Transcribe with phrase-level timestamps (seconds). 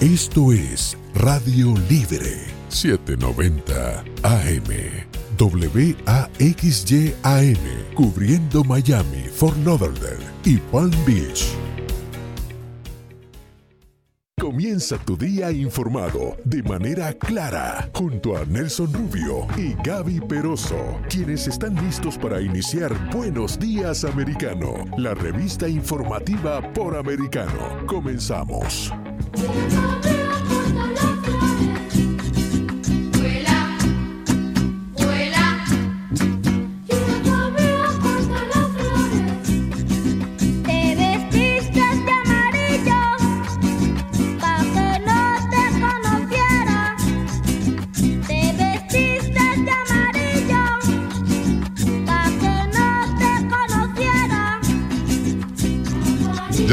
[0.00, 4.62] Esto es Radio Libre 790 AM.
[5.36, 7.14] WAXYAM,
[7.96, 11.52] cubriendo Miami, Fort Lauderdale y Palm Beach.
[14.40, 21.48] Comienza tu día informado de manera clara junto a Nelson Rubio y Gaby Peroso, quienes
[21.48, 27.84] están listos para iniciar Buenos Días Americano, la revista informativa por americano.
[27.88, 28.92] Comenzamos.
[29.38, 30.07] Thank you.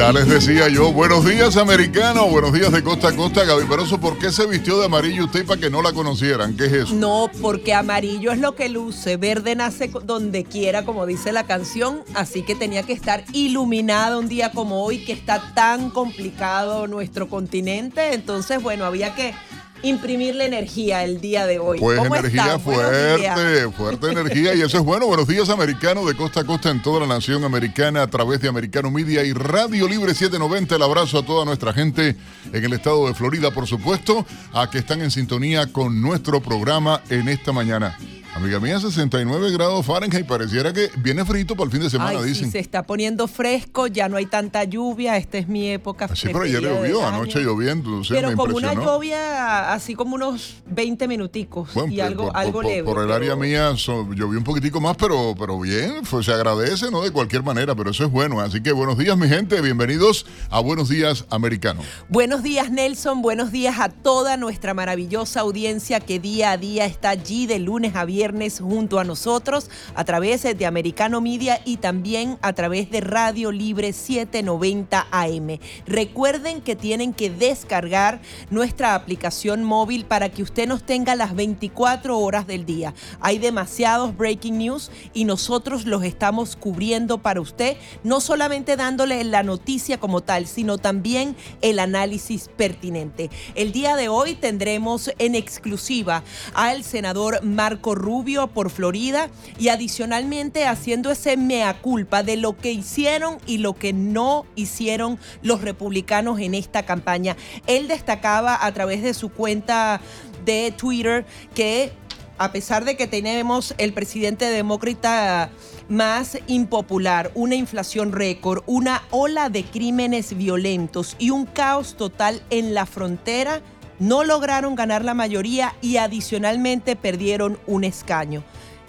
[0.05, 4.00] Ya les decía yo, buenos días americano, buenos días de costa a costa, Gaby Peroso,
[4.00, 6.56] ¿por qué se vistió de amarillo usted para que no la conocieran?
[6.56, 6.94] ¿Qué es eso?
[6.94, 12.03] No, porque amarillo es lo que luce, verde nace donde quiera, como dice la canción,
[12.14, 17.28] así que tenía que estar iluminada un día como hoy, que está tan complicado nuestro
[17.28, 19.33] continente, entonces bueno, había que
[19.81, 21.80] imprimirle energía el día de hoy.
[21.80, 25.08] Pues energía fuerte, fuerte energía y eso es bueno.
[25.08, 28.48] Buenos días americano de costa a costa en toda la nación americana a través de
[28.48, 30.76] Americano Media y Radio Libre 790.
[30.76, 32.16] El abrazo a toda nuestra gente
[32.52, 37.02] en el estado de Florida, por supuesto, a que están en sintonía con nuestro programa
[37.10, 37.98] en esta mañana.
[38.36, 40.25] Amiga mía, 69 grados Fahrenheit.
[40.28, 42.45] Pareciera que viene frito para el fin de semana, Ay, dicen.
[42.47, 45.16] Sí, se está poniendo fresco, ya no hay tanta lluvia.
[45.16, 46.09] Esta es mi época.
[46.14, 48.00] Sí, pero ayer llovió, anoche lloviendo.
[48.00, 52.05] O sea, pero me como una lluvia, así como unos 20 minuticos Bueno, y por-
[52.05, 52.83] algo, por, algo por- leve.
[52.83, 56.92] por el pero- área mía so- llovió un poquitico más, pero, pero bien, se agradece,
[56.92, 57.03] ¿no?
[57.03, 58.42] De cualquier manera, pero eso es bueno.
[58.42, 61.81] Así que buenos días, mi gente, bienvenidos a Buenos Días Americano.
[62.09, 63.22] Buenos días, Nelson.
[63.22, 67.95] Buenos días a toda nuestra maravillosa audiencia que día a día está allí de lunes
[67.95, 68.25] a viernes
[68.59, 73.94] junto a nosotros a través de Americano Media y también a través de Radio Libre
[73.94, 75.60] 790 AM.
[75.86, 82.17] Recuerden que tienen que descargar nuestra aplicación móvil para que usted nos tenga las 24
[82.17, 82.94] horas del día.
[83.20, 89.44] Hay demasiados breaking news y nosotros los estamos cubriendo para usted, no solamente dándole la
[89.44, 93.30] noticia como tal, sino también el análisis pertinente.
[93.54, 96.23] El día de hoy tendremos en exclusiva
[96.54, 98.14] al senador Marco Rubio
[98.53, 103.92] por Florida y adicionalmente haciendo ese mea culpa de lo que hicieron y lo que
[103.92, 107.36] no hicieron los republicanos en esta campaña.
[107.67, 109.99] Él destacaba a través de su cuenta
[110.45, 111.92] de Twitter que
[112.37, 115.49] a pesar de que tenemos el presidente demócrata
[115.87, 122.73] más impopular, una inflación récord, una ola de crímenes violentos y un caos total en
[122.73, 123.61] la frontera,
[124.00, 128.44] no lograron ganar la mayoría y adicionalmente perdieron un escaño.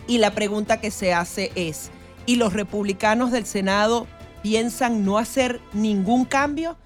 [0.06, 1.90] Y la pregunta que se hace es,
[2.26, 4.06] ¿y los republicanos del Senado
[4.42, 6.76] piensan no hacer ningún cambio?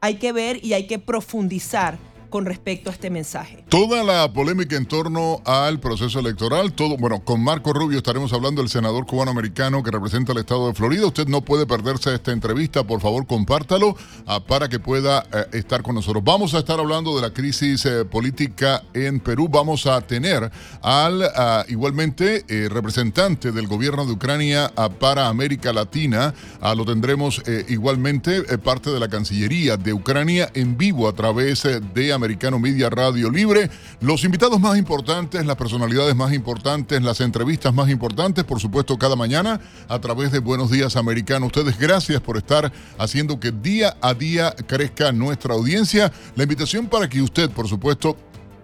[0.00, 1.98] Hay que ver y hay que profundizar
[2.30, 3.64] con respecto a este mensaje.
[3.68, 8.62] Toda la polémica en torno al proceso electoral, todo, bueno, con Marco Rubio estaremos hablando
[8.62, 11.06] del senador cubano-americano que representa el estado de Florida.
[11.06, 13.96] Usted no puede perderse esta entrevista, por favor, compártalo
[14.26, 16.22] ah, para que pueda eh, estar con nosotros.
[16.24, 19.48] Vamos a estar hablando de la crisis eh, política en Perú.
[19.48, 20.50] Vamos a tener
[20.82, 26.34] al ah, igualmente eh, representante del gobierno de Ucrania ah, para América Latina.
[26.76, 32.58] Lo tendremos igualmente parte de la Cancillería de Ucrania en vivo a través de Americano
[32.58, 33.70] Media Radio Libre.
[34.00, 39.16] Los invitados más importantes, las personalidades más importantes, las entrevistas más importantes, por supuesto, cada
[39.16, 41.46] mañana a través de Buenos Días Americano.
[41.46, 46.12] Ustedes, gracias por estar haciendo que día a día crezca nuestra audiencia.
[46.36, 48.16] La invitación para que usted, por supuesto,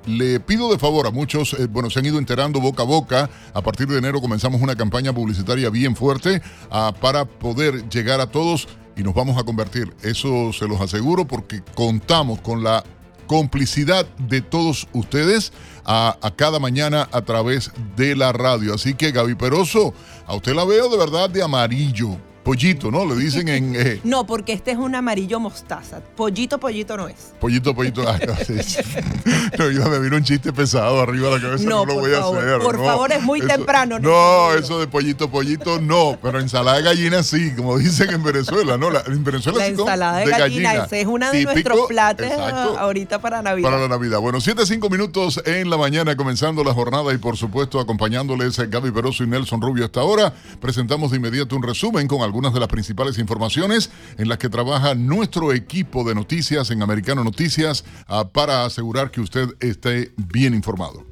[0.07, 3.31] le pido de favor a muchos, eh, bueno, se han ido enterando boca a boca.
[3.55, 8.27] A partir de enero comenzamos una campaña publicitaria bien fuerte ah, para poder llegar a
[8.27, 9.95] todos y nos vamos a convertir.
[10.03, 12.85] Eso se los aseguro porque contamos con la
[13.27, 15.53] complicidad de todos ustedes
[15.85, 18.75] a, cada mañana a través de la radio.
[18.75, 19.95] Así que Gaby Peroso,
[20.27, 22.19] a usted la veo de verdad de amarillo.
[22.45, 23.07] Pollito, ¿no?
[23.07, 23.75] Le dicen en...
[23.75, 26.01] eh, No, porque este es un amarillo mostaza.
[26.15, 27.33] Pollito, pollito no es.
[27.41, 28.05] Pollito, pollito.
[28.09, 28.55] Ay, no, sí.
[29.59, 31.65] No, iba, me vino un chiste pesado arriba de la cabeza.
[31.65, 32.59] No, No, lo voy a hacer.
[32.61, 32.85] por no.
[32.85, 34.65] favor, es muy Eso- temprano, No, Nelson.
[34.65, 36.19] eso de pollito, pollito, no.
[36.21, 38.91] Pero ensalada de gallina sí, como dicen en Venezuela, ¿no?
[38.91, 42.27] La- en Venezuela La sí ensalada de, gallina, ese es uno de Típico, nuestros platos
[42.27, 43.71] exacto, ahorita para Navidad.
[43.71, 44.21] Para la Navidad.
[44.21, 48.91] Bueno, 7, 5 minutos en la mañana, comenzando la jornada y por supuesto acompañándoles Gaby
[48.91, 50.33] Peroso y Nelson Rubio hasta ahora.
[50.61, 54.49] Presentamos de inmediato un resumen con algunos algunas de las principales informaciones en las que
[54.49, 60.53] trabaja nuestro equipo de noticias en Americano Noticias ah, para asegurar que usted esté bien
[60.53, 61.07] informado.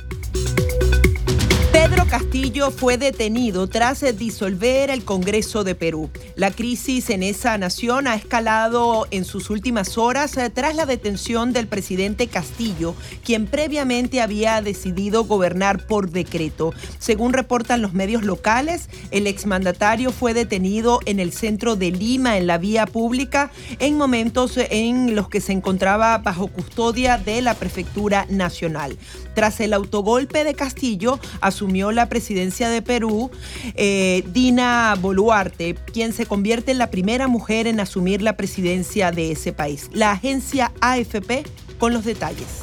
[2.13, 6.11] Castillo fue detenido tras disolver el Congreso de Perú.
[6.37, 11.55] La crisis en esa nación ha escalado en sus últimas horas eh, tras la detención
[11.55, 12.95] del presidente Castillo,
[13.25, 16.75] quien previamente había decidido gobernar por decreto.
[16.99, 22.47] Según reportan los medios locales, el exmandatario fue detenido en el centro de Lima, en
[22.47, 28.27] la vía pública, en momentos en los que se encontraba bajo custodia de la Prefectura
[28.29, 28.99] Nacional.
[29.35, 33.31] Tras el autogolpe de Castillo, asumió la presidencia de Perú
[33.75, 39.33] eh, Dina Boluarte, quien se convierte en la primera mujer en asumir la presidencia de
[39.33, 39.89] ese país.
[39.93, 41.45] La agencia AFP
[41.79, 42.63] con los detalles.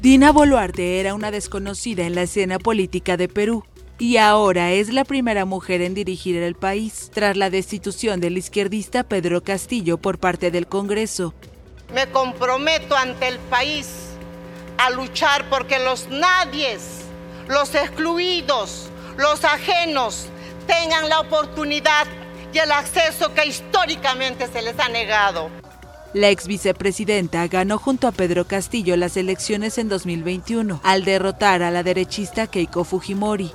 [0.00, 3.64] Dina Boluarte era una desconocida en la escena política de Perú
[3.98, 9.04] y ahora es la primera mujer en dirigir el país, tras la destitución del izquierdista
[9.04, 11.34] Pedro Castillo por parte del Congreso.
[11.94, 13.88] Me comprometo ante el país
[14.78, 17.05] a luchar porque los nadies,
[17.48, 20.26] los excluidos, los ajenos
[20.66, 22.06] tengan la oportunidad
[22.52, 25.50] y el acceso que históricamente se les ha negado.
[26.12, 31.70] La ex vicepresidenta ganó junto a Pedro Castillo las elecciones en 2021 al derrotar a
[31.70, 33.52] la derechista Keiko Fujimori.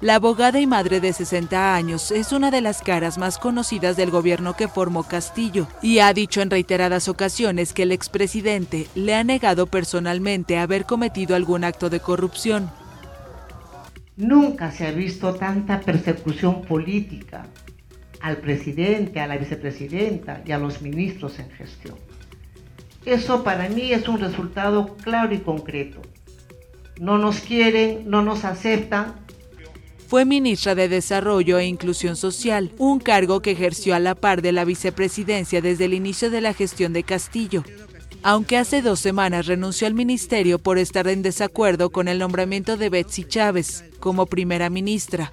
[0.00, 4.10] La abogada y madre de 60 años es una de las caras más conocidas del
[4.10, 9.22] gobierno que formó Castillo y ha dicho en reiteradas ocasiones que el expresidente le ha
[9.24, 12.72] negado personalmente haber cometido algún acto de corrupción.
[14.16, 17.46] Nunca se ha visto tanta persecución política
[18.20, 21.96] al presidente, a la vicepresidenta y a los ministros en gestión.
[23.06, 26.02] Eso para mí es un resultado claro y concreto.
[27.00, 29.14] No nos quieren, no nos aceptan,
[30.10, 34.50] fue ministra de Desarrollo e Inclusión Social, un cargo que ejerció a la par de
[34.50, 37.62] la vicepresidencia desde el inicio de la gestión de Castillo.
[38.22, 42.90] Aunque hace dos semanas renunció al ministerio por estar en desacuerdo con el nombramiento de
[42.90, 45.32] Betsy Chávez como primera ministra.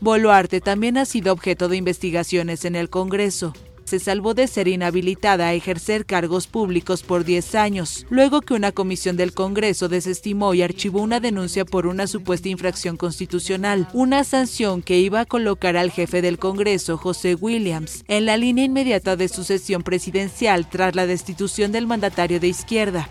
[0.00, 3.52] Boluarte también ha sido objeto de investigaciones en el Congreso
[3.92, 8.72] se salvó de ser inhabilitada a ejercer cargos públicos por 10 años, luego que una
[8.72, 14.80] comisión del Congreso desestimó y archivó una denuncia por una supuesta infracción constitucional, una sanción
[14.80, 19.28] que iba a colocar al jefe del Congreso, José Williams, en la línea inmediata de
[19.28, 23.10] sucesión presidencial tras la destitución del mandatario de izquierda.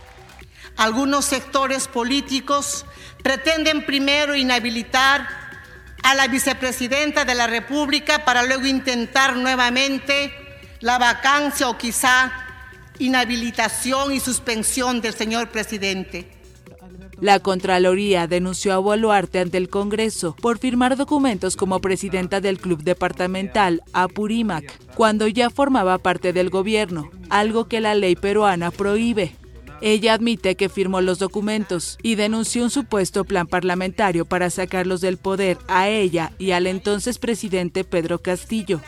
[0.78, 2.88] Algunos sectores políticos
[3.22, 5.28] pretenden primero inhabilitar
[6.02, 10.41] a la vicepresidenta de la República para luego intentar nuevamente
[10.82, 12.32] la vacancia o quizá
[13.00, 16.28] inhabilitación y suspensión del señor presidente.
[17.20, 22.84] La Contraloría denunció a Boluarte ante el Congreso por firmar documentos como presidenta del Club
[22.84, 29.36] Departamental Apurímac, cuando ya formaba parte del gobierno, algo que la ley peruana prohíbe.
[29.82, 35.18] Ella admite que firmó los documentos y denunció un supuesto plan parlamentario para sacarlos del
[35.18, 38.82] poder a ella y al entonces presidente Pedro Castillo.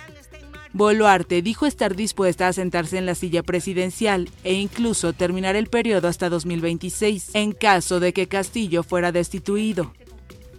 [0.73, 6.07] Boluarte dijo estar dispuesta a sentarse en la silla presidencial e incluso terminar el periodo
[6.07, 9.93] hasta 2026 en caso de que Castillo fuera destituido.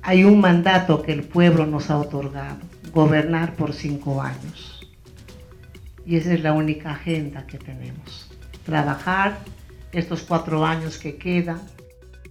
[0.03, 2.59] Hay un mandato que el pueblo nos ha otorgado,
[2.93, 4.87] gobernar por cinco años.
[6.07, 8.31] Y esa es la única agenda que tenemos.
[8.65, 9.41] Trabajar
[9.91, 11.61] estos cuatro años que quedan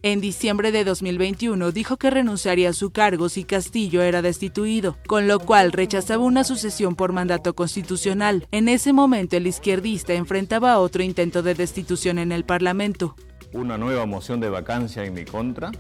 [0.04, 5.28] en diciembre de 2021 dijo que renunciaría a su cargo si Castillo era destituido, con
[5.28, 8.46] lo cual rechazaba una sucesión por mandato constitucional.
[8.52, 13.16] En ese momento el izquierdista enfrentaba otro intento de destitución en el Parlamento.
[13.54, 15.72] Una nueva moción de vacancia en mi contra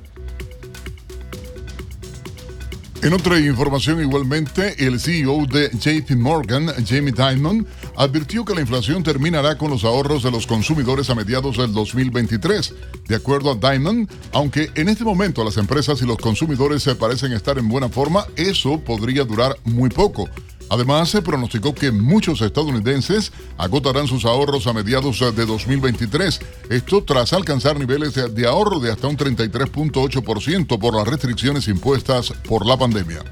[3.03, 9.03] en otra información igualmente, el CEO de JP Morgan, Jamie Dimon, advirtió que la inflación
[9.03, 12.73] terminará con los ahorros de los consumidores a mediados del 2023.
[13.07, 17.33] De acuerdo a Dimon, aunque en este momento las empresas y los consumidores se parecen
[17.33, 20.29] estar en buena forma, eso podría durar muy poco.
[20.69, 26.39] Además, se pronosticó que muchos estadounidenses agotarán sus ahorros a mediados de 2023.
[26.69, 32.65] Esto tras alcanzar niveles de ahorro de hasta un 33.8% por las restricciones impuestas por
[32.65, 33.23] la pandemia.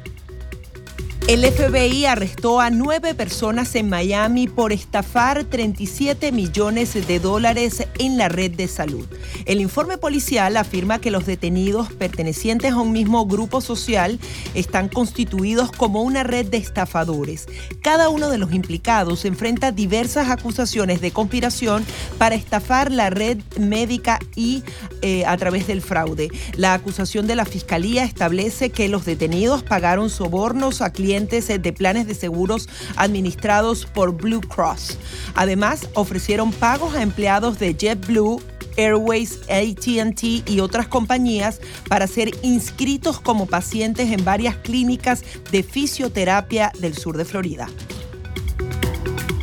[1.27, 8.17] El FBI arrestó a nueve personas en Miami por estafar 37 millones de dólares en
[8.17, 9.07] la red de salud.
[9.45, 14.19] El informe policial afirma que los detenidos pertenecientes a un mismo grupo social
[14.55, 17.47] están constituidos como una red de estafadores.
[17.81, 21.85] Cada uno de los implicados enfrenta diversas acusaciones de conspiración
[22.17, 24.63] para estafar la red médica y
[25.01, 26.29] eh, a través del fraude.
[26.57, 31.73] La acusación de la fiscalía establece que los detenidos pagaron sobornos a clientes clientes de
[31.73, 34.97] planes de seguros administrados por Blue Cross.
[35.35, 38.41] Además, ofrecieron pagos a empleados de JetBlue,
[38.77, 46.71] Airways, ATT y otras compañías para ser inscritos como pacientes en varias clínicas de fisioterapia
[46.79, 47.67] del sur de Florida.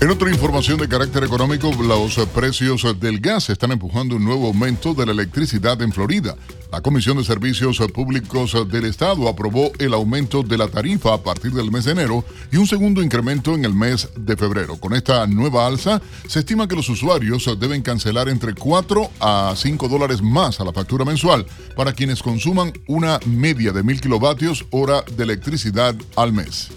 [0.00, 4.95] En otra información de carácter económico, los precios del gas están empujando un nuevo aumento
[4.95, 6.37] de la electricidad en Florida.
[6.71, 11.50] La Comisión de Servicios Públicos del Estado aprobó el aumento de la tarifa a partir
[11.50, 14.76] del mes de enero y un segundo incremento en el mes de febrero.
[14.76, 19.88] Con esta nueva alza, se estima que los usuarios deben cancelar entre 4 a 5
[19.88, 25.02] dólares más a la factura mensual para quienes consuman una media de mil kilovatios hora
[25.17, 26.71] de electricidad al mes.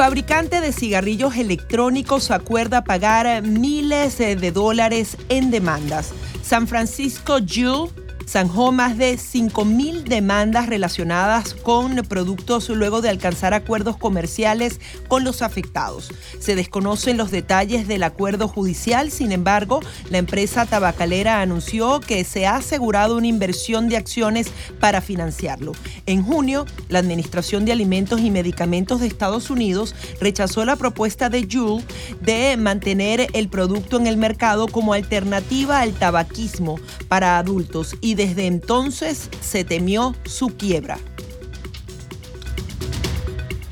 [0.00, 6.14] Fabricante de cigarrillos electrónicos acuerda pagar miles de dólares en demandas.
[6.42, 7.90] San Francisco Juul
[8.30, 15.42] zanjó más de 5.000 demandas relacionadas con productos luego de alcanzar acuerdos comerciales con los
[15.42, 16.12] afectados.
[16.38, 22.46] Se desconocen los detalles del acuerdo judicial, sin embargo, la empresa tabacalera anunció que se
[22.46, 25.72] ha asegurado una inversión de acciones para financiarlo.
[26.06, 31.48] En junio, la Administración de Alimentos y Medicamentos de Estados Unidos rechazó la propuesta de
[31.50, 31.82] Juul
[32.20, 36.78] de mantener el producto en el mercado como alternativa al tabaquismo
[37.10, 40.96] para adultos y desde entonces se temió su quiebra.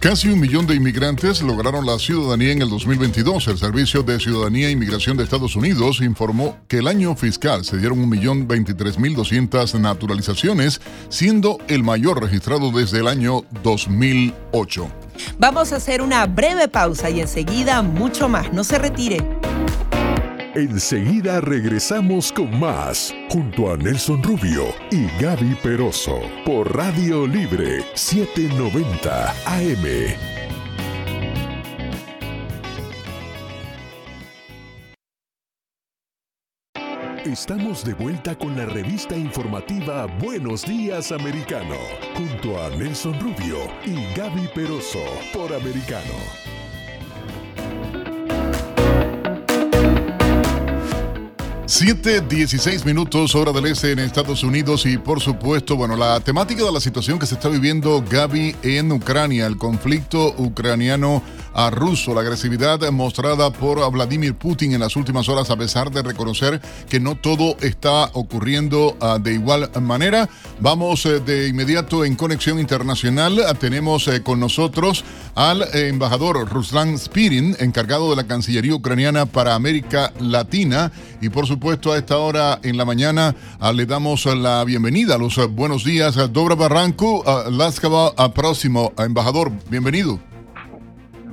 [0.01, 3.47] Casi un millón de inmigrantes lograron la ciudadanía en el 2022.
[3.49, 7.79] El Servicio de Ciudadanía e Inmigración de Estados Unidos informó que el año fiscal se
[7.79, 14.89] dieron 1.023.200 naturalizaciones, siendo el mayor registrado desde el año 2008.
[15.39, 18.53] Vamos a hacer una breve pausa y enseguida mucho más.
[18.53, 19.48] No se retire.
[20.55, 29.31] Enseguida regresamos con más, junto a Nelson Rubio y Gaby Peroso, por Radio Libre 790
[29.45, 29.85] AM.
[37.27, 41.77] Estamos de vuelta con la revista informativa Buenos Días Americano,
[42.17, 46.49] junto a Nelson Rubio y Gaby Peroso, por Americano.
[51.71, 56.65] 7, 16 minutos, hora del este en Estados Unidos y por supuesto, bueno, la temática
[56.65, 61.23] de la situación que se está viviendo Gaby en Ucrania, el conflicto ucraniano
[61.53, 66.03] a ruso, la agresividad mostrada por Vladimir Putin en las últimas horas a pesar de
[66.03, 66.59] reconocer
[66.89, 70.27] que no todo está ocurriendo ah, de igual manera.
[70.61, 73.41] Vamos eh, de inmediato en conexión internacional.
[73.61, 80.15] Tenemos eh, con nosotros al embajador Ruslan Spirin, encargado de la Cancillería ucraniana para América
[80.19, 84.63] Latina y por supuesto supuesto, a esta hora en la mañana ah, le damos la
[84.65, 86.17] bienvenida, a los ah, buenos días.
[86.17, 90.21] a Dobra Barranco, Laskava, a próximo, embajador, bienvenido.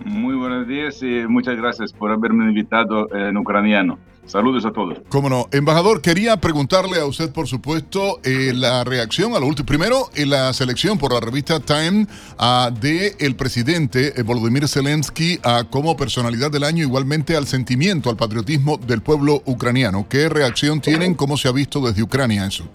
[0.04, 4.00] Muy buenos días y muchas gracias por haberme invitado en ucraniano.
[4.26, 4.98] Saludos a todos.
[5.10, 5.48] Cómo no.
[5.52, 9.66] Embajador, quería preguntarle a usted, por supuesto, eh, la reacción a lo último.
[9.66, 12.08] Primero, en la selección por la revista Time
[12.40, 18.10] uh, de el presidente eh, Volodymyr Zelensky uh, como personalidad del año, igualmente al sentimiento,
[18.10, 20.08] al patriotismo del pueblo ucraniano.
[20.10, 21.14] ¿Qué reacción tienen?
[21.14, 22.66] ¿Cómo se ha visto desde Ucrania eso?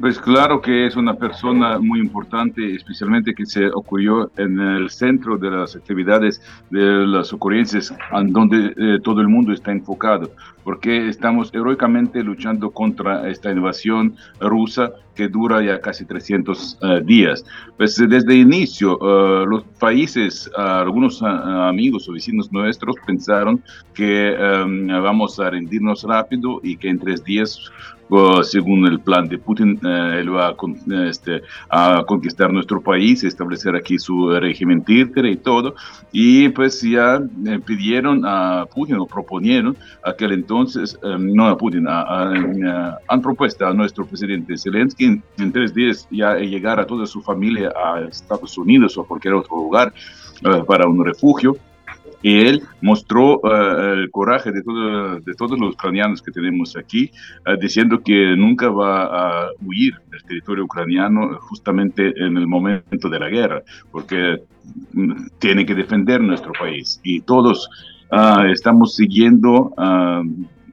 [0.00, 5.38] Pues claro que es una persona muy importante, especialmente que se ocurrió en el centro
[5.38, 10.32] de las actividades de las ocurrencias, en donde eh, todo el mundo está enfocado,
[10.64, 17.44] porque estamos heroicamente luchando contra esta invasión rusa que dura ya casi 300 eh, días.
[17.76, 23.62] Pues desde el inicio, eh, los países, algunos amigos o vecinos nuestros pensaron
[23.94, 24.34] que
[25.00, 27.70] vamos a rendirnos rápido y que en tres días
[28.42, 33.74] según el plan de Putin, eh, él va a, este, a, conquistar nuestro país, establecer
[33.74, 35.74] aquí su régimen títere y todo.
[36.12, 41.86] Y pues ya eh, pidieron a Putin o proponieron aquel entonces, eh, no a Putin,
[41.88, 47.72] han propuesto a nuestro presidente Zelensky en, tres días ya llegar a toda su familia
[47.84, 49.92] a Estados Unidos o a cualquier otro lugar
[50.66, 51.56] para un refugio
[52.24, 57.10] y él mostró eh, el coraje de, de, todos los ucranianos que tenemos aquí,
[57.44, 63.18] eh, diciendo que nunca va a huir del territorio ucraniano justamente en el momento de
[63.18, 63.62] la guerra,
[63.92, 64.40] porque
[64.94, 66.98] mm, tiene que defender nuestro país.
[67.04, 67.68] Y todos
[68.10, 70.22] ah, estamos siguiendo ah,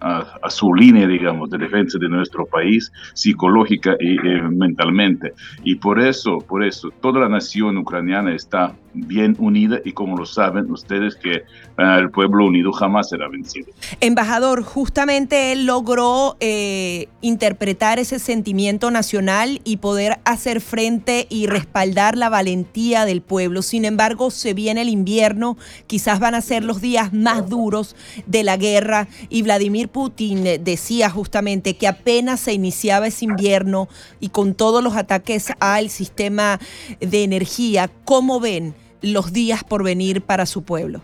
[0.01, 5.33] a, su línea, digamos, de defensa de nuestro país, psicológica y eh, mentalmente.
[5.63, 10.25] Y por eso, por eso, toda la nación ucraniana está bien unida y como lo
[10.25, 11.43] saben ustedes que
[11.77, 13.67] ah, el pueblo unido jamás será vencido.
[13.99, 22.17] Embajador, justamente él logró eh, interpretar ese sentimiento nacional y poder hacer frente y respaldar
[22.17, 23.61] la valentía del pueblo.
[23.61, 25.57] Sin embargo, se viene el invierno,
[25.87, 27.95] quizás van a ser los días más duros
[28.25, 33.87] de la guerra y Vladimir Putin decía justamente que apenas se iniciaba ese invierno
[34.19, 36.59] y con todos los ataques al sistema
[36.99, 41.01] de energía, ¿cómo ven los días por venir para su pueblo?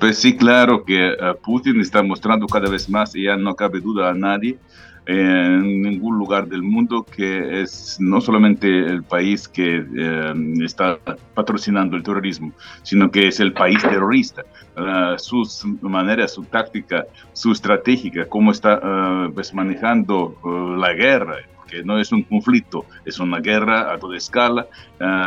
[0.00, 3.80] Pues sí, claro que eh, Putin está mostrando cada vez más, y ya no cabe
[3.80, 4.58] duda a nadie,
[5.06, 10.98] en ningún lugar del mundo que es no solamente el país que eh, está
[11.32, 14.42] patrocinando el terrorismo, sino que es el país terrorista.
[14.76, 20.36] Uh, sus maneras, su táctica, su estratégica, cómo está uh, pues manejando
[20.78, 21.36] la guerra,
[21.68, 24.66] que no es un conflicto, es una guerra a toda escala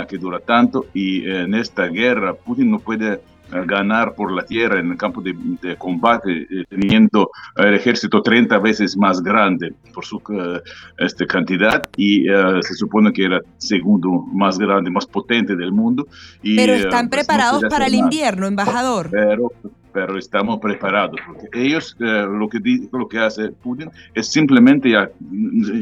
[0.08, 3.22] que dura tanto y en esta guerra Putin no puede
[3.66, 5.36] ganar por la tierra en el campo de,
[5.78, 10.62] combate, eh, teniendo el ejército 30 veces más grande por su eh,
[10.98, 16.08] este, cantidad y eh, se supone que era segundo más grande, más potente del mundo.
[16.42, 19.10] Y, pero están pues, preparados para el invierno, embajador.
[19.12, 19.52] Pero
[19.94, 21.20] pero estamos preparados.
[21.26, 22.60] Porque ellos, eh, lo, que,
[22.92, 25.10] lo que hace Putin es simplemente, ya,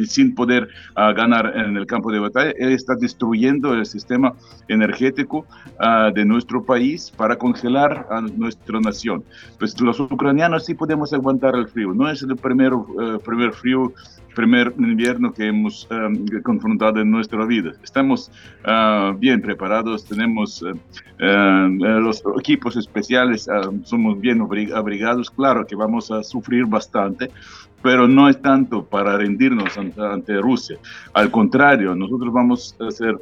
[0.08, 4.34] sin poder uh, ganar en el campo de batalla, él está destruyendo el sistema
[4.68, 5.46] energético
[5.80, 9.24] uh, de nuestro país para congelar a nuestra nación.
[9.58, 11.94] Pues los ucranianos sí podemos aguantar el frío.
[11.94, 13.94] No es el primer, uh, primer frío
[14.36, 17.72] primer invierno que hemos um, confrontado en nuestra vida.
[17.84, 18.32] Estamos
[18.66, 23.48] uh, bien preparados, tenemos uh, uh, los equipos especiales,
[23.84, 24.42] somos bien
[24.74, 27.32] abrigados, claro que vamos a sufrir bastante,
[27.82, 30.78] pero no es tanto para rendirnos ante, ante Rusia.
[31.14, 33.18] Al contrario, nosotros vamos a ser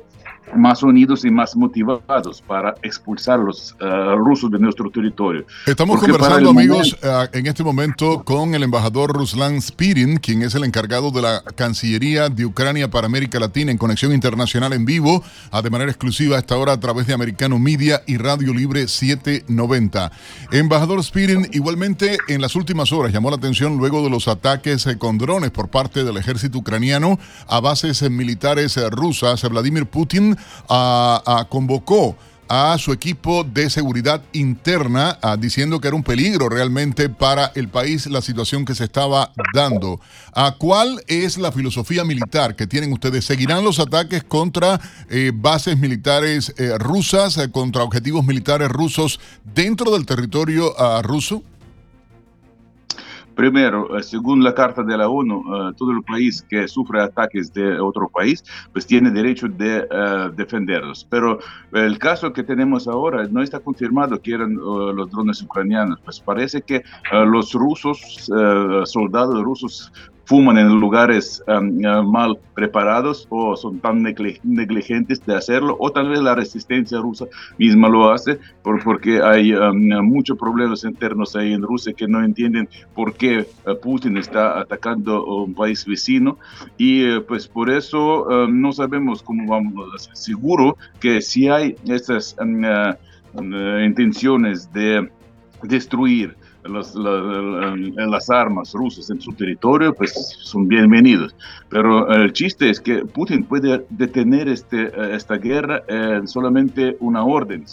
[0.55, 5.45] más unidos y más motivados para expulsar a los uh, rusos de nuestro territorio.
[5.65, 10.63] Estamos conversando, amigos, uh, en este momento con el embajador Ruslan Spirin, quien es el
[10.63, 15.61] encargado de la Cancillería de Ucrania para América Latina en conexión internacional en vivo, a
[15.61, 20.11] de manera exclusiva a esta hora a través de Americano Media y Radio Libre 790.
[20.51, 24.97] Embajador Spirin, igualmente en las últimas horas llamó la atención luego de los ataques eh,
[24.97, 29.47] con drones por parte del ejército ucraniano a bases eh, militares eh, rusas.
[29.49, 30.36] Vladimir Putin
[30.69, 32.15] a, convocó
[32.49, 38.07] a su equipo de seguridad interna diciendo que era un peligro realmente para el país
[38.07, 39.99] la situación que se estaba dando.
[40.33, 43.25] ¿A ¿Cuál es la filosofía militar que tienen ustedes?
[43.25, 49.91] ¿Seguirán los ataques contra eh, bases militares eh, rusas, eh, contra objetivos militares rusos dentro
[49.91, 51.43] del territorio ah, ruso?
[53.37, 57.53] Primero, eh, según la Carta de la ONU, eh, todo el país que sufre ataques
[57.53, 61.05] de otro país, pues tiene derecho de uh, defenderlos.
[61.07, 61.37] Pero
[61.71, 65.99] el caso que tenemos ahora no está confirmado que eran los drones ucranianos.
[66.03, 67.99] Pues parece que los rusos,
[68.85, 69.91] soldados rusos,
[70.27, 76.09] fuman en lugares um, uh, mal preparados o son tan negligentes de hacerlo, o tal
[76.09, 77.25] vez la resistencia rusa
[77.57, 82.21] misma lo hace, por, porque hay um, muchos problemas internos ahí en Rusia que no
[82.21, 86.37] entienden por qué uh, Putin está atacando un país vecino,
[86.77, 90.09] y uh, pues por eso um, no sabemos cómo vamos.
[90.13, 92.35] Seguro que si hay estas
[93.85, 95.09] intenciones de
[95.63, 96.35] destruir
[96.67, 101.35] las armas rusas en su territorio, pues son bienvenidos.
[101.69, 107.65] Pero el chiste es que Putin puede detener este, esta guerra en solamente una orden,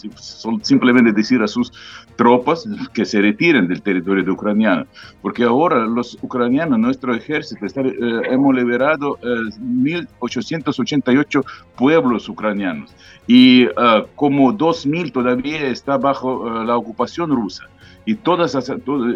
[0.61, 1.71] simplemente decir a sus
[2.15, 4.85] tropas que se retiren del territorio de ucraniano,
[5.21, 11.43] porque ahora los ucranianos, nuestro ejército, eh, hemos liberado 1.888 eh,
[11.77, 12.95] pueblos ucranianos.
[13.27, 13.71] Y eh,
[14.15, 17.67] como 2.000 todavía está bajo la ocupación rusa
[18.05, 18.55] y todas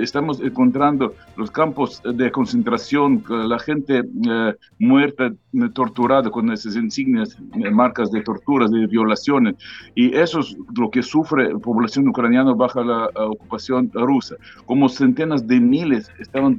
[0.02, 7.38] estamos encontrando los campos de concentración, la gente eh, muerta, eh, torturada con esas insignias,
[7.64, 9.56] eh, marcas de torturas, de violaciones.
[9.96, 14.36] Y eso es lo que sufre la población ucraniana bajo la ocupación rusa.
[14.66, 16.58] Como centenas de miles estaban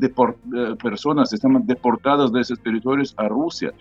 [0.82, 3.72] personas estaban deportadas de esos territorios a Rusia,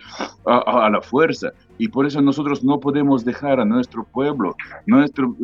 [0.46, 5.36] a, a la fuerza y por eso nosotros no podemos dejar a nuestro pueblo, nuestro,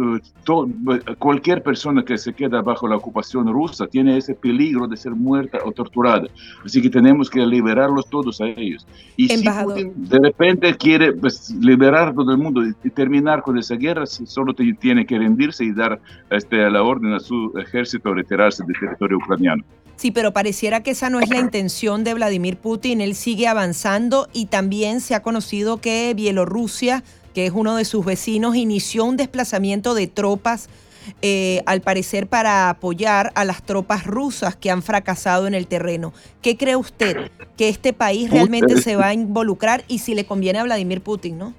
[1.18, 5.60] cualquier persona que se queda bajo la ocupación rusa tiene ese peligro de ser muerta
[5.64, 6.28] o torturada.
[6.64, 8.86] Así que tenemos que liberarlos todos a ellos.
[9.16, 14.06] Y si de repente quiere pues, liberar todo el mundo y terminar con esa guerra,
[14.06, 18.78] solo tiene que rendirse y dar este, la orden a su ejército a retirarse del
[18.78, 19.64] territorio ucraniano.
[19.98, 23.02] Sí, pero pareciera que esa no es la intención de Vladimir Putin.
[23.02, 27.04] Él sigue avanzando y también se ha conocido que Bielorrusia
[27.36, 30.70] que es uno de sus vecinos, inició un desplazamiento de tropas
[31.22, 36.14] eh, al parecer para apoyar a las tropas rusas que han fracasado en el terreno.
[36.42, 40.60] ¿Qué cree usted que este país realmente se va a involucrar y si le conviene
[40.60, 41.54] a Vladimir Putin, no?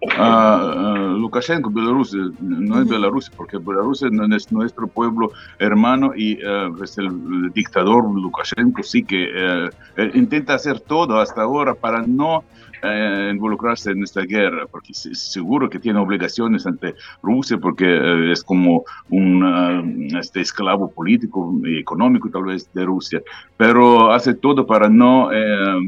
[0.00, 6.98] Lukashenko, Bielorrusia, no es Bielorrusia, porque Bielorrusia no es nuestro pueblo hermano y eh, pues
[6.98, 9.70] el, dictador Lukashenko sí que eh,
[10.14, 12.44] intenta hacer todo hasta ahora para no
[12.80, 18.44] eh, involucrarse en esta guerra, porque seguro que tiene obligaciones ante Rusia, porque eh, es
[18.44, 23.20] como un este esclavo político y económico tal vez de Rusia,
[23.56, 25.28] pero hace todo para no,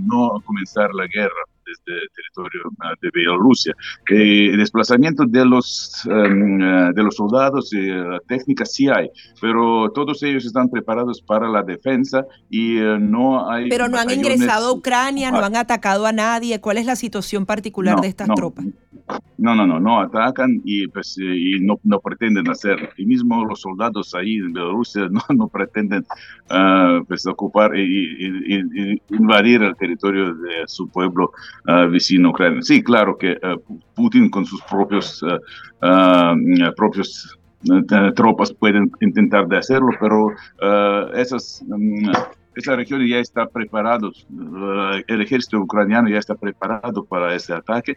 [0.04, 3.74] no comenzar la guerra desde el territorio ah, de Bielorrusia.
[4.08, 9.08] el desplazamiento de los, eh, de los soldados y la técnica sí hay,
[9.40, 13.68] pero todos ellos están preparados para la defensa y eh, no hay...
[13.68, 16.60] Pero no han ingresado a Ucrania, no han atacado a nadie.
[16.60, 18.66] ¿Cuál es la situación particular de estas tropas?
[19.38, 22.88] No, no, no, no atacan y, pues, y no, no, pretenden hacerlo.
[22.98, 26.04] Y mismo los soldados ahí en Bielorrusia no, no pretenden
[26.50, 31.32] uh, pues, ocupar y, invadir el territorio de su pueblo
[31.68, 32.62] uh, vecino ucraniano.
[32.62, 35.24] Sí, claro que uh, Putin con sus propios,
[36.76, 37.38] propios
[38.14, 40.32] tropas pueden intentar hacerlo, pero
[41.14, 41.62] esas...
[41.68, 42.10] Um,
[42.54, 44.12] esa región ya está preparado,
[45.06, 47.96] el ejército ucraniano ya está preparado para ese ataque.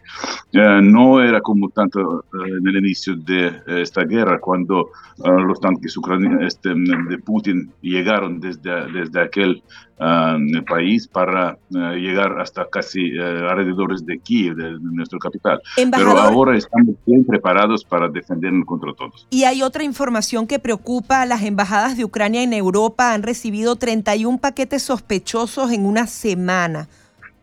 [0.52, 4.90] no era como tanto eh, en el inicio de esta guerra, cuando
[5.24, 9.62] eh, los tanques ucranianos este, de Putin llegaron desde, desde aquel
[9.98, 15.60] el país para eh, llegar hasta casi eh, alrededores de Kiev, de, nuestra capital.
[15.76, 19.26] Pero ahora estamos bien preparados para defendernos contra todos.
[19.30, 21.24] Y hay otra información que preocupa.
[21.26, 26.88] Las embajadas de Ucrania en Europa han recibido 31 paquetes sospechosos en una semana.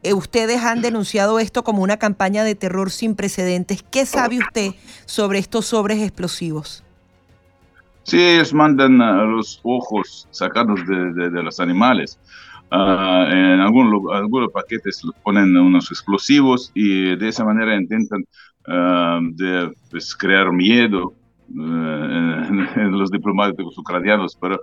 [0.03, 3.83] Eh, ustedes han denunciado esto como una campaña de terror sin precedentes.
[3.83, 4.71] ¿Qué sabe usted
[5.05, 6.83] sobre estos sobres explosivos?
[8.03, 12.19] Sí, ellos mandan los ojos sacados de, de, los animales.
[12.71, 18.23] Ah, en algunos, algunos paquetes ponen unos explosivos y de esa manera intentan
[18.67, 21.13] ah, de, pues, crear miedo
[21.49, 24.59] eh, en, los diplomáticos ucranianos, pero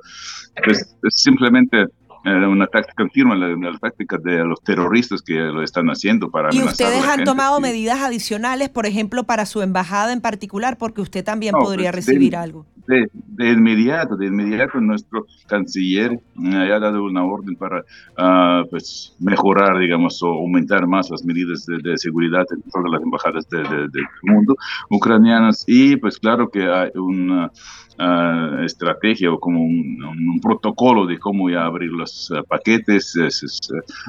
[0.64, 1.86] pues, simplemente
[2.34, 6.62] una táctica, confirma la, la, táctica de los terroristas que lo están haciendo para ¿Y
[6.62, 10.78] ustedes han tomado medidas adicionales, por ejemplo, para su embajada en particular?
[10.78, 12.66] Porque usted también podría pues, recibir algo.
[12.86, 19.14] De, de, inmediato, de inmediato nuestro canciller eh, ha dado una orden para uh, pues,
[19.18, 24.06] mejorar, digamos, o aumentar más las medidas de, de seguridad en todas las embajadas del
[24.22, 24.56] mundo
[24.90, 27.50] ucranianas y pues claro que hay una
[27.98, 33.14] uh, estrategia o como un, un, protocolo de cómo ya abrir los uh, paquetes,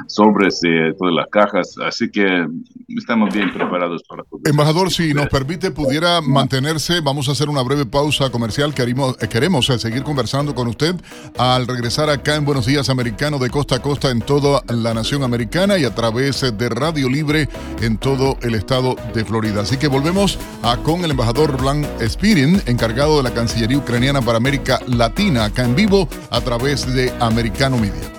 [0.08, 0.62] sobres,
[0.97, 2.47] todas las cajas, así que
[2.88, 4.41] estamos bien preparados para todo.
[4.45, 9.65] Embajador, si nos permite, pudiera mantenerse, vamos a hacer una breve pausa comercial, queremos, queremos
[9.65, 10.95] seguir conversando con usted
[11.38, 15.23] al regresar acá en Buenos Días Americano de costa a costa en toda la nación
[15.23, 17.49] americana y a través de Radio Libre
[17.82, 19.62] en todo el estado de Florida.
[19.62, 24.38] Así que volvemos a, con el embajador Blanc Spirin, encargado de la Cancillería ucraniana para
[24.38, 28.18] América Latina, acá en vivo a través de Americano Media.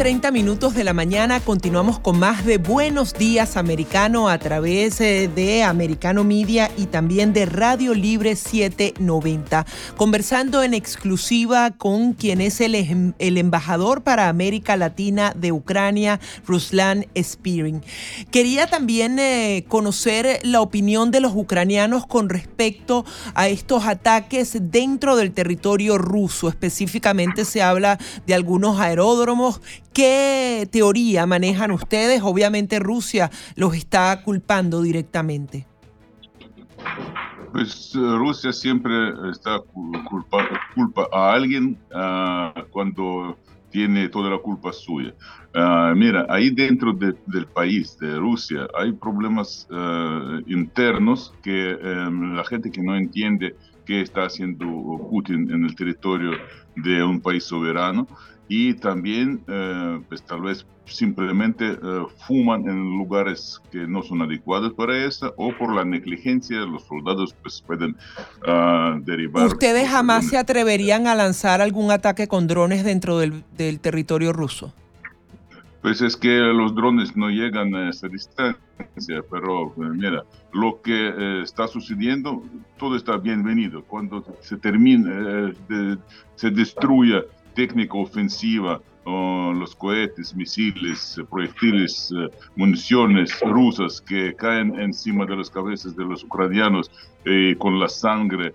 [0.00, 5.28] 7.30 minutos de la mañana continuamos con más de Buenos Días Americano a través eh,
[5.28, 9.66] de Americano Media y también de Radio Libre 790.
[9.98, 12.74] Conversando en exclusiva con quien es el,
[13.18, 17.82] el embajador para América Latina de Ucrania, Ruslan Spirin.
[18.30, 25.16] Quería también eh, conocer la opinión de los ucranianos con respecto a estos ataques dentro
[25.16, 26.48] del territorio ruso.
[26.48, 29.60] Específicamente se habla de algunos aeródromos
[29.92, 32.22] ¿Qué teoría manejan ustedes?
[32.22, 35.66] Obviamente Rusia los está culpando directamente.
[37.52, 38.92] Pues eh, Rusia siempre
[39.30, 39.60] está
[40.08, 43.36] culpa, a alguien uh, cuando
[43.70, 45.14] tiene toda la culpa suya.
[45.54, 52.34] Uh, mira, ahí dentro de, del país, de Rusia, hay problemas uh, internos que um,
[52.34, 54.66] la gente que no entiende qué está haciendo
[55.10, 56.32] Putin en el territorio
[56.76, 58.06] de un país soberano
[58.50, 61.78] y también eh, pues tal vez simplemente eh,
[62.26, 67.32] fuman en lugares que no son adecuados para eso o por la negligencia los soldados
[67.42, 67.96] pues pueden
[68.48, 69.46] uh, derivar.
[69.46, 74.74] ¿Ustedes jamás se atreverían a lanzar algún ataque con drones dentro del, del, territorio ruso?
[75.80, 78.56] Pues es que los drones no llegan a esa distancia,
[79.30, 82.42] pero eh, mira, lo que eh, está sucediendo,
[82.78, 83.84] todo está bienvenido.
[83.84, 85.98] Cuando se termina, de,
[86.34, 87.22] se destruya
[87.54, 92.14] técnica ofensiva los cohetes, misiles, proyectiles,
[92.54, 96.90] municiones rusas que caen encima de las cabezas de los ucranianos
[97.58, 98.54] con la sangre,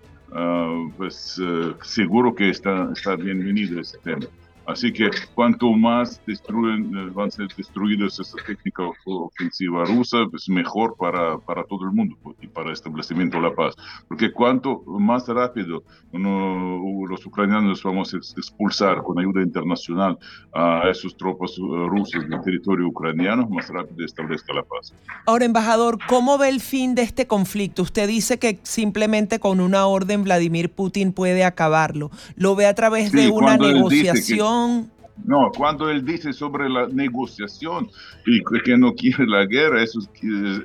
[0.98, 1.42] pues
[1.82, 4.28] seguro que está, está bienvenido ese tema.
[4.68, 10.30] Así que cuanto más destruyen, eh, van a ser destruidas esa técnica ofensiva rusa, es
[10.32, 13.76] pues mejor para, para todo el mundo pues, y para el establecimiento de la paz.
[14.08, 20.18] Porque cuanto más rápido los ucranianos vamos a expulsar con ayuda internacional
[20.54, 24.94] a esos tropas eh, rusas del territorio ucraniano, más rápido establezca la paz.
[25.26, 27.84] Ahora, embajador, ¿cómo ve el fin de este conflicto?
[27.84, 32.10] Usted dice que simplemente con una orden Vladimir Putin puede acabarlo.
[32.36, 34.55] ¿Lo ve a través de una negociación?
[34.56, 37.90] long No, cuando él dice sobre la negociación
[38.26, 40.00] y que no quiere la guerra, eso,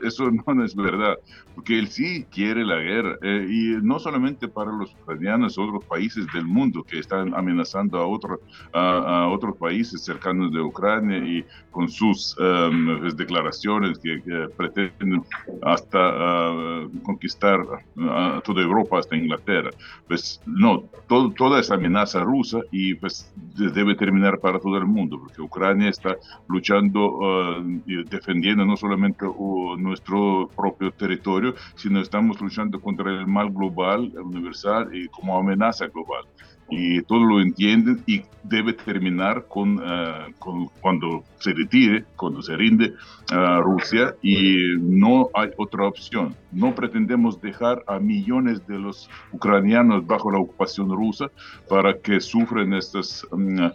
[0.02, 1.16] eso no es verdad
[1.60, 6.26] porque él sí quiere la guerra, eh, y no solamente para los ucranianos, otros países
[6.32, 8.40] del mundo que están amenazando a, otro,
[8.72, 14.20] a, otros países cercanos de Ucrania y con sus em, declaraciones que,
[14.56, 15.22] pretenden
[15.62, 17.60] hasta ah, conquistar
[17.98, 19.70] a toda Europa, hasta Inglaterra.
[20.08, 25.42] Pues no, toda esa amenaza rusa y pues debe terminar para todo el mundo, porque
[25.42, 26.16] Ucrania está
[26.48, 33.26] luchando ah, y defendiendo no solamente uh, nuestro propio territorio, sino estamos luchando contra el
[33.26, 36.24] mal global, universal y como amenaza global.
[36.72, 42.56] Y todos lo entienden y debe terminar con, eh, con cuando se retire, cuando se
[42.56, 42.94] rinde
[43.32, 46.36] uh, Rusia y no hay otra opción.
[46.52, 51.26] No pretendemos dejar a millones de los ucranianos bajo la ocupación rusa
[51.68, 53.66] para que sufren estos, mm,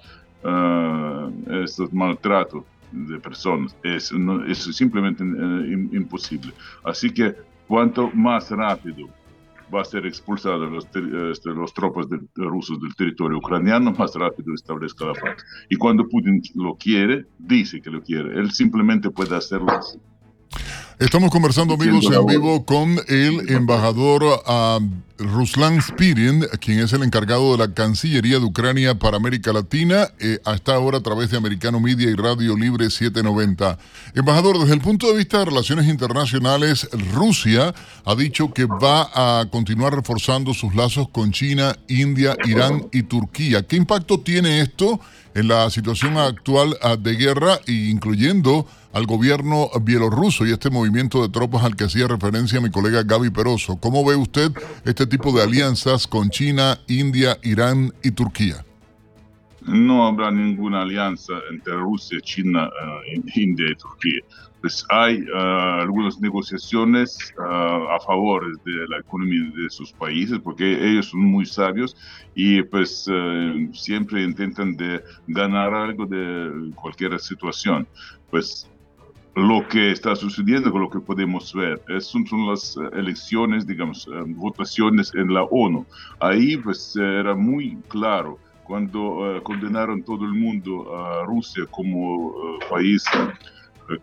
[0.45, 3.75] uh, estos maltratos de personas.
[3.83, 4.11] Es,
[4.47, 6.53] es simplemente imposible.
[6.83, 7.35] Así que
[7.67, 9.09] cuanto más rápido
[9.73, 14.53] va a ser expulsado los, este, los tropas de, rusos del territorio ucraniano, más rápido
[14.53, 15.43] establezca la paz.
[15.69, 18.39] Y cuando Putin lo quiere, dice que lo quiere.
[18.39, 19.97] Él simplemente puede hacerlo así.
[20.97, 24.79] Estamos conversando, amigos, en vivo con el embajador uh,
[25.17, 30.39] Ruslan Spirin, quien es el encargado de la Cancillería de Ucrania para América Latina, eh,
[30.45, 33.77] hasta ahora a través de Americano Media y Radio Libre 790.
[34.13, 39.47] Embajador, desde el punto de vista de relaciones internacionales, Rusia ha dicho que va a
[39.47, 43.63] continuar reforzando sus lazos con China, India, Irán y Turquía.
[43.63, 45.01] ¿Qué impacto tiene esto
[45.33, 51.27] en la situación actual ah, de guerra, incluyendo al gobierno bielorruso y este movimiento de
[51.27, 53.77] tropas al que hacía referencia mi colega Gaby Peroso.
[53.77, 54.51] ¿Cómo ve usted
[54.85, 58.65] este tipo de alianzas con China, India, Irán y Turquía?
[59.63, 62.69] No habrá ninguna alianza entre Rusia, China,
[63.11, 64.21] eh, India y Turquía.
[64.61, 70.71] Pues hay eh, algunas negociaciones eh, a favor de la economía de sus países, porque
[70.71, 71.97] ellos son muy sabios
[72.33, 73.09] y pues
[73.73, 77.85] siempre intentan de ganar algo de cualquier situación.
[78.31, 78.69] Pues
[79.35, 84.07] lo que está sucediendo, con lo que podemos ver, son, son las eh, elecciones, digamos,
[84.07, 85.85] eh, votaciones en la ONU.
[86.19, 92.33] Ahí pues era muy claro cuando uh, condenaron todo el mundo a Rusia como
[92.69, 93.03] país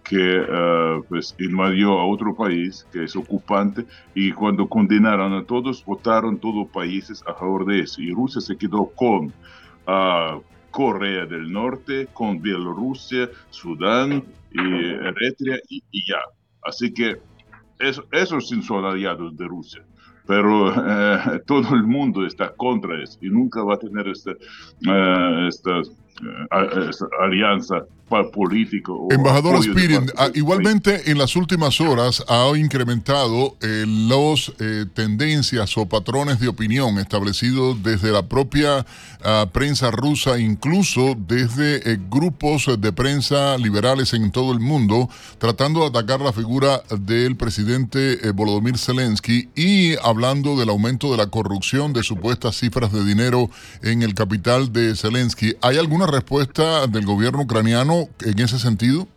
[0.05, 6.39] que pues invadió a otro país que es ocupante y cuando condenaron a todos votaron
[6.39, 9.33] todos países a favor de eso y Rusia se quedó con
[10.71, 14.23] Corea del Norte, con Bielorrusia, Sudán,
[14.55, 16.21] y Eritrea y, ya.
[16.63, 17.19] Así que
[17.79, 19.85] eso, esos son aliados de Rusia
[20.27, 25.47] pero eh, todo el mundo está contra eso y nunca va a tener este, eh,
[25.49, 27.87] esta, eh, esta alianza
[28.33, 29.09] político.
[29.11, 35.87] Embajador Spirin, ah, igualmente en las últimas horas ha incrementado eh, las eh, tendencias o
[35.87, 38.85] patrones de opinión establecidos desde la propia
[39.25, 45.09] ah, prensa rusa, incluso desde grupos de prensa liberales en todo el mundo,
[45.39, 51.27] tratando de atacar la figura del presidente Volodymyr Zelensky y hablando del aumento de la
[51.27, 53.51] corrupción, de supuestas cifras de dinero
[53.83, 55.57] en el capital de Zelensky.
[55.61, 59.09] ¿Hay alguna respuesta del gobierno ucraniano en ese sentido?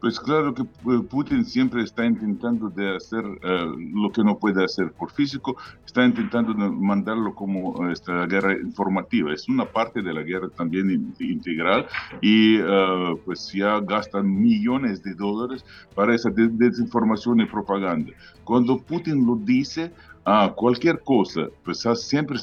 [0.00, 4.62] Pues claro que eh, Putin siempre está intentando de hacer eh, lo que no puede
[4.64, 9.32] hacer por físico, está intentando mandarlo como esta guerra informativa.
[9.32, 11.86] Es una parte de la guerra también integral
[12.20, 18.12] y eh, pues ya gastan millones de dólares para esa desinformación y propaganda.
[18.44, 19.92] Cuando Putin lo dice,
[20.28, 22.36] a cualquier cosa, pues siempre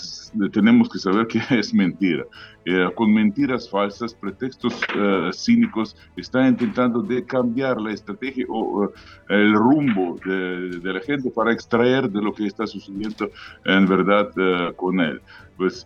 [0.54, 2.24] tenemos que saber que es mentira.
[2.66, 8.90] Eh, con mentiras falsas, pretextos eh, cínicos, está intentando de cambiar la estrategia o
[9.28, 13.30] el rumbo de, la gente para extraer de lo que está sucediendo
[13.66, 15.22] en verdad eh, con él.
[15.58, 15.86] pues,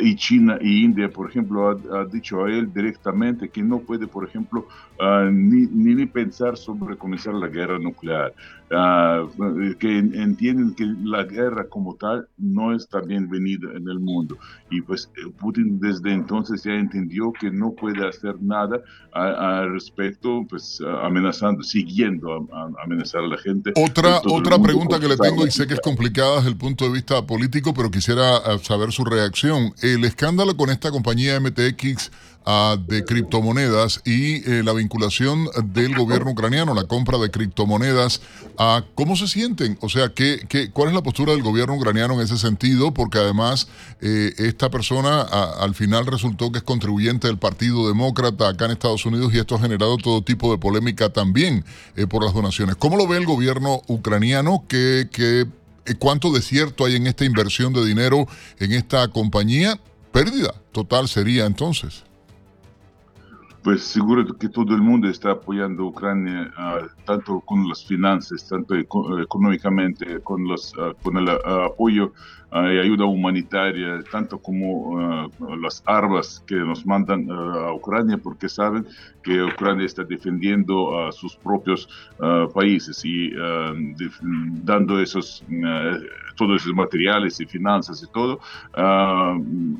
[0.00, 4.24] y China y India, por ejemplo, ha, dicho a él directamente que no puede, por
[4.24, 4.66] ejemplo,
[5.30, 8.32] ni, ni, pensar sobre comenzar la guerra nuclear.
[8.74, 9.26] Ah,
[9.78, 14.38] que entienden que la guerra como tal no está bienvenida en el mundo.
[14.70, 18.80] Y pues eh, Putin desde entonces ya entendió que no puede hacer nada
[19.12, 23.72] al respecto, pues amenazando, siguiendo a, amenazar a la gente.
[23.76, 26.92] Otra, otra pregunta que le tengo y sé que es complicada desde el punto de
[26.92, 29.74] vista político, pero quisiera eh, saber su reacción.
[29.82, 32.10] El escándalo con esta compañía MTX
[32.86, 38.20] de criptomonedas y eh, la vinculación del gobierno ucraniano, la compra de criptomonedas.
[38.94, 39.78] ¿Cómo se sienten?
[39.80, 42.92] O sea, ¿qué, qué, cuál es la postura del gobierno ucraniano en ese sentido?
[42.92, 43.68] Porque además
[44.00, 49.06] eh, esta persona al final resultó que es contribuyente del Partido Demócrata acá en Estados
[49.06, 51.64] Unidos y esto ha generado todo tipo de polémica también
[51.96, 52.76] eh, por las donaciones.
[52.76, 54.64] ¿Cómo lo ve el gobierno ucraniano?
[54.68, 55.46] ¿Qué, qué,
[55.98, 58.26] ¿Cuánto desierto hay en esta inversión de dinero
[58.58, 59.78] en esta compañía?
[60.12, 62.04] Pérdida total sería entonces
[63.62, 68.48] pues seguro que todo el mundo está apoyando a Ucrania, ah, tanto con las finanzas,
[68.48, 72.12] tanto económicamente, con, los, ah, con el ah, apoyo
[72.54, 78.86] y ayuda humanitaria, tanto como las armas que nos mandan a Ucrania, porque saben
[79.22, 81.88] que Ucrania está defendiendo a sus propios
[82.54, 83.32] países y
[84.64, 85.44] dando esos
[86.34, 88.40] todos esos materiales y finanzas y todo,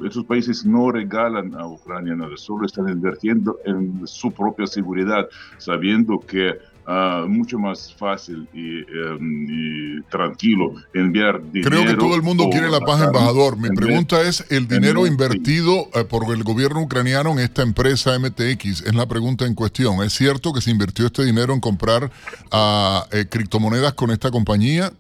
[0.07, 6.19] esos países no regalan a Ucrania nada, solo están invirtiendo en su propia seguridad, sabiendo
[6.21, 11.71] que Uh, mucho más fácil em, y, tranquilo enviar dinero.
[11.71, 13.57] Creo que todo el mundo quiere la paz, embajador.
[13.57, 18.83] Mi pregunta es, ¿el dinero invertido eh, por el gobierno ucraniano en esta empresa MTX?
[18.83, 20.03] Es la pregunta en cuestión.
[20.03, 22.11] ¿Es cierto que se invirtió este dinero en comprar
[22.53, 24.93] uh, criptomonedas con esta compañía?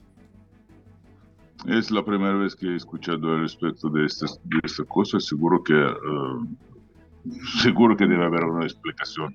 [1.66, 5.18] Es la primera vez que he escuchado al respecto de esta, de esta cosa.
[5.18, 7.28] Seguro que, eh,
[7.60, 9.34] seguro que debe haber una explicación.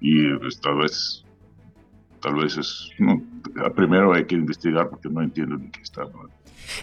[0.00, 0.26] Y
[0.62, 1.25] tal vez
[2.26, 2.90] tal vez es,
[3.76, 6.30] primero hay que investigar porque no entiendo de qué está hablando.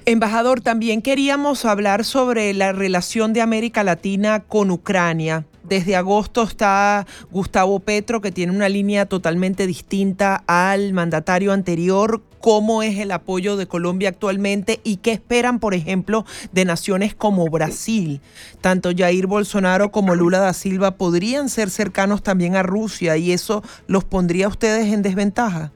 [0.05, 5.45] Embajador, también queríamos hablar sobre la relación de América Latina con Ucrania.
[5.63, 12.21] Desde agosto está Gustavo Petro, que tiene una línea totalmente distinta al mandatario anterior.
[12.43, 17.49] ¿Cómo es el apoyo de Colombia actualmente y qué esperan, por ejemplo, de naciones como
[17.49, 18.19] Brasil?
[18.59, 23.63] Tanto Jair Bolsonaro como Lula da Silva podrían ser cercanos también a Rusia y eso
[23.87, 25.71] los pondría a ustedes en desventaja.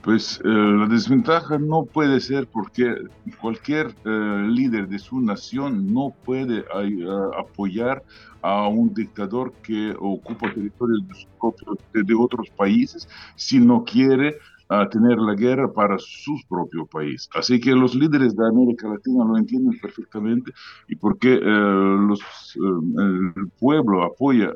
[0.00, 2.94] Pues eh, la desventaja no puede ser porque
[3.38, 6.64] cualquier eh, líder de su nación no puede
[7.38, 8.02] apoyar
[8.40, 11.02] a un dictador que ocupa territorios
[11.92, 14.38] de, de, otros países si no quiere
[14.90, 17.28] tener la guerra para su propio país.
[17.34, 20.52] Así que los líderes de América Latina lo entienden perfectamente
[20.88, 22.20] y porque eh, los,
[22.56, 24.52] el pueblo apoya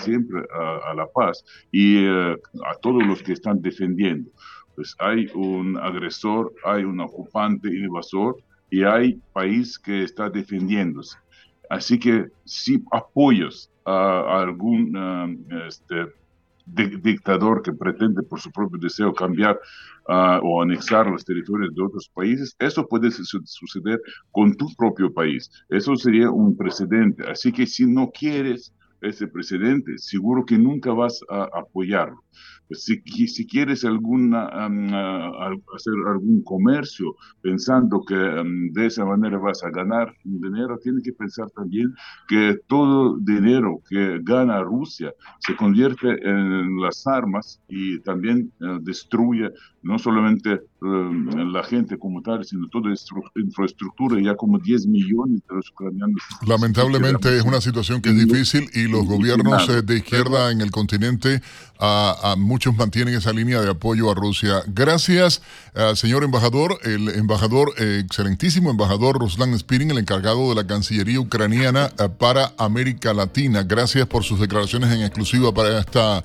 [0.00, 2.36] siempre a, la paz y a
[2.80, 4.30] todos los que están defendiendo
[4.74, 8.36] pues hay un agresor, hay un ocupante invasor
[8.70, 11.16] y hay país que está defendiéndose.
[11.70, 15.44] Así que si apoyas a, algún um,
[16.66, 19.58] dictador que pretende por su propio deseo cambiar
[20.08, 24.00] uh, o anexar los territorios de otros países, eso puede suceder
[24.30, 25.50] con tu propio país.
[25.68, 27.28] Eso sería un precedente.
[27.28, 32.24] Así que si no quieres ese precedente, seguro que nunca vas a apoyarlo.
[32.68, 39.70] Pues, si, si quieres alguna, hacer algún comercio pensando que de esa manera vas a
[39.70, 41.94] ganar dinero, tienes que pensar también
[42.26, 49.50] que todo dinero que gana Rusia se convierte en las armas y también eh, destruye
[49.82, 52.92] no solamente la gente como tal, sino toda
[53.36, 56.20] infraestructura, ya como 10 millones de los ucranianos.
[56.46, 60.70] Lamentablemente es una situación que es difícil y los gobiernos eh, de izquierda en el
[60.70, 61.40] continente
[61.78, 64.62] a, muchos mantienen esa línea de apoyo a Rusia.
[64.66, 65.42] Gracias,
[65.74, 71.20] uh, señor embajador, el embajador, eh, excelentísimo embajador Ruslan Spirin, el encargado de la Cancillería
[71.20, 73.64] ucraniana eh, para América Latina.
[73.64, 76.22] Gracias por sus declaraciones en exclusiva para esta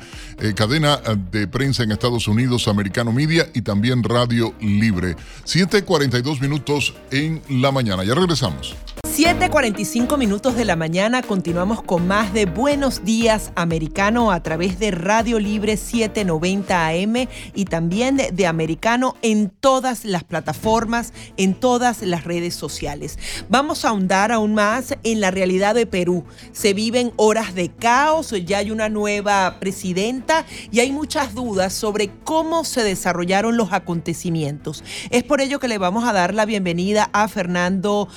[0.55, 0.97] cadena
[1.31, 5.15] de prensa en Estados Unidos, Americano Media y también Radio Libre.
[5.45, 8.03] 7:42 minutos en la mañana.
[8.03, 8.75] Ya regresamos.
[9.19, 14.91] 7:45 minutos de la mañana continuamos con más de Buenos Días Americano a través de
[14.91, 22.02] Radio Libre 790 AM y también de, de, Americano en todas las plataformas, en todas
[22.02, 23.19] las redes sociales.
[23.50, 26.23] Vamos a ahondar aún más en la realidad de Perú.
[26.54, 32.10] Se viven horas de caos, ya hay una nueva presidenta y hay muchas dudas sobre
[32.23, 34.81] cómo se desarrollaron los acontecimientos.
[35.10, 38.08] Es por ello que le vamos a dar la bienvenida a Fernando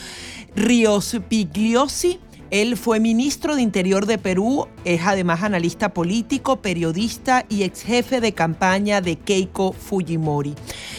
[0.93, 2.21] Ríos Pigliosi.
[2.51, 8.21] Él fue ministro de Interior de Perú, es además analista político, periodista y ex jefe
[8.21, 10.55] de campaña de Keiko Fujimori.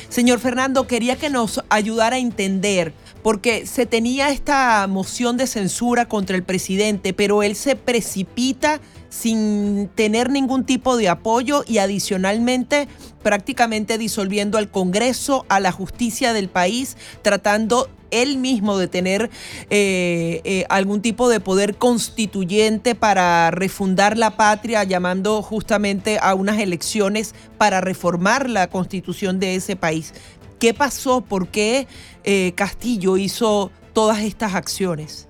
[0.09, 2.91] Señor Fernando, quería que nos ayudara a entender,
[3.21, 8.81] porque se tenía esta moción de censura contra el presidente, pero él se precipita
[9.13, 12.87] sin tener ningún tipo de apoyo y adicionalmente
[13.21, 19.29] prácticamente disolviendo al Congreso, a la justicia del país, tratando él mismo de tener
[19.69, 26.57] eh, eh, algún tipo de poder constituyente para refundar la patria, llamando justamente a unas
[26.57, 30.13] elecciones para reformar la constitución de ese país.
[30.59, 31.21] ¿Qué pasó?
[31.21, 31.87] ¿Por qué
[32.23, 35.27] eh, Castillo hizo todas estas acciones?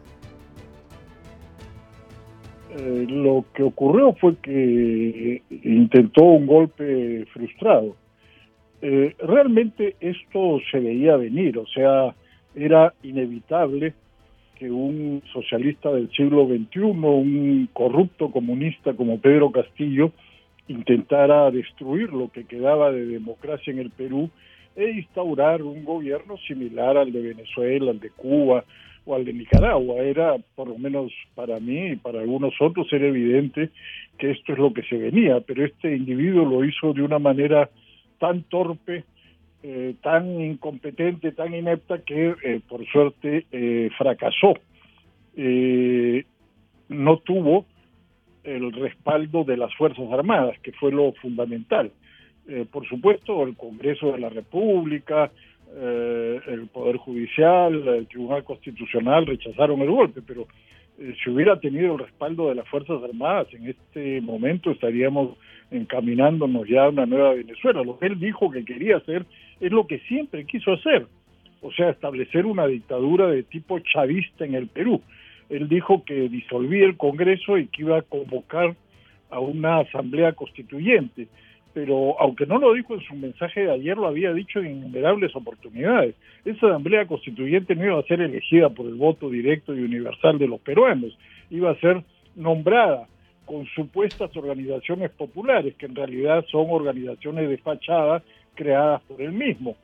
[2.77, 7.95] Lo que ocurrió fue que intentó un golpe frustrado.
[8.81, 12.13] realmente esto se veía venir, o sea,
[12.55, 13.93] era inevitable
[14.55, 20.11] que un socialista del siglo XXI, un corrupto comunista como Pedro Castillo,
[20.67, 24.29] intentara destruir lo que quedaba de democracia en el Perú
[24.75, 28.63] e instaurar un gobierno similar al de Venezuela, al de Cuba
[29.05, 30.01] o al de Nicaragua.
[30.03, 33.69] Era, por lo menos para mí y para algunos otros, era evidente
[34.17, 37.69] que esto es lo que se venía, pero este individuo lo hizo de una manera
[38.19, 39.03] tan torpe,
[39.63, 44.53] eh, tan incompetente, tan inepta que eh, por suerte eh, fracasó.
[46.89, 47.65] no tuvo
[48.43, 51.91] el respaldo de las Fuerzas Armadas, que fue lo fundamental.
[52.71, 55.31] por supuesto, el Congreso de la República,
[55.75, 60.47] el Poder Judicial, el Tribunal Constitucional rechazaron el golpe, pero
[60.97, 65.37] si hubiera tenido el respaldo de las Fuerzas Armadas, en este momento estaríamos
[65.71, 67.83] encaminándonos ya a una nueva Venezuela.
[67.83, 69.25] Lo que él dijo que quería hacer
[69.59, 71.07] es lo que siempre quiso hacer,
[71.61, 75.01] o sea, establecer una dictadura de tipo chavista en el Perú.
[75.49, 78.75] Él dijo que disolvía el Congreso y que iba a convocar
[79.31, 81.27] a una asamblea constituyente,
[81.73, 85.35] pero aunque no lo dijo en su mensaje de ayer, lo había dicho en innumerables
[85.35, 86.15] oportunidades.
[86.45, 90.47] Esa asamblea constituyente no iba a ser elegida por el voto directo y universal de
[90.47, 91.17] los peruanos,
[91.49, 92.03] iba a ser
[92.35, 93.07] nombrada
[93.45, 98.23] con supuestas organizaciones populares, que en realidad son organizaciones de fachada
[98.55, 99.75] creadas por él mismo.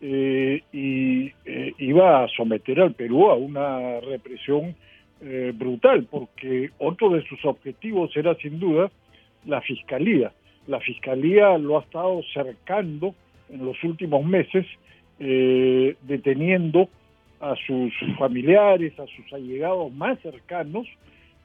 [0.00, 4.76] Eh, y eh, iba a someter al Perú a una represión
[5.20, 8.90] eh, brutal, porque otro de sus objetivos era sin duda
[9.46, 10.32] la fiscalía.
[10.68, 13.14] La fiscalía lo ha estado cercando
[13.48, 14.66] en los últimos meses,
[15.18, 16.88] deteniendo
[17.40, 20.86] a sus familiares, a sus allegados más cercanos,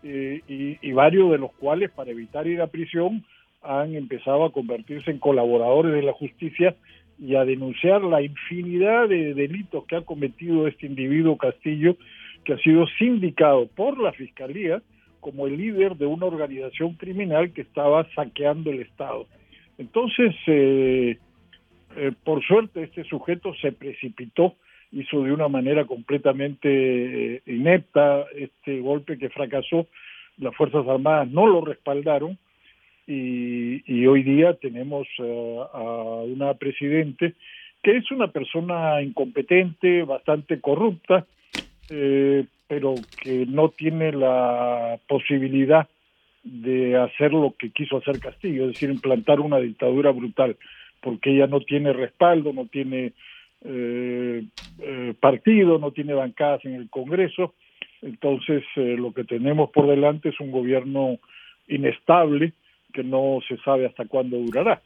[0.04, 3.24] y, y, varios de los cuales, para evitar ir a prisión,
[3.62, 6.76] han empezado a convertirse en colaboradores de la justicia
[7.18, 11.96] y a denunciar la infinidad de delitos que ha cometido este individuo Castillo,
[12.44, 14.82] que ha sido sindicado por la Fiscalía
[15.24, 19.26] como el líder de una organización criminal que estaba saqueando el Estado.
[19.80, 21.18] Entonces, eh,
[21.96, 24.56] eh, por suerte, este sujeto se precipitó,
[24.92, 26.68] hizo de una manera completamente
[27.38, 29.88] eh, inepta este golpe que fracasó,
[30.38, 32.38] las Fuerzas Armadas no lo respaldaron,
[33.06, 37.34] y, hoy día tenemos a una presidente
[37.84, 41.26] que es una persona incompetente, bastante corrupta,
[41.90, 45.88] eh, pero que no tiene la posibilidad
[46.44, 50.58] de hacer lo que quiso hacer Castillo, es decir, implantar una dictadura brutal,
[51.02, 53.14] porque ella no tiene respaldo, no tiene
[53.64, 54.44] eh,
[55.20, 57.54] partido, no tiene bancadas en el Congreso,
[58.02, 61.20] entonces lo que tenemos por delante es un gobierno
[61.68, 62.54] inestable,
[62.94, 64.82] que no se sabe hasta cuándo durará.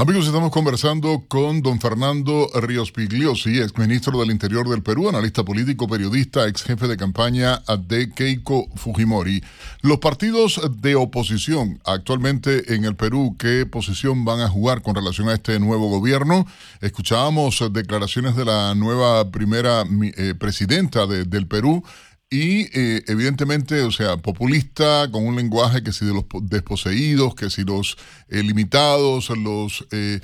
[0.00, 5.88] Amigos, estamos conversando con don Fernando Ríos Pigliosi, exministro del Interior del Perú, analista político,
[5.88, 9.42] periodista, ex jefe de campaña de Keiko Fujimori.
[9.82, 15.30] Los partidos de oposición actualmente en el Perú, ¿qué posición van a jugar con relación
[15.30, 16.46] a este nuevo gobierno?
[16.80, 19.82] Escuchábamos declaraciones de la nueva primera
[20.16, 21.82] eh, presidenta del Perú,
[22.30, 27.48] y eh, evidentemente, o sea, populista, con un lenguaje que si de los desposeídos, que
[27.48, 27.96] si los
[28.28, 30.20] eh, limitados, los, eh,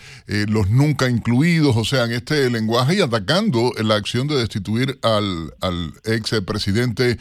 [0.48, 5.54] los nunca incluidos, o sea, en este lenguaje y atacando la acción de destituir al,
[5.62, 7.18] al ex presidente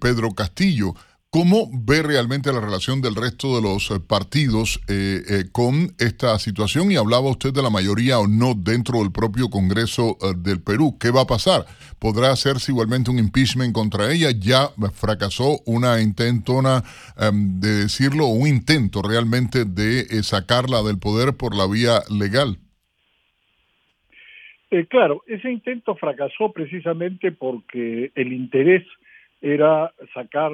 [0.00, 0.94] Pedro Castillo.
[1.32, 4.78] ¿Cómo ve realmente la relación del resto de los partidos
[5.50, 6.92] con esta situación?
[6.92, 10.98] Y hablaba usted de la mayoría o no dentro del propio Congreso del Perú.
[11.00, 11.64] ¿Qué va a pasar?
[12.02, 14.30] podrá hacerse igualmente un impeachment contra ella.
[14.34, 16.82] Ya fracasó una intentona
[17.16, 22.58] em, de decirlo, un intento realmente de eh, sacarla del poder por la vía legal.
[24.72, 28.82] Eh, claro, ese intento fracasó precisamente porque el interés
[29.40, 30.50] era sacar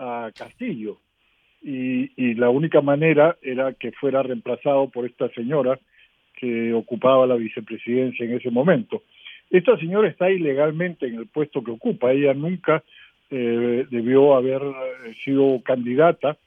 [0.00, 0.98] a Castillo
[1.62, 5.78] y, la única manera era que fuera reemplazado por esta señora
[6.34, 9.02] que ocupaba la vicepresidencia en ese momento.
[9.50, 12.12] Esta señora está ilegalmente en el puesto que ocupa.
[12.12, 12.82] Ella nunca
[13.30, 16.38] eh, debió haber eh, sido candidata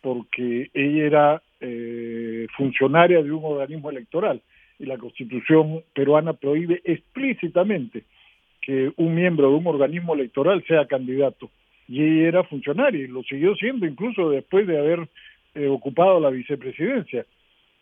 [0.00, 4.40] porque ella era eh, funcionaria de un organismo electoral
[4.78, 8.04] y la constitución peruana prohíbe explícitamente
[8.60, 11.50] que un miembro de un organismo electoral sea candidato.
[11.88, 15.08] Y ella era funcionaria y lo siguió siendo incluso después de haber
[15.68, 17.24] ocupado la vicepresidencia.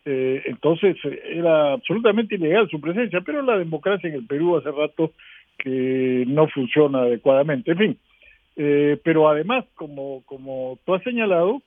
[0.05, 5.13] Eh, entonces era absolutamente ilegal su presencia, pero la democracia en el Perú hace rato
[5.57, 7.71] que no funciona adecuadamente.
[7.71, 7.97] En fin,
[8.57, 11.61] eh, pero además, como, como tú has señalado,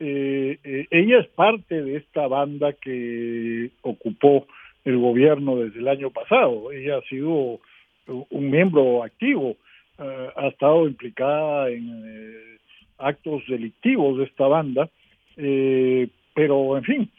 [0.00, 0.58] eh,
[0.90, 4.46] ella es parte de esta banda que ocupó
[4.84, 6.72] el gobierno desde el año pasado.
[6.72, 7.60] Ella ha sido
[8.08, 9.56] un miembro activo,
[9.98, 12.58] ha estado implicada en
[12.98, 14.88] actos delictivos de esta banda,
[15.36, 17.10] pero en fin,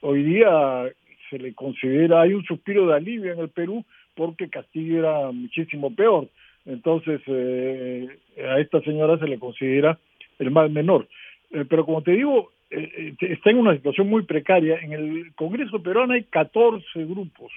[0.00, 0.90] hoy día
[1.30, 3.84] se le considera, hay un suspiro de alivio en el Perú
[4.14, 6.28] porque Castillo era muchísimo peor.
[6.64, 8.08] Entonces, eh,
[8.38, 9.98] a esta señora se le considera
[10.38, 11.06] el mal menor.
[11.52, 14.78] Eh, pero como te digo, eh, está en una situación muy precaria.
[14.78, 17.52] En el Congreso peruano hay 14 grupos,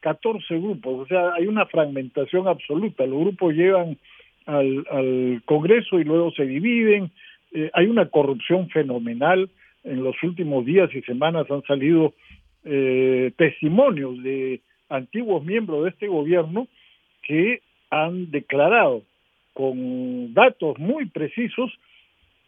[0.00, 3.06] 14 grupos, o sea, hay una fragmentación absoluta.
[3.06, 3.98] Los grupos llegan
[4.46, 7.10] al, Congreso y luego se dividen.
[7.72, 9.50] hay una corrupción fenomenal
[9.84, 12.14] en los últimos días y semanas han salido
[12.64, 16.68] eh, testimonios de antiguos miembros de este gobierno
[17.22, 19.02] que han declarado
[19.54, 21.72] con datos muy precisos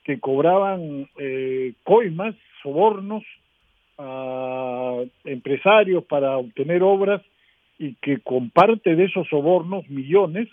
[0.05, 3.23] que cobraban eh, coimas, sobornos
[3.99, 7.23] a empresarios para obtener obras
[7.81, 10.49] y que con parte de esos sobornos, millones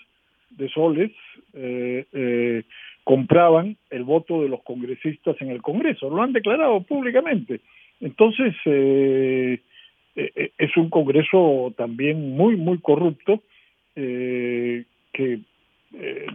[0.51, 1.11] de soles,
[1.53, 2.63] eh, eh
[3.03, 7.61] compraban el voto de los congresistas en el Congreso, lo han declarado públicamente.
[8.01, 9.61] Entonces, eh,
[10.13, 13.41] es un Congreso también muy, muy corrupto,
[13.95, 15.39] que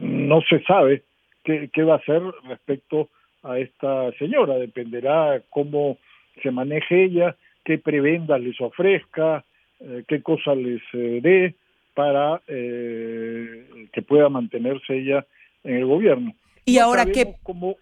[0.01, 1.03] no se sabe
[1.45, 3.11] qué, qué, va a hacer respecto
[3.43, 5.99] a esta señora, dependerá cómo
[6.43, 9.45] se maneje ella, qué prebendas les ofrezca,
[10.09, 11.55] qué cosas les dé
[11.95, 15.27] para que pueda mantenerse ella
[15.65, 16.35] en el gobierno.
[16.65, 17.77] Y ahora qué cómo,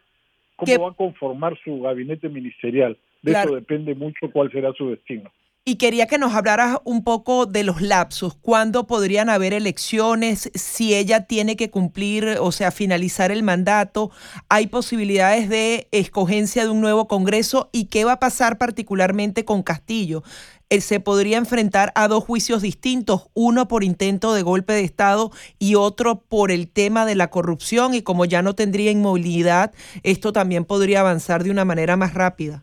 [0.56, 2.96] cómo va a conformar su gabinete ministerial.
[3.22, 5.30] De eso depende mucho cuál será su destino.
[5.62, 10.94] Y quería que nos hablaras un poco de los lapsos, cuándo podrían haber elecciones, si
[10.94, 14.10] ella tiene que cumplir, o sea, finalizar el mandato,
[14.48, 19.62] hay posibilidades de escogencia de un nuevo Congreso y qué va a pasar particularmente con
[19.62, 20.22] Castillo.
[20.70, 25.30] Él se podría enfrentar a dos juicios distintos, uno por intento de golpe de Estado
[25.58, 29.72] y otro por el tema de la corrupción y como ya no tendría inmovilidad,
[30.04, 32.62] esto también podría avanzar de una manera más rápida.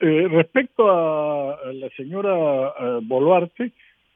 [0.00, 3.70] Eh, respecto a, la señora eh, Boluarte,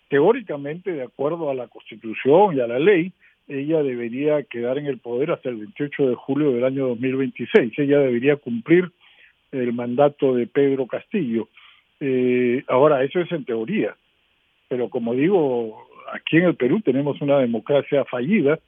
[0.08, 3.12] teóricamente, de acuerdo a la Constitución y a la ley,
[3.46, 7.78] ella debería quedar en el poder hasta el 28 de julio del año 2026.
[7.78, 8.90] Ella debería cumplir
[9.52, 11.48] el mandato de Pedro Castillo.
[12.00, 13.94] Eh, ahora, eso es en teoría,
[14.68, 18.58] pero como digo, aquí en el Perú tenemos una democracia fallida,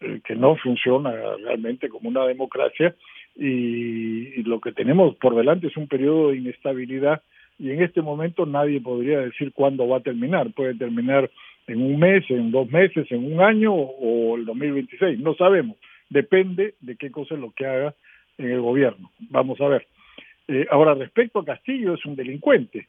[0.00, 2.94] eh, que no funciona realmente como una democracia,
[3.36, 7.22] y, lo que tenemos por delante es un periodo de inestabilidad,
[7.58, 10.50] y en este momento nadie podría decir cuándo va a terminar.
[10.52, 11.30] Puede terminar
[11.68, 15.76] en un mes, en dos meses, en un año o el 2026, no sabemos.
[16.10, 17.94] Depende de qué cosa es lo que haga
[18.38, 19.10] en el gobierno.
[19.30, 19.86] Vamos a ver.
[20.48, 22.88] Eh, ahora, respecto a Castillo, es un delincuente.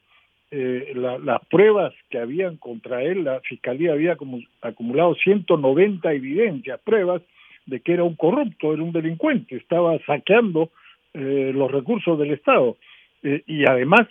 [0.50, 4.16] Eh, las pruebas que habían contra él, la fiscalía había
[4.60, 7.22] acumulado 190 evidencias, pruebas
[7.66, 10.70] de que era un corrupto, era un delincuente, estaba saqueando
[11.14, 12.76] eh, los recursos del Estado.
[13.22, 14.06] y además,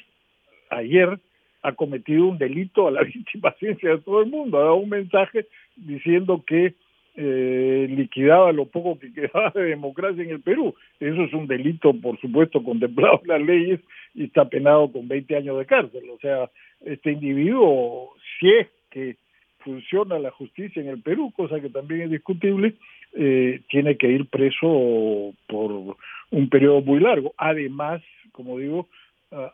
[0.72, 1.20] ayer
[1.62, 4.90] ha cometido un delito a la víctima ciencia de todo el mundo, ha dado un
[4.90, 6.74] mensaje diciendo que
[7.16, 10.74] eh, liquidaba lo poco que quedaba de democracia en el Perú.
[11.00, 13.80] Eso es un delito, por supuesto, contemplado en las leyes
[14.16, 16.10] y está penado con 20 años de cárcel.
[16.10, 16.50] O sea,
[16.86, 19.18] este individuo, si es que
[19.60, 22.74] funciona la justicia en el Perú, cosa que también es discutible,
[23.14, 25.96] eh, tiene que ir preso por
[26.32, 27.34] un periodo muy largo.
[27.38, 28.02] Además,
[28.32, 28.88] como digo,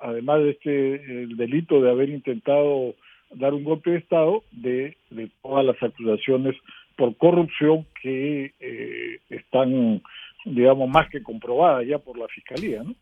[0.01, 2.95] además de este el delito de haber intentado
[3.32, 6.55] dar un golpe de Estado, de, de todas las acusaciones
[6.99, 10.03] por corrupción que eh, están,
[10.43, 12.93] digamos, más que comprobadas ya por la Fiscalía, ¿no?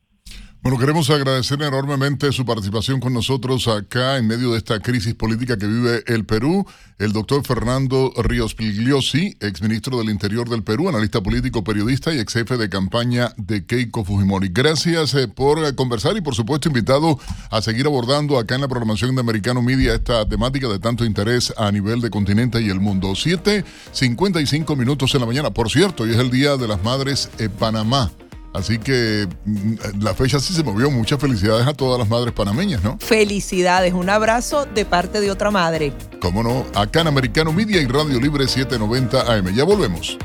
[0.68, 5.58] Bueno, queremos agradecer enormemente su participación con nosotros acá en medio de esta crisis política
[5.58, 6.68] que vive el Perú.
[7.00, 12.34] El doctor Fernando Ríos Pigliosi, exministro del Interior del Perú, analista político, periodista y ex
[12.34, 14.50] jefe de campaña de Keiko Fujimori.
[14.52, 17.18] Gracias eh, por eh, conversar y, por supuesto, invitado
[17.50, 21.54] a seguir abordando acá en la programación de Americano Media esta temática de tanto interés
[21.56, 23.12] a nivel de continente y el mundo.
[23.12, 25.52] 7.55 minutos en la mañana.
[25.52, 28.12] Por cierto, hoy es el Día de las Madres en Panamá.
[28.58, 30.90] Así que mm, la fecha sí se movió.
[30.90, 32.98] Muchas felicidades a todas las madres panameñas, ¿no?
[33.00, 35.94] Felicidades, un abrazo de parte de otra madre.
[36.20, 39.54] Cómo no, acá en Americano Media y Radio Libre 790 AM.
[39.54, 40.18] Ya volvemos.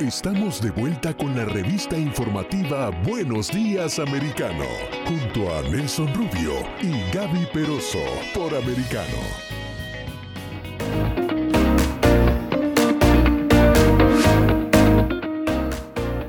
[0.00, 4.64] Estamos de vuelta con la revista informativa Buenos Días Americano,
[5.06, 8.02] junto a Nelson Rubio y Gaby Peroso
[8.34, 9.61] por Americano.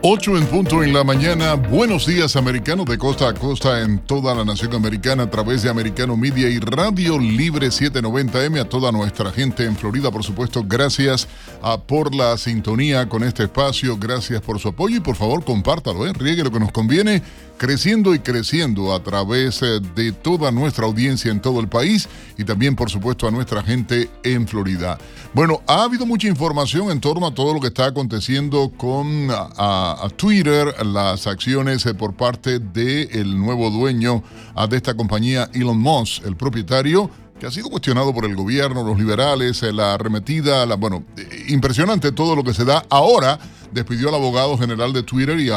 [0.05, 1.53] 8 en punto en la mañana.
[1.53, 5.69] Buenos días, americanos de costa a costa en toda la nación americana a través de
[5.69, 8.59] Americano Media y Radio Libre 790M.
[8.59, 11.29] A toda nuestra gente en Florida, por supuesto, gracias
[11.61, 13.95] a, por la sintonía con este espacio.
[13.97, 16.11] Gracias por su apoyo y por favor, compártalo, ¿eh?
[16.11, 17.23] riegue lo que nos conviene
[17.57, 22.43] creciendo y creciendo a través eh, de toda nuestra audiencia en todo el país y
[22.43, 24.97] también, por supuesto, a nuestra gente en Florida.
[25.33, 29.92] Bueno, ha habido mucha información en torno a todo lo que está aconteciendo con a,
[30.15, 34.23] Twitter, las acciones eh, por parte del nuevo dueño
[34.69, 38.97] de esta compañía, Elon Musk, el propietario que ha sido cuestionado por el gobierno, los
[38.97, 41.03] liberales, eh, la arremetida, la, bueno,
[41.47, 42.83] impresionante todo lo que se da.
[42.89, 43.37] Ahora
[43.71, 45.49] despidió al abogado general de Twitter y,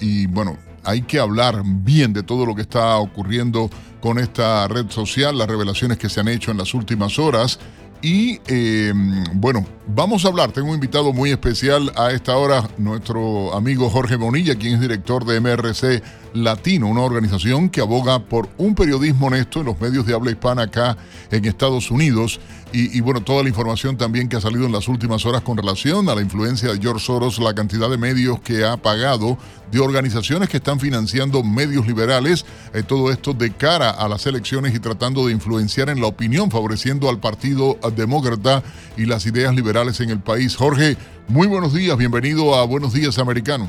[0.00, 4.90] y bueno, hay que hablar bien de todo lo que está ocurriendo con esta red
[4.90, 7.58] social, las revelaciones que se han hecho en las últimas horas.
[8.02, 8.92] Y eh,
[9.34, 14.16] bueno, vamos a hablar, tengo un invitado muy especial a esta hora, nuestro amigo Jorge
[14.16, 19.60] Bonilla, quien es director de MRC Latino, una organización que aboga por un periodismo honesto
[19.60, 20.96] en los medios de habla hispana acá
[21.30, 22.40] en Estados Unidos.
[22.72, 26.08] Y, bueno, toda la información también que ha salido en las últimas horas con relación
[26.08, 29.38] a la influencia de George Soros, la cantidad de medios que ha pagado,
[29.72, 34.72] de organizaciones que están financiando medios liberales, eh, todo esto de cara a las elecciones
[34.72, 38.62] y tratando de influenciar en la opinión, favoreciendo al Partido Demócrata
[38.96, 40.54] y las ideas liberales en el país.
[40.54, 40.96] Jorge,
[41.26, 43.68] muy buenos días, bienvenido a Buenos Días Americano.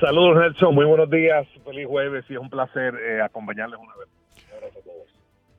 [0.00, 4.08] Saludos Nelson, muy buenos días, feliz jueves y es un placer eh, acompañarles una vez.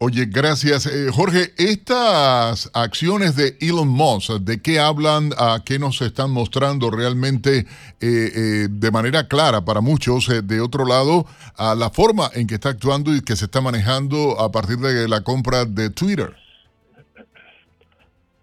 [0.04, 0.88] Oye, gracias.
[0.88, 5.30] Eh, Jorge, estas acciones de Elon Musk, ¿de qué hablan?
[5.38, 7.68] ¿A qué nos están mostrando realmente
[8.02, 10.28] eh, de manera clara para muchos?
[10.43, 11.26] de otro lado,
[11.78, 15.22] la forma en que está actuando y que se está manejando a partir de la
[15.22, 16.34] compra de Twitter.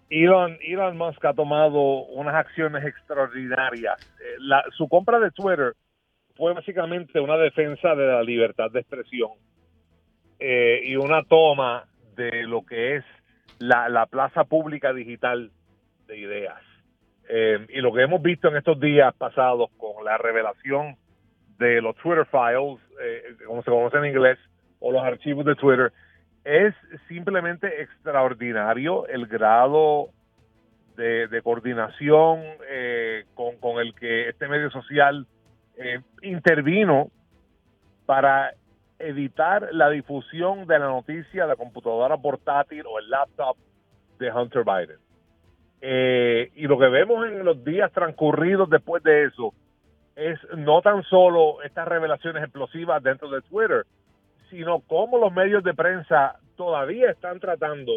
[0.09, 3.97] Elon, Elon Musk ha tomado unas acciones extraordinarias.
[4.39, 5.73] La, su compra de Twitter
[6.37, 9.31] fue básicamente una defensa de la libertad de expresión
[10.39, 11.85] eh, y una toma
[12.15, 13.03] de lo que es
[13.59, 15.51] la, plaza pública digital
[16.07, 16.61] de ideas.
[17.27, 20.95] Eh, y lo que hemos visto en estos días pasados con la revelación
[21.57, 24.39] de los Twitter files, eh, como se conoce en inglés,
[24.79, 25.91] o los archivos de Twitter,
[26.45, 26.73] es
[27.09, 30.09] simplemente extraordinario el grado
[30.95, 32.43] de, coordinación
[33.33, 35.27] con, con, el que este medio social
[36.21, 37.09] intervino
[38.05, 38.53] para
[38.99, 43.57] evitar la difusión de la noticia de la computadora portátil o el laptop
[44.19, 44.97] de Hunter Biden.
[45.81, 49.53] Eh, y lo que vemos en los días transcurridos después de eso
[50.15, 53.85] es no tan solo estas revelaciones explosivas dentro de Twitter,
[54.49, 57.93] sino cómo los medios de prensa todavía están tratando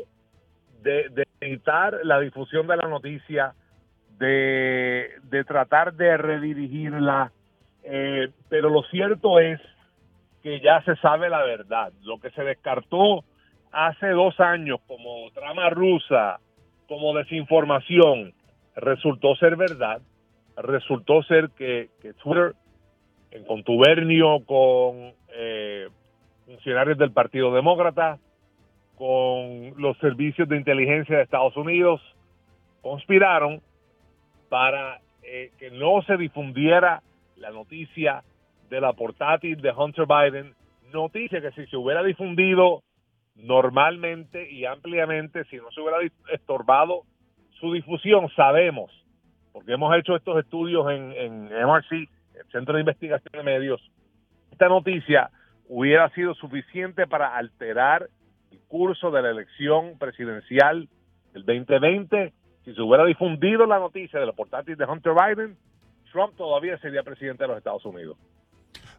[0.83, 3.55] de, evitar la difusión de la noticia,
[4.19, 7.33] de, tratar de redirigirla.
[7.83, 9.61] Eh, pero lo cierto es
[10.43, 11.93] que ya se sabe la verdad.
[12.03, 13.25] Lo que se descartó
[13.71, 16.41] hace dos años como trama rusa,
[16.89, 18.35] como desinformación,
[18.77, 20.03] resultó ser verdad.
[20.57, 21.89] Resultó ser que,
[22.23, 22.55] Twitter,
[23.31, 25.89] en contubernio con eh,
[26.45, 28.19] funcionarios del Partido Demócrata,
[28.97, 32.01] con los servicios de inteligencia de Estados Unidos,
[32.83, 33.63] conspiraron
[34.49, 37.03] para eh, que no se difundiera
[37.37, 38.23] la noticia
[38.73, 40.55] de la portátil de Hunter Biden,
[40.95, 42.83] noticia que si se hubiera difundido
[43.35, 45.99] normalmente y ampliamente, si no se hubiera
[46.33, 47.03] estorbado
[47.61, 48.91] su difusión, sabemos,
[49.53, 53.91] porque hemos hecho estos estudios en, en MRC, el Centro de Investigación de Medios,
[54.51, 55.29] esta noticia
[55.69, 58.09] hubiera sido suficiente para alterar
[58.53, 60.89] el curso de la elección presidencial
[61.35, 62.33] del 2020.
[62.65, 65.59] Si se hubiera difundido la noticia de la portátil de Hunter Biden,
[66.11, 68.17] Trump todavía sería presidente de los Estados Unidos.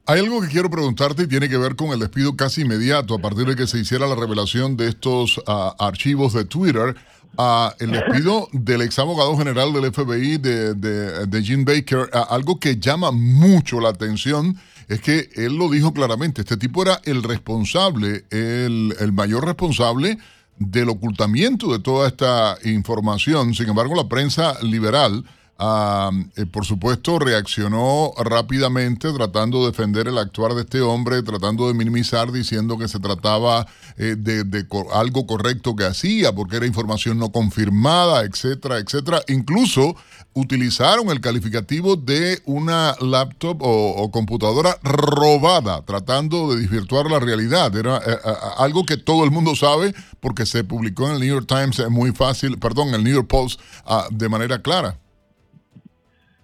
[0.05, 3.19] Hay algo que quiero preguntarte y tiene que ver con el despido casi inmediato a
[3.19, 6.95] partir de que se hiciera la revelación de estos ah, archivos de Twitter.
[7.37, 12.77] Uh, el despido del ex abogado general del FBI de, de, Jim Baker, algo que
[12.77, 14.55] llama mucho la atención
[14.87, 20.19] es que él lo dijo claramente, este tipo era el responsable, el mayor responsable
[20.59, 23.55] del ocultamiento de toda esta información.
[23.55, 25.23] Sin embargo, la prensa liberal
[25.59, 31.73] eh, por supuesto, reaccionó rápidamente tratando de defender el actuar de este hombre, tratando de
[31.73, 37.31] minimizar diciendo que se trataba eh, de, algo correcto que hacía, porque era información no
[37.31, 39.21] confirmada, etcétera, etcétera.
[39.27, 39.95] Incluso
[40.33, 47.75] utilizaron el calificativo de una laptop o, computadora robada, tratando de desvirtuar la realidad.
[47.77, 48.17] Era eh,
[48.57, 52.11] algo que todo el mundo sabe porque se publicó en el New York Times muy
[52.11, 54.97] fácil, perdón, el New York Post ah, de manera clara.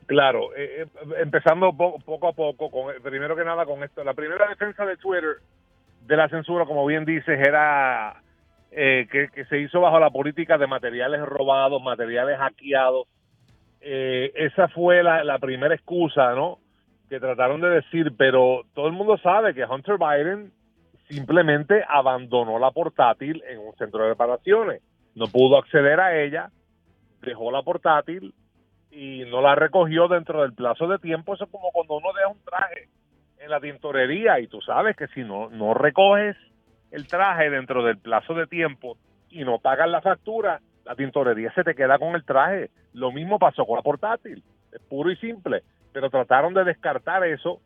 [0.10, 0.88] Claro, eh, eh,
[1.20, 4.04] empezando poco a poco, con, primero que nada con esto.
[4.04, 5.36] La primera defensa de Twitter
[6.08, 8.20] de la censura, como bien dices, era
[8.72, 13.08] eh, que, se hizo bajo la política de materiales robados, materiales hackeados.
[13.82, 16.58] esa fue la, la, primera excusa, ¿no?
[17.08, 20.52] Que trataron de decir, pero todo el mundo sabe que Hunter Biden
[21.08, 24.82] simplemente abandonó la portátil en un centro de reparaciones.
[25.14, 26.50] No pudo acceder a ella,
[27.22, 28.34] dejó la portátil
[28.92, 32.28] y no la recogió dentro del plazo de tiempo, eso es como cuando uno deja
[32.28, 32.90] un traje
[33.40, 36.36] en la tintorería y tú sabes que si no, no recoges
[36.92, 38.98] el traje dentro del plazo de tiempo
[39.30, 42.72] y no pagas la factura, la tintorería se te queda con el traje.
[42.94, 45.62] Lo mismo pasó con la portátil, es puro y simple,
[45.94, 47.62] pero trataron de descartar eso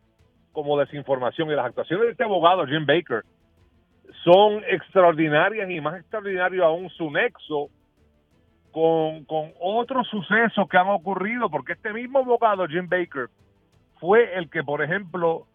[0.52, 3.22] como desinformación y las actuaciones de este abogado, Jim Baker,
[4.22, 7.70] son extraordinarias y más extraordinario aún su nexo
[8.74, 13.28] con, con otros sucesos que han ocurrido, porque este mismo abogado, Jim Baker,
[14.00, 15.46] fue el que, por ejemplo,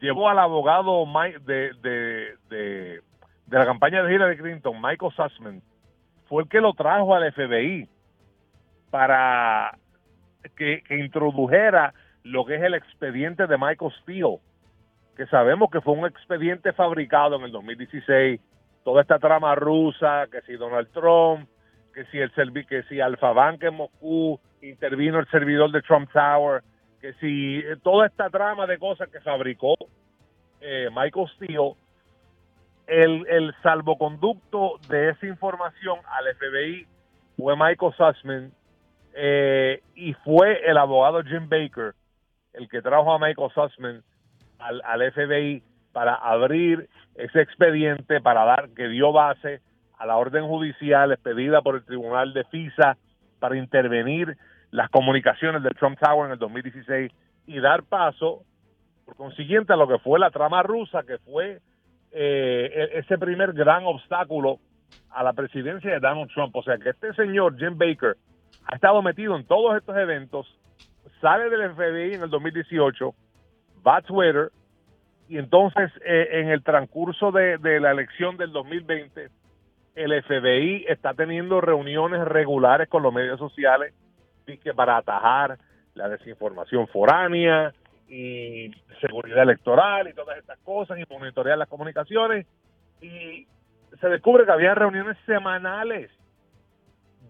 [0.00, 1.04] llevó al abogado
[1.44, 3.02] de, de, de,
[3.50, 5.62] la campaña de Hillary Clinton, Michael Sussman,
[6.30, 7.90] fue el que lo trajo al FBI
[8.90, 9.76] para
[10.56, 11.92] que, que introdujera
[12.22, 14.38] lo que es el expediente de Michael Steele,
[15.14, 18.40] que sabemos que fue un expediente fabricado en el 2016,
[18.82, 21.46] toda esta trama rusa, que si Donald Trump,
[21.92, 22.32] que si el
[22.66, 26.62] que si Alfabank en Moscú intervino el servidor de Trump Tower,
[27.00, 29.74] que si eh, toda esta trama de cosas que fabricó
[30.60, 31.74] eh, Michael Steele,
[32.86, 36.86] el, el salvoconducto de esa información al FBI
[37.36, 38.52] fue Michael Sussman
[39.14, 41.94] eh, y fue el abogado Jim Baker
[42.52, 44.02] el que trajo a Michael Sussman
[44.58, 45.62] al, al FBI
[45.92, 49.60] para abrir ese expediente, para dar que dio base
[50.02, 52.96] a la orden judicial expedida por el Tribunal de FISA
[53.38, 54.36] para intervenir
[54.72, 57.12] las comunicaciones del Trump Tower en el 2016
[57.46, 58.42] y dar paso,
[59.04, 61.60] por consiguiente, a lo que fue la trama rusa, que fue
[62.10, 64.58] eh, e-, ese primer gran obstáculo
[65.10, 66.56] a la presidencia de Donald Trump.
[66.56, 68.16] O sea que este señor, Jim Baker,
[68.64, 70.48] ha estado metido en todos estos eventos,
[71.20, 73.14] sale del FBI en el 2018,
[73.86, 74.50] va a Twitter,
[75.28, 79.41] y entonces eh, en el transcurso de, de la elección del 2020
[79.94, 83.94] el FBI está teniendo reuniones regulares con los medios sociales
[84.74, 85.58] para atajar
[85.94, 87.72] la desinformación foránea
[88.08, 88.70] y
[89.00, 92.46] seguridad electoral y todas estas cosas y monitorear las comunicaciones
[93.00, 93.46] y
[94.00, 96.10] se descubre que había reuniones semanales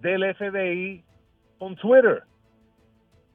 [0.01, 1.05] del FBI
[1.59, 2.23] con Twitter.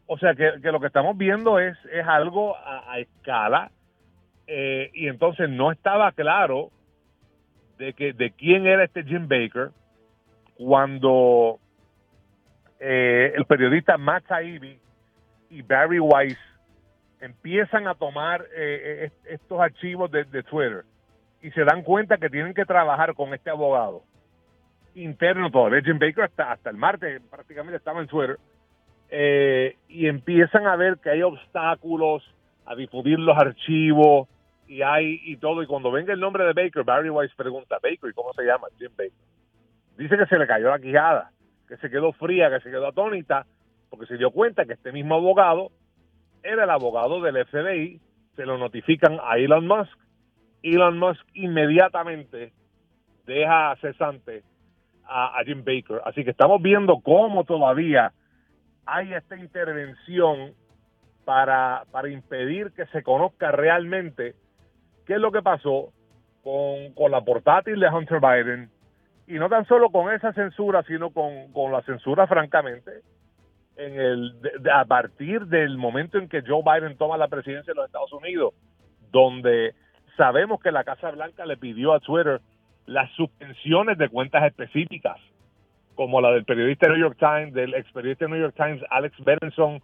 [0.08, 3.72] O sea que, lo que estamos viendo es, es algo a, escala
[4.48, 6.72] eh, y entonces no estaba claro
[7.78, 9.70] de que de quién era este Jim Baker
[10.58, 11.60] cuando
[12.80, 14.80] eh, el periodista Matt Taibbi
[15.50, 16.38] y Barry Weiss
[17.20, 20.84] empiezan a tomar eh, eh, estos archivos de, Twitter
[21.42, 24.04] y se dan cuenta que tienen que trabajar con este abogado
[24.96, 25.82] interno todavía.
[25.84, 28.38] Jim Baker hasta, hasta el martes prácticamente estaba en Twitter
[29.88, 32.24] y empiezan a ver que hay obstáculos
[32.66, 34.28] a difundir los archivos,
[34.68, 35.64] y hay y todo.
[35.64, 38.68] Y cuando venga el nombre de Baker, Barry Weiss pregunta, Baker, ¿y cómo se llama?
[38.78, 39.12] Jim Baker.
[39.98, 41.32] Dice que se le cayó la quijada,
[41.68, 43.46] que se quedó fría, que se quedó atónita,
[43.90, 45.72] porque se dio cuenta que este mismo abogado
[46.44, 48.00] era el abogado del FBI,
[48.36, 49.98] se lo notifican a Elon Musk,
[50.62, 52.54] Elon Musk inmediatamente
[53.26, 54.44] deja cesante
[55.06, 56.02] a, a Jim Baker.
[56.06, 58.14] Así que estamos viendo cómo todavía
[58.86, 60.54] hay esta intervención
[61.26, 64.36] para, para impedir que se conozca realmente
[65.08, 65.94] qué es lo que pasó
[66.44, 68.70] con, con la portátil de Hunter Biden,
[69.26, 72.92] y no tan solo con esa censura, sino con, con la censura, francamente,
[73.78, 74.34] en el,
[74.72, 78.54] a partir del momento en que Joe Biden toma la presidencia de los Estados Unidos,
[79.12, 79.76] donde
[80.16, 82.42] sabemos que la Casa Blanca le pidió a Twitter
[82.86, 85.18] las suspensiones de cuentas específicas,
[85.96, 89.82] como la del periodista New York Times, del ex periodista New York Times, Alex Berenson,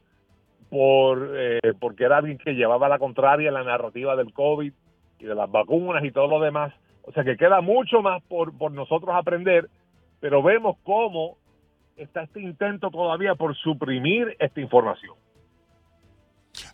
[0.70, 4.74] por, eh, porque era alguien que llevaba la contraria en la narrativa del COVID
[5.24, 6.74] y de las vacunas y todo lo demás.
[7.04, 9.70] O sea que queda mucho más por, por nosotros aprender,
[10.20, 11.38] pero vemos cómo
[11.96, 15.16] está este intento todavía por suprimir esta información.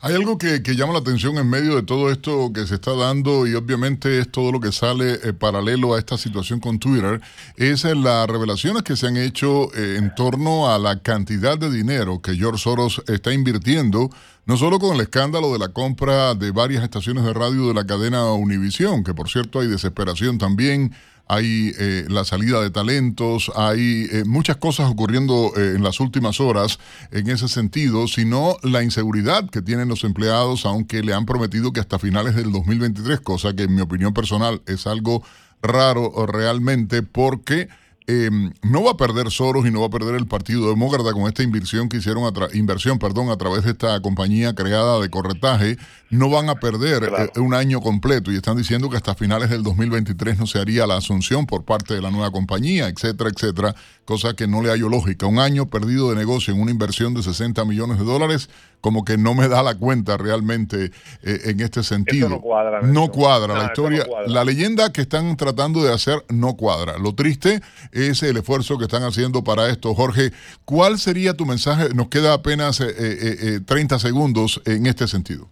[0.02, 3.48] Hay algo que, llama la atención en medio de todo esto que se está dando
[3.48, 7.22] y obviamente es todo lo que sale eh, paralelo a esta situación con Twitter,
[7.56, 12.22] es las revelaciones que se han hecho eh, en torno a la cantidad de dinero
[12.22, 14.10] que George Soros está invirtiendo,
[14.50, 17.86] no solo con el escándalo de la compra de varias estaciones de radio de la
[17.86, 20.92] cadena Univision, que por cierto hay desesperación también
[21.28, 26.40] hay eh, la salida de talentos, hay eh, muchas cosas ocurriendo eh, en las últimas
[26.40, 26.80] horas
[27.12, 31.82] en ese sentido, sino la inseguridad que tienen los empleados, aunque le han prometido que
[31.82, 35.22] hasta finales del 2023, cosa que en mi opinión personal es algo
[35.62, 37.70] raro realmente porque
[38.12, 41.28] Em, no va a perder Soros y no va a perder el Partido Demócrata con
[41.28, 45.78] esta inversión que hicieron a inversión, perdón, a través de esta compañía creada de corretaje.
[46.10, 49.62] No van a perder eh, un año completo y están diciendo que hasta finales del
[49.62, 54.34] 2023 no se haría la asunción por parte de la nueva compañía, etcétera, etcétera, cosa
[54.34, 55.28] que no le hallo lógica.
[55.28, 58.50] Un año perdido de negocio en una inversión de 60 millones de dólares,
[58.82, 60.92] como que no me da la cuenta realmente
[61.24, 62.30] eh, en este sentido.
[62.30, 62.82] no cuadra.
[62.82, 64.06] No cuadra la historia.
[64.28, 66.98] La leyenda que están tratando de hacer no cuadra.
[66.98, 67.60] Lo triste
[67.92, 69.94] es el esfuerzo que están haciendo para esto.
[69.94, 70.32] Jorge,
[70.66, 71.94] ¿cuál sería tu mensaje?
[71.94, 75.48] Nos queda apenas eh, 30 eh, segundos en este sentido.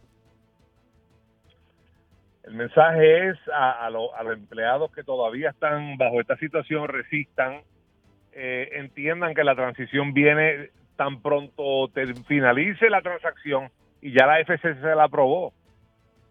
[2.43, 7.61] El mensaje es a, a los empleados que todavía están bajo esta situación, resistan,
[8.39, 11.89] eh, entiendan que la transición viene tan pronto
[12.27, 13.69] finalice la transacción
[14.01, 15.53] y ya la FCC se la aprobó.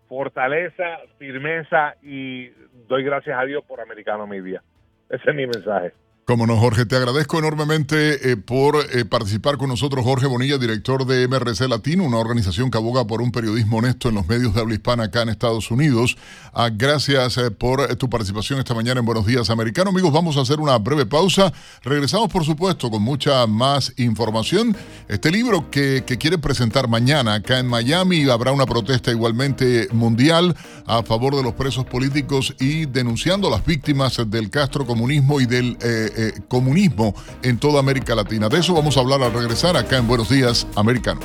[0.08, 2.48] Fortaleza, firmeza y
[2.86, 4.62] doy gracias a Dios por Americano Media.
[5.08, 5.92] Ese es mi mensaje.
[6.26, 10.04] Como no, Jorge, te agradezco enormemente eh, por eh, participar con nosotros.
[10.04, 14.16] Jorge Bonilla, director de MRC Latino, una organización que aboga por un periodismo honesto en
[14.16, 16.16] los medios de habla hispana acá en Estados Unidos.
[16.52, 19.90] Ah, gracias eh, por tu participación esta mañana en Buenos Días Americano.
[19.90, 21.52] Amigos, vamos a hacer una breve pausa.
[21.84, 24.76] Regresamos, por supuesto, con mucha más información.
[25.06, 30.56] Este libro que, que quiere presentar mañana acá en Miami, habrá una protesta igualmente mundial
[30.86, 35.46] a favor de los presos políticos y denunciando a las víctimas del Castro comunismo y
[35.46, 35.78] del
[36.16, 38.48] eh, comunismo en toda América Latina.
[38.48, 41.20] De eso vamos a hablar al regresar acá en Buenos Días, Americano.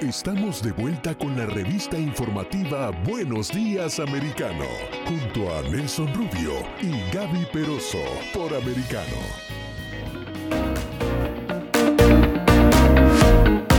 [0.00, 4.64] Estamos de vuelta con la revista informativa Buenos Días Americano,
[5.06, 7.98] junto a Nelson Rubio y Gaby Peroso
[8.32, 9.50] por Americano.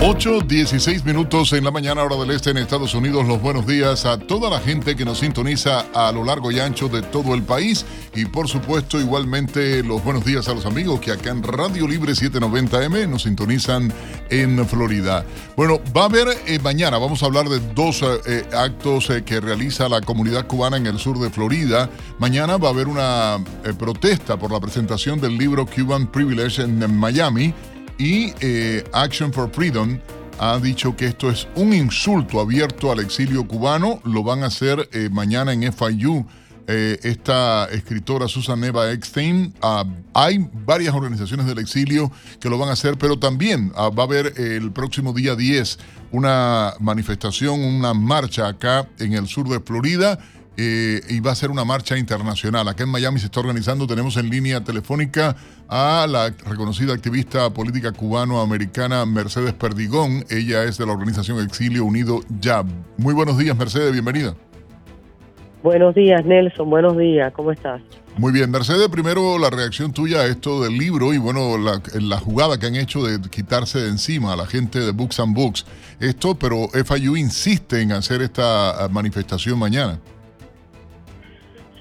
[0.04, 3.28] 8, 16 minutos en la mañana hora del este en Estados Unidos.
[3.28, 6.90] Los buenos días a toda la gente que nos sintoniza a lo largo y ancho
[6.90, 7.86] de todo el país.
[8.16, 12.14] Y por supuesto, igualmente los buenos días a los amigos que acá en Radio Libre
[12.14, 13.94] 790M nos sintonizan
[14.32, 15.24] en Florida.
[15.56, 19.40] Bueno, va a haber eh, mañana, vamos a hablar de dos eh, actos eh, que
[19.40, 21.92] realiza la comunidad cubana en el sur de Florida.
[22.18, 23.38] Mañana va a haber una
[23.78, 27.54] protesta por la presentación del libro Cuban Privilege en Miami
[28.02, 30.00] y eh, Action for Freedom
[30.40, 34.02] ha dicho que esto es un insulto abierto al exilio cubano.
[34.06, 36.26] Lo van a hacer eh, mañana en FIU.
[36.68, 39.54] Eh, esta escritora Susan Eva Eckstein.
[39.62, 39.86] Ah,
[40.16, 44.06] hay varias organizaciones del exilio que lo van a hacer, pero también ah, va a
[44.08, 45.78] haber el próximo día 10
[46.12, 50.18] una manifestación, una marcha acá en el sur de Florida
[50.64, 52.68] eh, y va a ser una marcha internacional.
[52.68, 55.36] Acá en Miami se está organizando, tenemos en línea telefónica
[55.68, 60.24] a la reconocida activista política cubano-americana Mercedes Perdigón.
[60.30, 62.64] Ella es de la organización Exilio Unido Ya.
[62.98, 64.36] Muy buenos días, Mercedes, bienvenida.
[65.64, 67.82] Buenos días, Nelson, buenos días, ¿cómo estás?
[68.18, 72.20] Muy bien, Mercedes, primero la reacción tuya a esto del libro y bueno, la, la,
[72.20, 75.66] jugada que han hecho de quitarse de encima a la gente de Books and Books.
[76.00, 80.00] Esto, pero FIU insiste en hacer esta manifestación mañana.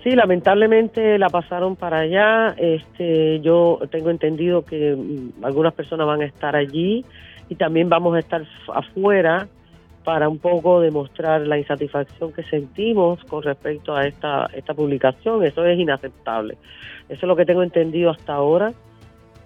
[0.02, 2.54] Sí, lamentablemente la pasaron para allá.
[2.56, 7.04] Este, yo tengo entendido que mm, algunas personas van a estar allí
[7.48, 8.42] y también vamos a estar
[8.72, 9.48] afuera
[10.04, 15.44] para un poco demostrar la insatisfacción que sentimos con respecto a esta, esta publicación.
[15.44, 16.56] Eso es inaceptable.
[17.08, 18.72] Eso es lo que tengo entendido hasta ahora.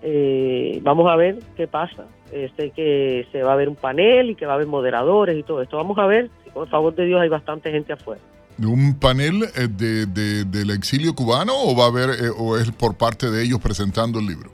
[0.02, 2.04] Eh, vamos a ver qué pasa.
[2.30, 5.36] Eh, sé que se va a ver un panel y que va a haber moderadores
[5.36, 5.78] y todo esto.
[5.78, 6.30] Vamos a ver.
[6.52, 8.20] Por favor de Dios, hay bastante gente afuera.
[8.58, 12.96] ¿Un panel eh, de, de, del exilio cubano o va a haber o es por
[12.96, 14.50] parte de ellos presentando el libro?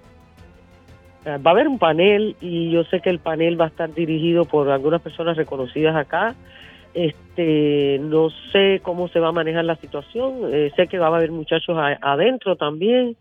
[1.26, 4.46] Va a haber un panel y yo sé que el panel va a estar dirigido
[4.46, 6.34] por algunas personas reconocidas acá.
[6.94, 10.50] Este, no sé cómo se va a manejar la situación.
[10.74, 13.16] sé que va a haber muchachos adentro también.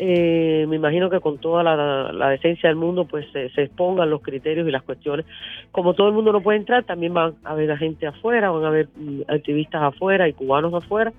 [0.00, 4.66] Eh, me imagino que con toda la, decencia del mundo pues se, expongan los criterios
[4.68, 5.26] y las cuestiones.
[5.72, 8.68] Como todo el mundo no puede entrar, también van a haber gente afuera, van a
[8.68, 11.12] haber mm, activistas afuera y cubanos afuera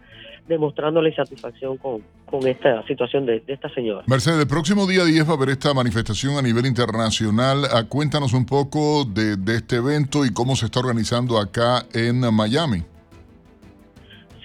[0.48, 2.02] demostrando la insatisfacción con,
[2.48, 4.04] esta situación de, esta señora.
[4.08, 7.66] Mercedes, el próximo día 10 va a haber esta manifestación a nivel internacional.
[7.72, 12.84] Ah, cuéntanos un poco de este evento y cómo se está organizando acá en Miami.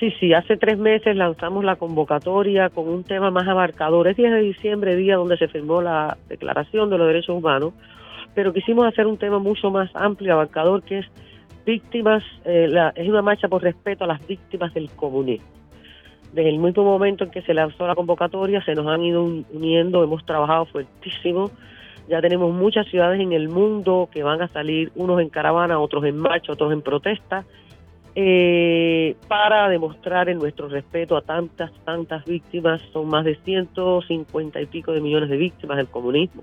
[0.05, 4.07] Sí, sí, hace tres meses lanzamos la convocatoria con un tema más abarcador.
[4.07, 7.73] Es 10 de diciembre, día donde se firmó la Declaración de los Derechos Humanos,
[8.35, 11.07] pero quisimos hacer un tema mucho más amplio, abarcador, que es
[11.65, 15.49] víctimas, eh, es una marcha por respeto a las víctimas del comunismo.
[16.35, 20.05] Desde el mismo momento en que se lanzó la convocatoria, se nos han ido uniendo,
[20.05, 21.51] hemos trabajado fuertísimo.
[22.11, 26.05] Ya tenemos muchas ciudades en el mundo que van a salir, unos en caravana, otros
[26.05, 27.47] en marcha, otros en protesta
[28.17, 32.81] eh, para demostrar en nuestro respeto a tantas, tantas víctimas.
[32.93, 36.43] Son más de 150 y pico de millones de víctimas del comunismo.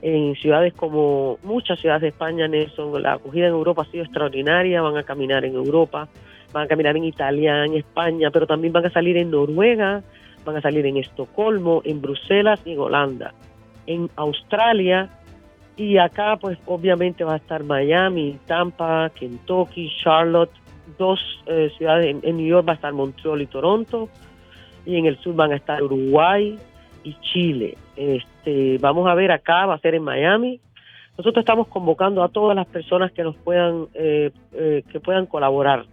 [0.00, 4.82] En ciudades como muchas ciudades de España, Nelson, la acogida en Europa ha sido extraordinaria,
[4.82, 6.08] van a caminar en Europa,
[6.52, 10.02] van a caminar en Italia, en España, pero también van a salir en Noruega,
[10.44, 13.34] van a salir en Estocolmo, en Bruselas y en Holanda.
[13.86, 15.10] En Australia
[15.76, 20.50] y acá pues obviamente va a estar Miami, Tampa, Kentucky, Charlotte,
[20.98, 24.08] dos eh, ciudades, en, New York va a estar Montreal y Toronto,
[24.84, 26.58] y en el sur van a estar Uruguay
[27.04, 27.76] y Chile.
[27.96, 30.60] Este, vamos a ver acá, va a ser en Miami.
[31.16, 35.84] Nosotros estamos convocando a todas las personas que nos puedan, eh, eh, que puedan colaborar.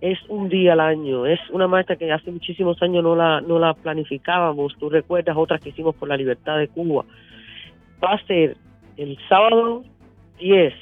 [0.00, 3.58] Es un día al año, es una marcha que hace muchísimos años no la, no
[3.58, 4.76] la planificábamos.
[4.78, 7.04] Tú recuerdas otras que hicimos por la libertad de Cuba.
[8.02, 8.56] Va a ser
[8.96, 9.84] el sábado
[10.38, 10.74] 10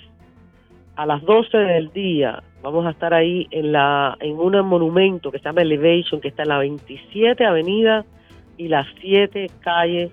[0.97, 5.39] a las 12 del día Vamos a estar ahí en la en un monumento que
[5.39, 8.05] se llama Elevation, que está en la 27 Avenida
[8.57, 10.13] y las 7 calles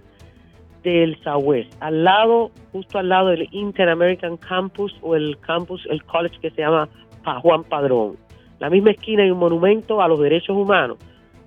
[0.83, 6.39] del Southwest, al lado, justo al lado del Inter-American Campus o el campus, el college
[6.39, 6.87] que se llama
[7.41, 8.15] Juan Padrón.
[8.59, 10.97] La misma esquina hay un monumento a los derechos humanos.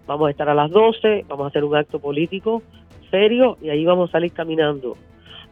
[0.07, 2.63] Vamos a estar a las 12, vamos a hacer un acto político
[3.11, 4.97] serio y ahí vamos a salir caminando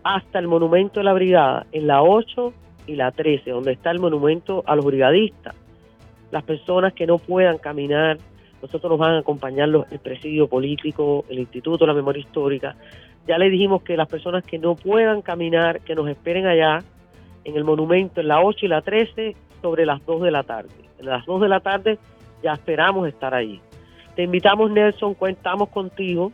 [0.04, 2.52] hasta el monumento de la brigada en la 8
[2.88, 5.54] y la 13, donde está el monumento a los brigadistas.
[6.30, 8.18] Las personas que no puedan caminar,
[8.60, 12.76] nosotros nos van a acompañar los, el presidio político, el Instituto de la Memoria Histórica.
[13.26, 16.82] Ya le dijimos que las personas que no puedan caminar, que nos esperen allá
[17.44, 20.70] en el monumento en la 8 y la 13 sobre las 2 de la tarde.
[20.98, 21.98] En las 2 de la tarde
[22.42, 23.60] ya esperamos estar ahí.
[24.16, 26.32] Te invitamos, Nelson, cuentamos contigo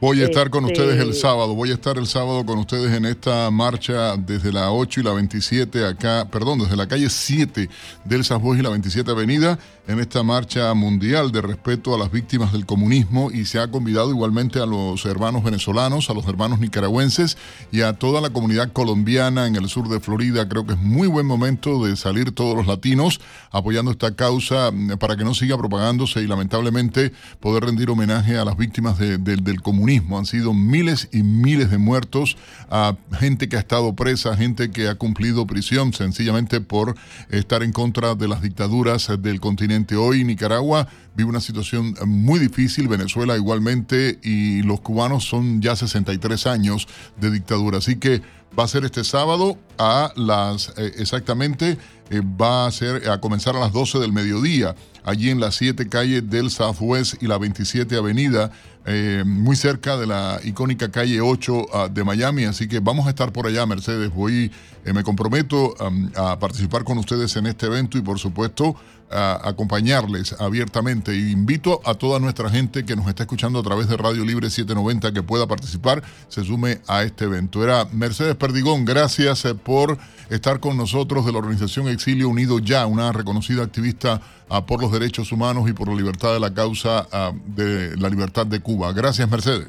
[0.00, 2.92] Voy a estar con ustedes el este, sábado, voy a estar el sábado con ustedes
[2.92, 7.70] en esta marcha desde la 8 y la 27 acá, perdón, desde la calle 7
[8.04, 12.52] del Sasbois y la 27 Avenida en esta marcha mundial de respeto a las víctimas
[12.52, 17.36] del comunismo y se ha convidado igualmente a los hermanos venezolanos, a los hermanos nicaragüenses
[17.70, 20.48] y a toda la comunidad colombiana en el sur de Florida.
[20.48, 23.20] Creo que es muy buen momento de salir todos los latinos
[23.50, 28.44] apoyando esta causa mm, para que no siga propagándose y lamentablemente poder rendir homenaje a
[28.44, 29.83] las víctimas del comunismo.
[29.86, 32.36] Han sido miles y miles de muertos,
[32.70, 36.94] a gente que ha estado presa, gente que ha cumplido prisión sencillamente por
[37.28, 42.88] estar en contra de las dictaduras del continente Hoy Nicaragua vive una situación muy difícil,
[42.88, 46.88] Venezuela igualmente, y los cubanos son ya 63 años
[47.20, 47.78] de dictadura.
[47.78, 48.22] Así que
[48.58, 51.78] va a ser este sábado a las, eh, exactamente,
[52.10, 54.74] eh, va a ser a comenzar a las 12 del mediodía,
[55.04, 58.50] allí en las 7 calles del Southwest y la 27 Avenida.
[58.86, 63.10] Eh, muy cerca de la icónica calle 8 ah, de Miami, así que vamos a
[63.10, 64.12] estar por allá, Mercedes.
[64.12, 64.52] Voy,
[64.84, 65.74] me comprometo
[66.16, 68.76] a participar con ustedes en este evento y por supuesto
[69.14, 71.14] a acompañarles abiertamente.
[71.14, 74.50] Y invito a toda nuestra gente que nos está escuchando a través de Radio Libre
[74.50, 77.62] 790 que pueda participar, se sume a este evento.
[77.62, 79.98] Era Mercedes Perdigón, gracias eh, por
[80.30, 84.92] estar con nosotros de la organización exilio unido ya, una reconocida activista ah, por los
[84.92, 88.92] derechos humanos y por la libertad de la causa ah, de la libertad de Cuba.
[88.92, 89.68] Gracias, Mercedes.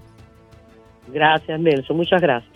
[1.13, 1.97] Gracias, Nelson.
[1.97, 2.54] Muchas gracias.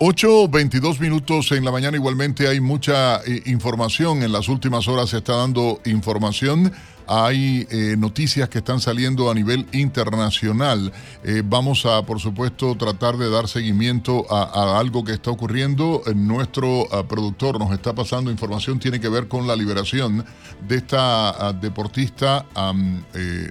[0.00, 1.96] 8.22 minutos en la mañana.
[1.96, 4.22] Igualmente hay mucha eh, información.
[4.22, 6.72] En las últimas horas se está dando información.
[7.08, 10.92] Hay eh, noticias que están saliendo a nivel internacional.
[11.24, 16.02] Eh, vamos a, por supuesto, tratar de dar seguimiento a, algo que está ocurriendo.
[16.14, 18.78] nuestro productor nos está pasando información.
[18.78, 20.24] Tiene que ver con la liberación
[20.68, 22.46] de esta ah, deportista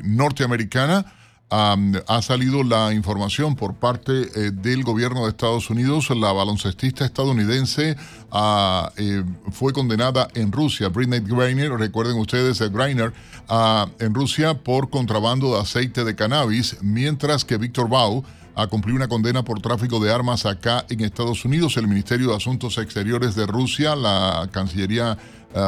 [0.03, 1.16] norteamericana
[1.49, 6.09] ha salido la información por parte eh, del gobierno de Estados Unidos.
[6.09, 7.95] La baloncestista estadounidense
[8.31, 10.89] ah, eh, fue condenada en Rusia.
[10.89, 13.13] Britney Griner, recuerden ustedes, eh, Griner,
[13.47, 18.23] ah, en Rusia por contrabando de aceite de cannabis, mientras que Víctor Bau
[18.55, 21.77] ha cumplido una condena por tráfico de armas acá en Estados Unidos.
[21.77, 25.15] El Ministerio de Asuntos Exteriores de Rusia, la Cancillería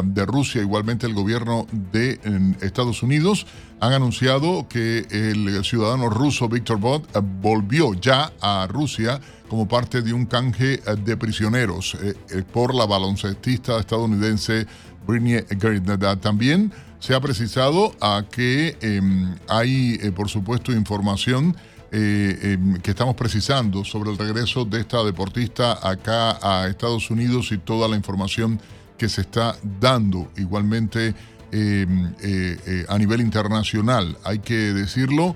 [0.04, 2.20] de Rusia, igualmente el gobierno de
[2.62, 3.48] Estados Unidos,
[3.80, 10.02] han anunciado que el ciudadano ruso Víctor Bot eh, volvió ya a Rusia como parte
[10.02, 14.68] de un canje eh, de prisioneros eh, por la baloncestista estadounidense
[15.08, 16.18] Britney Griner.
[16.18, 21.56] También se ha precisado a que em, hay, por supuesto, información
[21.92, 27.58] em, que estamos precisando sobre el regreso de esta deportista acá a Estados Unidos y
[27.58, 28.60] toda la información
[29.00, 30.32] que se está dando.
[30.38, 31.16] Igualmente
[31.52, 34.16] Em, eh, eh, a nivel internacional.
[34.24, 35.36] Hay que decirlo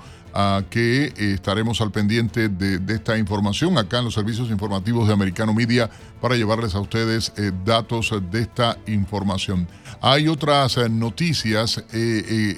[0.71, 5.53] que eh, estaremos al pendiente de, esta información acá en los servicios informativos de Americano
[5.53, 5.91] Media
[6.21, 7.31] para llevarles a ustedes
[7.63, 9.67] datos de esta información.
[10.01, 11.83] Hay otras noticias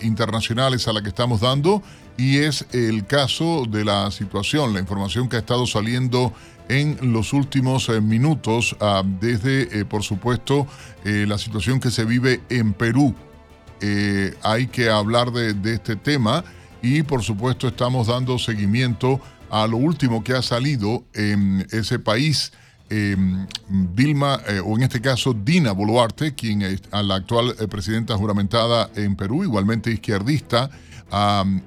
[0.01, 1.83] internacionales a las que estamos dando
[2.17, 6.31] y es el caso de la situación, la información que ha estado saliendo
[6.69, 10.67] en los últimos minutos ah, desde, por supuesto,
[11.03, 13.13] la situación que se vive en Perú
[13.81, 16.43] eh, hay que hablar de, este tema
[16.81, 22.53] y por supuesto estamos dando seguimiento a lo último que ha salido en ese país.
[22.89, 28.15] Em, Vilma, eh, o en este caso Dina Boluarte, quien es la actual eh, presidenta
[28.15, 30.69] juramentada en Perú, igualmente izquierdista,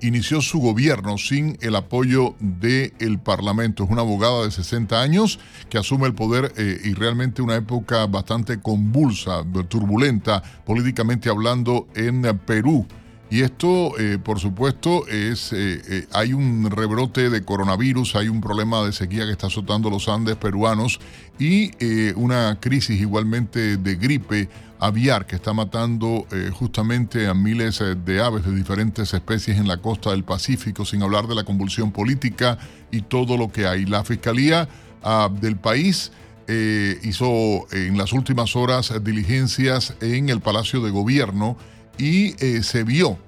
[0.01, 3.85] inició su gobierno sin el apoyo del Parlamento.
[3.85, 5.39] Es una abogada de 60 años
[5.71, 12.23] que asume el poder eh, y realmente una época bastante convulsa, turbulenta, políticamente hablando, en
[12.47, 12.87] Perú.
[13.31, 18.83] Y esto, eh, por supuesto, es eh, hay un rebrote de coronavirus, hay un problema
[18.85, 20.99] de sequía que está azotando los Andes peruanos
[21.39, 21.71] y
[22.15, 24.49] una crisis igualmente de gripe
[24.81, 29.69] aviar que está matando eh, justamente a miles eh, de aves de diferentes especies en
[29.69, 32.59] la costa del Pacífico, sin hablar de la convulsión política
[32.91, 33.87] y todo lo que hay.
[33.87, 34.69] La Fiscalía
[35.03, 36.13] ah, del país
[36.47, 41.57] eh, hizo en las últimas horas diligencias en el Palacio de Gobierno
[41.99, 42.31] y
[42.63, 43.19] se vio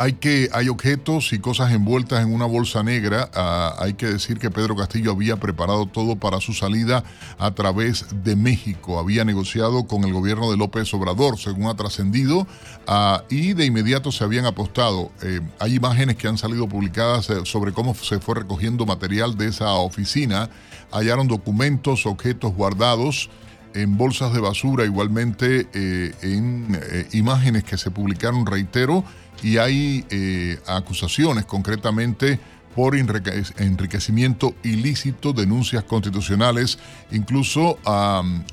[0.00, 3.30] hay, que, hay objetos y cosas envueltas en una bolsa negra.
[3.34, 7.04] Ah, hay que decir que Pedro Castillo había preparado todo para su salida
[7.38, 8.98] a través de México.
[8.98, 12.46] Había negociado con el gobierno de López Obrador, según ha trascendido,
[12.86, 15.12] ah, y de inmediato se habían apostado.
[15.22, 19.48] Eh, hay imágenes que han salido publicadas eh, sobre cómo se fue recogiendo material de
[19.48, 20.48] esa oficina.
[20.92, 23.28] Hallaron documentos, objetos guardados
[23.74, 26.78] en bolsas de basura, igualmente eh, en
[27.12, 29.04] imágenes que se publicaron, reitero,
[29.42, 32.38] y hay eh, acusaciones concretamente
[32.74, 36.78] por enriquecimiento ilícito, denuncias constitucionales,
[37.10, 37.78] incluso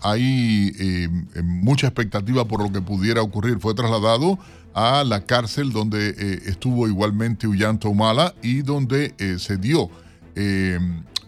[0.01, 1.07] hay eh,
[1.43, 3.59] mucha expectativa por lo que pudiera ocurrir.
[3.59, 4.39] Fue trasladado
[4.74, 9.91] a la cárcel donde eh, estuvo igualmente Ullanto Humala y donde se dio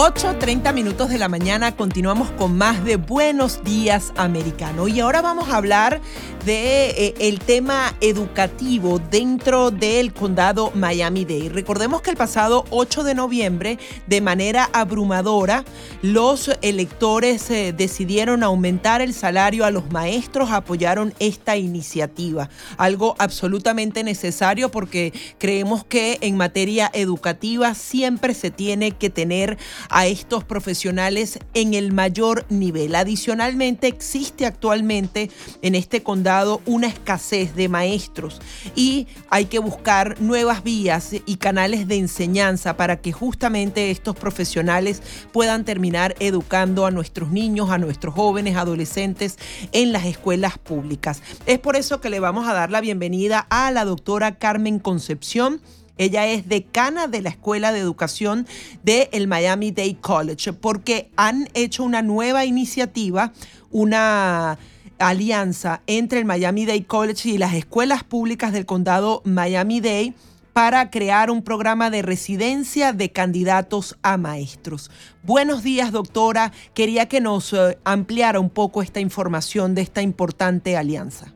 [0.00, 5.48] 8.30 minutos de la mañana continuamos con más de Buenos Días Americano y ahora vamos
[5.48, 6.00] a hablar
[6.46, 11.48] de eh, tema educativo dentro del condado Miami-Dade.
[11.48, 15.64] Recordemos que el pasado 8 de noviembre, de manera abrumadora,
[16.00, 24.04] los electores eh, decidieron aumentar el salario a los maestros, apoyaron esta iniciativa, algo absolutamente
[24.04, 29.58] necesario porque creemos que en materia educativa siempre se tiene que tener
[29.90, 32.94] a estos profesionales en el mayor nivel.
[32.94, 35.30] Adicionalmente, existe actualmente
[35.62, 38.40] en este condado una escasez de maestros
[38.74, 45.02] y hay que buscar nuevas vías y canales de enseñanza para que justamente estos profesionales
[45.32, 49.36] puedan terminar educando a nuestros niños, a nuestros jóvenes, adolescentes
[49.72, 51.22] en las escuelas públicas.
[51.46, 55.60] Es por eso que le vamos a dar la bienvenida a la doctora Carmen Concepción.
[55.98, 58.46] Ella es decana de la Escuela de Educación
[58.82, 63.32] del el Miami Dade College, porque han hecho una nueva iniciativa,
[63.70, 64.58] una
[64.98, 70.14] alianza entre el Miami Dade College y las escuelas públicas del condado Miami-Dade
[70.52, 74.90] para crear un programa de residencia de candidatos a maestros.
[75.22, 76.50] Buenos días, doctora.
[76.74, 81.32] Quería que nos eh, ampliara un poco esta información de esta importante alianza.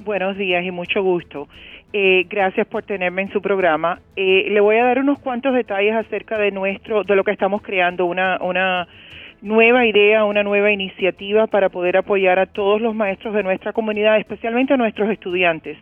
[0.00, 1.48] Buenos días y mucho gusto.
[1.92, 4.00] Eh, gracias por tenerme en su programa.
[4.14, 7.62] Eh, le voy a dar unos cuantos detalles acerca de nuestro, de lo que estamos
[7.62, 8.86] creando, una, una
[9.40, 14.18] nueva idea, una nueva iniciativa para poder apoyar a todos los maestros de nuestra comunidad,
[14.18, 15.78] especialmente a nuestros estudiantes.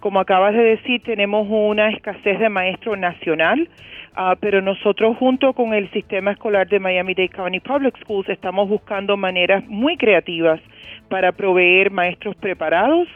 [0.00, 3.68] Como acabas de decir, tenemos una escasez de maestros nacional,
[4.16, 9.16] uh, pero nosotros junto con el sistema escolar de Miami-Dade County Public Schools estamos buscando
[9.16, 10.60] maneras muy creativas
[11.08, 13.06] para proveer maestros preparados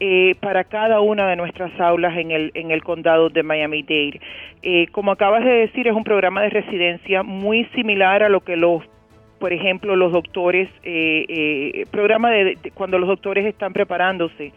[0.00, 4.20] eh, para cada una de nuestras aulas en el, en el condado de Miami-Dade.
[4.62, 8.56] Eh, como acabas de decir, es un programa de residencia muy similar a lo que
[8.56, 8.82] los
[9.38, 14.52] por ejemplo, los doctores, eh, eh programa de, cuando los doctores están preparándose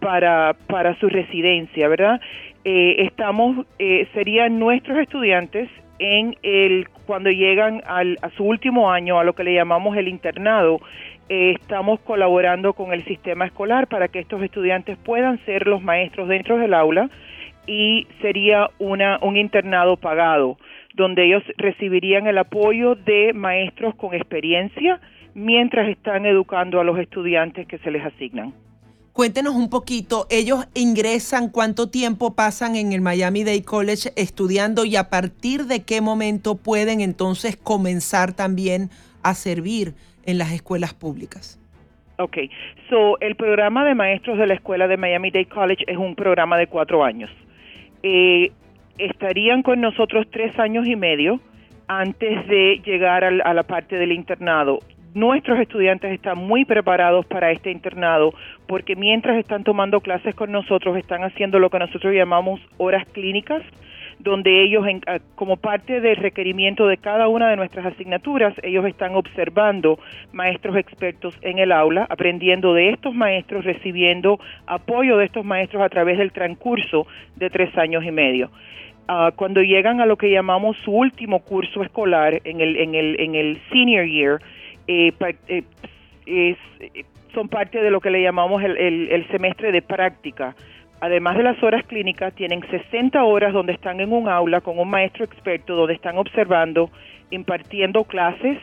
[0.00, 2.20] para, para su residencia, ¿verdad?
[2.64, 5.68] Eh, estamos, eh, serían nuestros estudiantes
[5.98, 10.08] en el cuando llegan al, a su último año, a lo que le llamamos el
[10.08, 10.80] internado,
[11.30, 16.26] eh, estamos colaborando con el sistema escolar para que estos estudiantes puedan ser los maestros
[16.26, 17.08] dentro del aula
[17.68, 20.58] y sería una, un internado pagado,
[20.94, 25.00] donde ellos recibirían el apoyo de maestros con experiencia
[25.32, 28.52] mientras están educando a los estudiantes que se les asignan.
[29.12, 34.96] Cuéntenos un poquito, ellos ingresan, cuánto tiempo pasan en el Miami Dade College estudiando y
[34.96, 38.90] a partir de qué momento pueden entonces comenzar también
[39.22, 39.94] a servir
[40.30, 41.58] en las escuelas públicas.
[42.18, 42.36] Ok,
[42.88, 46.58] so el programa de maestros de la escuela de Miami Dade College es un programa
[46.58, 47.30] de cuatro años.
[48.02, 48.52] Eh,
[48.98, 51.40] estarían con nosotros tres años y medio
[51.88, 54.80] antes de llegar a la parte del internado
[55.14, 58.32] nuestros estudiantes están muy preparados para este internado
[58.66, 63.62] porque mientras están tomando clases con nosotros están haciendo lo que nosotros llamamos horas clínicas
[64.22, 69.14] donde ellos, ah, como parte del requerimiento de cada una de nuestras asignaturas, ellos están
[69.14, 69.98] observando
[70.32, 75.88] maestros expertos en el aula, aprendiendo de estos maestros, recibiendo apoyo de estos maestros a
[75.88, 77.06] través del transcurso
[77.36, 78.50] de tres años y medio.
[79.08, 83.20] Ah, cuando llegan a lo que llamamos su último curso escolar en el, en el,
[83.20, 84.38] en el senior year,
[84.86, 85.12] eh,
[86.26, 86.44] eh,
[87.34, 90.54] son parte de lo que le llamamos el, semestre de práctica.
[91.00, 94.90] Además de las horas clínicas, tienen 60 horas donde están en un aula con un
[94.90, 96.90] maestro experto, donde están observando,
[97.30, 98.58] impartiendo clases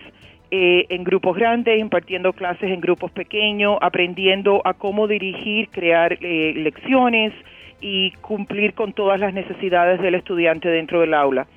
[0.52, 7.34] eh, en grupos grandes, impartiendo clases en grupos pequeños, aprendiendo a cómo dirigir, crear lecciones
[7.82, 11.48] y cumplir con todas las necesidades del estudiante dentro del aula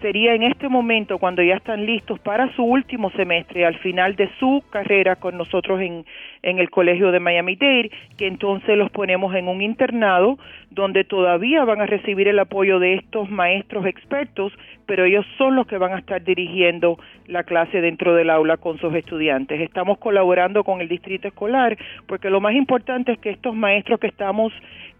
[0.00, 4.30] sería en este momento cuando ya están listos para su último semestre, al final de
[4.38, 6.04] su carrera con nosotros en,
[6.42, 10.38] en el Colegio de Miami-Dade, que entonces los ponemos en un internado
[10.70, 14.52] donde todavía van a recibir el apoyo de estos maestros expertos,
[14.86, 18.78] pero ellos son los que van a estar dirigiendo la clase dentro del aula con
[18.78, 19.60] sus estudiantes.
[19.60, 21.76] Estamos colaborando con el distrito escolar
[22.06, 24.52] porque lo más importante es que estos maestros que estamos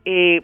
[0.04, 0.42] eh,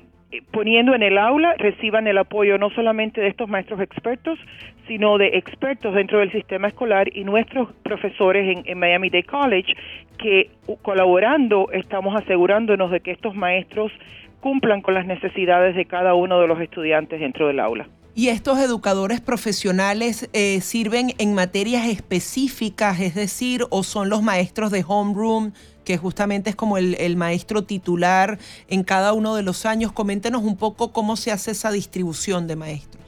[0.51, 4.39] poniendo en el aula reciban el apoyo no solamente de estos maestros expertos,
[4.87, 9.75] sino de expertos dentro del sistema escolar y nuestros profesores en, Miami Dade College,
[10.19, 10.51] que
[10.83, 13.93] colaborando estamos asegurándonos de que estos maestros
[14.41, 17.89] cumplan con las necesidades de cada uno de los estudiantes dentro del aula.
[18.17, 24.71] ¿Y estos educadores profesionales eh, sirven en materias específicas, es decir, o son los maestros
[24.71, 25.53] de homeroom,
[25.85, 28.39] que justamente es como el, maestro titular
[28.69, 29.93] en cada uno de los años?
[29.93, 33.03] Coméntenos un poco cómo se hace esa distribución de maestros.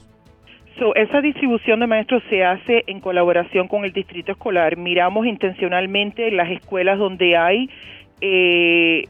[0.94, 4.76] esa distribución de maestros se hace en colaboración con el distrito escolar.
[4.76, 7.70] Miramos intencionalmente las escuelas donde hay,
[8.20, 9.04] eh,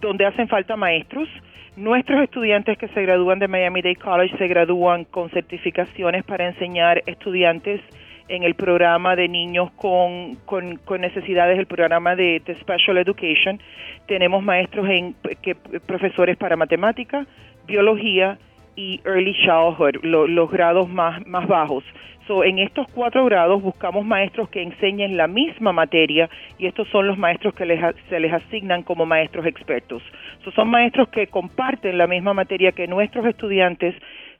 [0.00, 1.28] donde hacen falta maestros
[1.76, 7.80] Nuestros estudiantes que se gradúan de Miami-Dade College se gradúan con certificaciones para enseñar estudiantes
[8.28, 13.60] en el programa de niños con, con, necesidades, el programa de, Special Education.
[14.06, 17.26] Tenemos maestros, en, que, profesores para matemática,
[17.66, 18.38] biología
[18.76, 21.84] y Early Childhood, los grados más, más bajos.
[22.26, 27.06] So, en estos cuatro grados buscamos maestros que enseñen la misma materia y estos son
[27.06, 27.66] los maestros que
[28.08, 30.02] se les asignan como maestros expertos.
[30.42, 33.94] So, son maestros que comparten la misma materia que nuestros estudiantes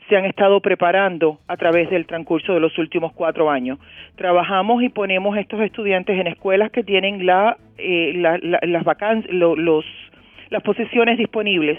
[0.09, 3.79] se han estado preparando a través del transcurso de los últimos cuatro años.
[4.17, 9.85] Trabajamos y ponemos estos estudiantes en escuelas que tienen la, eh, las vacances, los,
[10.51, 11.79] las posiciones disponibles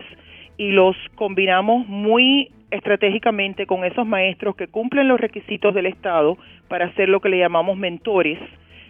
[0.57, 6.37] y los combinamos muy estratégicamente con esos maestros que cumplen los requisitos del Estado
[6.67, 8.39] para hacer lo que le llamamos mentores,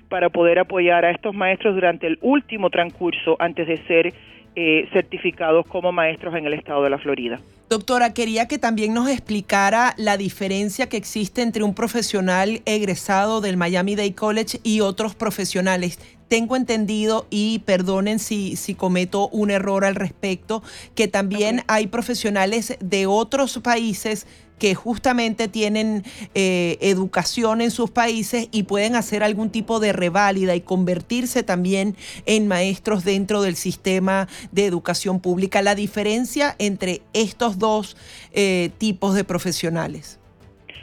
[0.10, 4.14] para poder apoyar a estos maestros durante el último transcurso antes de ser
[4.56, 7.40] eh, certificados como maestros en el Estado de la Florida.
[7.68, 13.57] Doctora, quería que también nos explicara la diferencia que existe entre un profesional egresado del
[13.57, 15.99] Miami Dade College y otros profesionales.
[16.27, 20.64] Tengo entendido, y perdonen si, si cometo un error al respecto,
[20.95, 24.27] que también hay profesionales de otros países
[24.60, 26.03] que justamente tienen
[26.34, 31.95] eh, educación en sus países y pueden hacer algún tipo de reválida y convertirse también
[32.26, 35.61] en maestros dentro del sistema de educación pública.
[35.61, 37.98] La diferencia entre estos dos
[38.34, 40.19] eh, tipos de profesionales.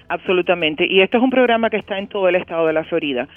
[0.08, 0.86] Absolutamente.
[0.86, 3.28] Y esto es un programa que está en todo el estado de la Florida.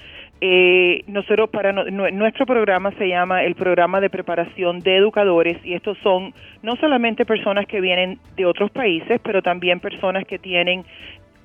[0.42, 5.98] Eh, nosotros para nuestro programa se llama el programa de preparación de educadores y estos
[6.00, 10.84] son no solamente personas que vienen de otros países, pero también personas que tienen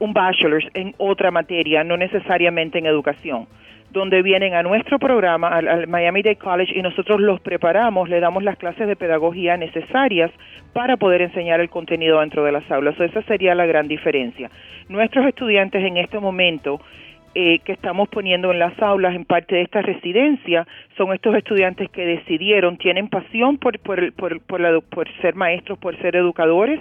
[0.01, 3.47] un bachelor's en otra materia, no necesariamente en educación,
[3.93, 8.43] donde vienen a nuestro programa, al, Miami Dade College, y nosotros los preparamos, le damos
[8.43, 10.33] las clases de pedagogía necesarias
[10.73, 12.99] para poder enseñar el contenido dentro de las aulas.
[12.99, 14.51] esa sería la gran diferencia.
[14.89, 16.81] Nuestros estudiantes en este momento
[17.35, 20.67] eh, que estamos poniendo en las aulas en parte de esta residencia
[20.97, 26.17] son estos estudiantes que decidieron, tienen pasión por, por, por, por, ser maestros, por ser
[26.17, 26.81] educadores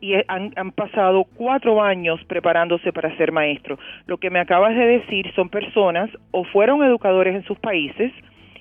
[0.00, 3.80] y han, han, pasado cuatro años preparándose para ser maestros.
[4.06, 8.12] Lo que me acabas de decir son personas o fueron educadores en sus países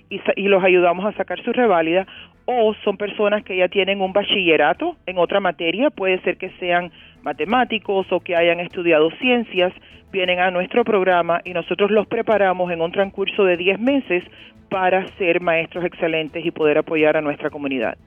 [0.09, 2.07] y, y los ayudamos a sacar su reválida
[2.45, 6.91] o son personas que ya tienen un bachillerato en otra materia, puede ser que sean
[7.27, 9.73] matemáticos o que hayan estudiado ciencias
[10.13, 14.23] vienen a nuestro programa y nosotros los preparamos en un transcurso de 10 meses
[14.69, 17.97] para ser maestros excelentes y poder apoyar a nuestra comunidad.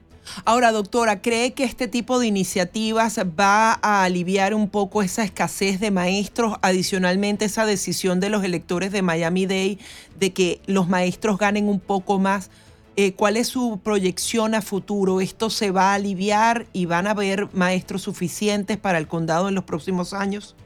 [0.43, 5.79] Ahora, doctora, ¿cree que este tipo de iniciativas va a aliviar un poco esa escasez
[5.79, 6.55] de maestros?
[6.63, 9.77] Adicionalmente, esa decisión de los electores de Miami Day
[10.19, 12.49] de que los maestros ganen un poco más.
[12.97, 15.21] Eh, ¿Cuál es su proyección a futuro?
[15.21, 19.55] ¿Esto se va a aliviar y van a haber maestros suficientes para el condado en
[19.55, 20.57] los próximos años?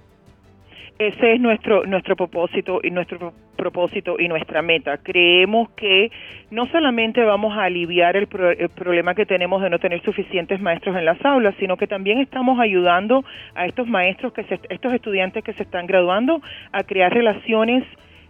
[0.98, 4.98] Ese es nuestro nuestro propósito y nuestro propósito y nuestra meta.
[4.98, 6.10] Creemos que
[6.52, 11.06] no solamente vamos a aliviar el, problema que tenemos de no tener suficientes maestros en
[11.06, 13.26] las aulas, sino que también estamos ayudando
[13.56, 16.42] a estos maestros que estos estudiantes que se están graduando
[16.72, 17.84] a crear relaciones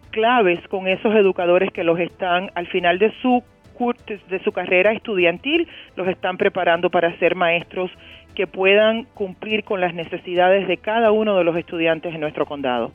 [0.10, 3.44] claves con esos educadores que los están al final de su
[4.30, 7.92] de su carrera estudiantil los están preparando para ser maestros
[8.36, 12.92] que puedan cumplir con las necesidades de cada uno de los estudiantes en nuestro condado.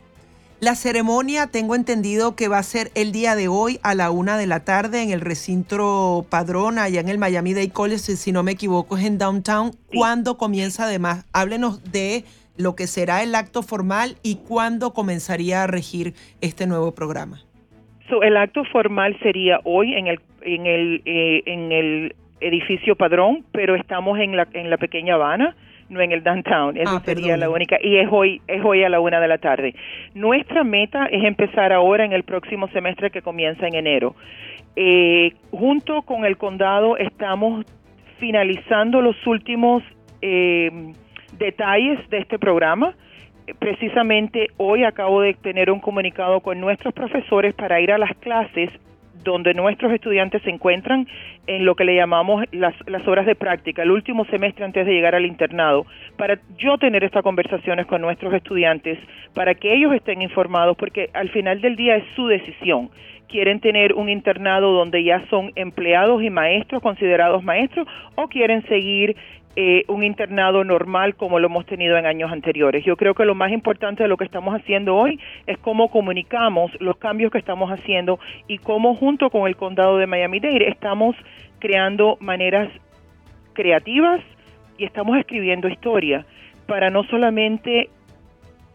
[0.60, 4.36] La ceremonia tengo entendido que va a ser el día de hoy a la una
[4.36, 8.42] de la tarde en el recinto Padrón, allá en el Miami Dade College, si no
[8.42, 9.72] me equivoco es en Downtown.
[9.94, 11.24] ¿Cuándo comienza además?
[11.32, 12.24] Háblenos de
[12.58, 17.42] lo que será el acto formal y cuándo comenzaría a regir este nuevo programa.
[18.22, 23.74] El acto formal sería hoy en el en el eh, en el edificio Padrón, pero
[23.74, 25.54] estamos en la, en la pequeña Habana,
[25.88, 26.76] no en el downtown.
[26.76, 27.78] Esa ah, sería la única.
[27.82, 29.74] Y es hoy, es hoy a la una de la tarde.
[30.14, 34.14] Nuestra meta es empezar ahora en el próximo semestre que comienza en enero.
[34.76, 37.64] Eh, junto con el condado estamos
[38.18, 39.82] finalizando los últimos
[40.22, 40.70] eh,
[41.38, 42.94] detalles de este programa.
[43.58, 48.70] Precisamente hoy acabo de tener un comunicado con nuestros profesores para ir a las clases
[49.24, 51.06] donde nuestros estudiantes se encuentran
[51.46, 54.92] en lo que le llamamos las, las horas de práctica, el último semestre antes de
[54.92, 55.86] llegar al internado,
[56.16, 58.98] para yo tener estas conversaciones con nuestros estudiantes,
[59.34, 62.90] para que ellos estén informados, porque al final del día es su decisión.
[63.28, 67.86] Quieren tener un internado donde ya son empleados y maestros, considerados maestros,
[68.16, 69.16] o quieren seguir
[69.56, 72.84] eh, un internado normal como lo hemos tenido en años anteriores.
[72.84, 76.70] Yo creo que lo más importante de lo que estamos haciendo hoy es cómo comunicamos
[76.80, 81.16] los cambios que estamos haciendo y cómo junto con el condado de Miami-Dade estamos
[81.58, 82.70] creando maneras
[83.52, 84.20] creativas
[84.78, 86.24] y estamos escribiendo historia
[86.66, 87.90] para no solamente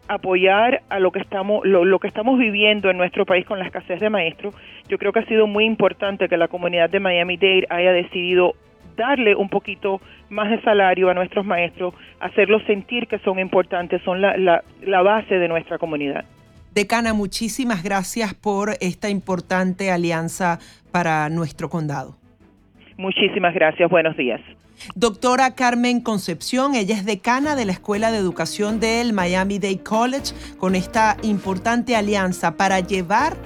[0.08, 3.64] apoyar a lo que estamos lo, lo, que estamos viviendo en nuestro país con la
[3.64, 4.54] escasez de maestros.
[4.88, 8.54] Yo creo que ha sido muy importante que la comunidad de Miami-Dade haya decidido
[8.96, 10.00] darle un poquito
[10.30, 15.02] más de salario a nuestros maestros, hacerlos sentir que son importantes, son la, la, la
[15.02, 16.24] base de nuestra comunidad.
[16.74, 20.58] Decana, muchísimas gracias por esta importante alianza
[20.92, 22.16] para nuestro condado.
[22.98, 24.40] Muchísimas gracias, buenos días.
[24.94, 30.34] Doctora Carmen Concepción, ella es decana de la Escuela de Educación del Miami Dade College,
[30.58, 33.36] con esta importante alianza para llevar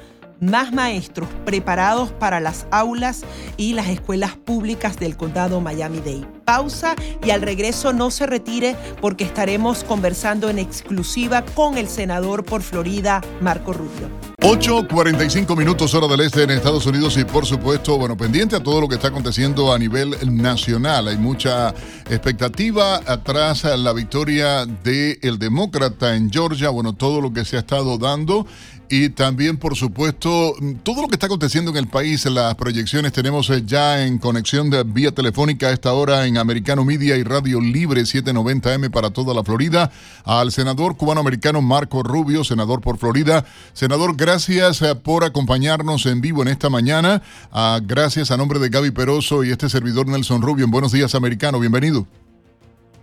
[0.40, 3.22] más maestros preparados para las aulas
[3.56, 6.26] y las escuelas públicas del condado Miami-Dade.
[6.44, 12.44] Pausa y al regreso no se retire porque estaremos conversando en exclusiva con el senador
[12.44, 14.08] por Florida, Marco Rubio.
[14.40, 18.80] 8.45 minutos hora del este en Estados Unidos y por supuesto, bueno, pendiente a todo
[18.80, 21.08] lo que está aconteciendo a nivel nacional.
[21.08, 21.74] Hay mucha
[22.08, 27.60] expectativa atrás a la victoria del demócrata en Georgia, bueno, todo lo que se ha
[27.60, 28.46] estado dando
[28.92, 33.48] y también, por supuesto, todo lo que está aconteciendo en el país, las proyecciones tenemos
[33.50, 37.60] eh, ya en conexión de vía telefónica a esta hora en Americano Media y Radio
[37.60, 39.92] Libre 790M para toda la Florida,
[40.24, 43.44] al senador cubano-americano Marco Rubio, senador por Florida.
[43.74, 47.22] Senador, gracias eh, por acompañarnos en vivo en esta mañana.
[47.52, 50.64] Ah, gracias a nombre de Gaby Peroso y este servidor Nelson Rubio.
[50.64, 51.60] En Buenos Días, Americano.
[51.60, 52.08] Bienvenido.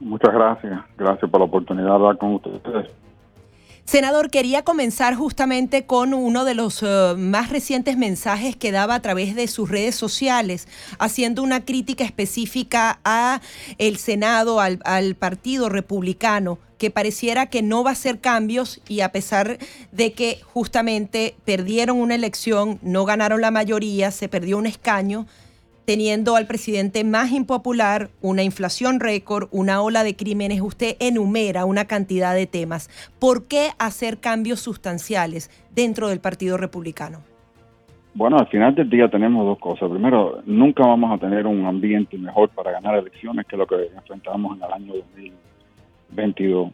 [0.02, 0.82] Muchas gracias.
[0.98, 3.07] Gracias por la oportunidad de hablar con ustedes.
[3.88, 9.02] Senador, quería comenzar justamente con uno de los uh, más recientes mensajes que daba a
[9.02, 10.68] través de sus redes sociales,
[11.00, 13.40] haciendo una crítica específica a
[13.78, 19.00] el Senado, al, al Partido Republicano que pareciera que no va a hacer cambios y
[19.00, 19.58] a pesar
[19.94, 25.26] de que justamente perdieron una elección, no ganaron la mayoría, se perdió un escaño,
[25.88, 31.86] teniendo al presidente más impopular, una inflación récord, una ola de crímenes, usted enumera una
[31.86, 32.90] cantidad de temas.
[33.20, 37.20] ¿Por qué hacer cambios sustanciales dentro del Partido Republicano?
[38.14, 39.90] Bueno, al final del día tenemos dos cosas.
[39.90, 44.58] Primero, nunca vamos a tener un ambiente mejor para ganar elecciones que lo que enfrentamos
[44.58, 46.70] en el año 2022.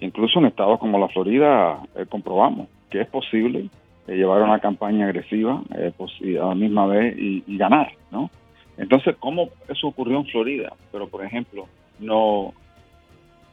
[0.00, 3.68] Incluso en estados como la Florida eh, comprobamos que es posible
[4.06, 5.92] eh, llevar una campaña agresiva eh,
[6.40, 8.30] a la misma vez y ganar, ¿no?
[8.78, 10.72] Entonces, ¿cómo eso ocurrió en Florida?
[10.92, 11.66] Pero, por ejemplo,
[11.98, 12.52] no,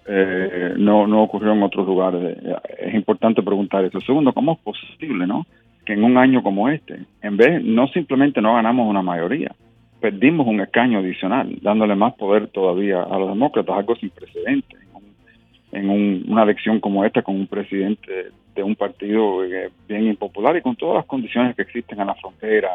[0.08, 2.38] eh, no, no ocurrió en otros lugares.
[2.80, 4.02] Es importante preguntar eso.
[4.02, 5.45] Segundo, ¿cómo es posible, no?
[5.86, 9.54] Que en un año como este, en vez, no simplemente no ganamos una mayoría,
[10.00, 14.84] perdimos un escaño adicional, dándole más poder todavía a los demócratas, algo sin precedentes
[15.74, 20.62] en, una elección como esta con un presidente de un partido eh, bien impopular y
[20.62, 22.70] con todas las condiciones que existen en la frontera,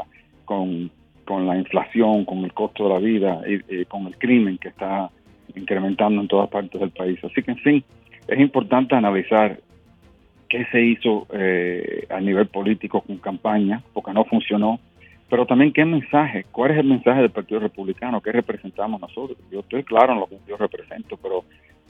[0.44, 0.90] con
[1.28, 5.10] con la inflación, con el costo de la vida y, con el crimen que está
[5.54, 7.22] incrementando en todas partes del país.
[7.22, 7.84] Así que, en fin,
[8.26, 9.60] es importante analizar
[10.48, 14.80] qué se hizo eh, a nivel político con campaña, porque no funcionó,
[15.28, 19.36] pero también qué mensaje, cuál es el mensaje del Partido Republicano, qué representamos nosotros.
[19.52, 21.44] Yo estoy claro en lo que yo represento, pero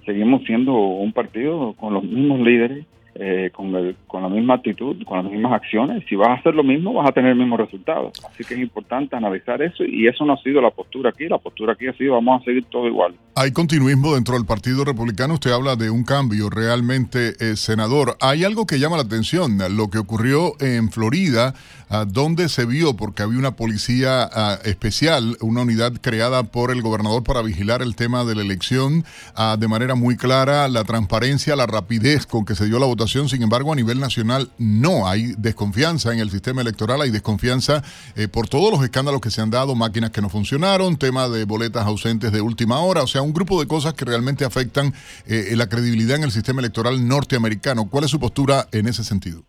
[0.04, 2.84] seguimos siendo un partido con los mismos líderes,
[3.20, 6.04] eh, con, con la misma actitud, con las mismas acciones.
[6.08, 8.12] Si vas a hacer lo mismo, vas a tener el mismo resultado.
[8.30, 11.28] Así que es importante analizar eso y eso no ha sido la postura aquí.
[11.28, 13.14] La postura aquí ha sido vamos a seguir todo igual.
[13.34, 15.34] Hay continuismo dentro del Partido Republicano.
[15.34, 18.16] Usted habla de un cambio realmente, eh, senador.
[18.20, 21.54] Hay algo que llama la atención, lo que ocurrió en Florida,
[21.90, 26.82] uh, donde se vio, porque había una policía ah, especial, una unidad creada por el
[26.82, 29.04] gobernador para vigilar el tema de la elección
[29.34, 33.07] ah, de manera muy clara, la transparencia, la rapidez con que se dio la votación.
[33.08, 37.82] Sin embargo, a nivel nacional no hay desconfianza en el sistema electoral, hay desconfianza
[38.16, 41.46] eh, por todos los escándalos que se han dado, máquinas que no funcionaron, tema de
[41.46, 44.92] boletas ausentes de última hora, o sea, un grupo de cosas que realmente afectan
[45.26, 47.88] eh, la credibilidad en el sistema electoral norteamericano.
[47.90, 49.40] ¿Cuál es su postura en ese sentido?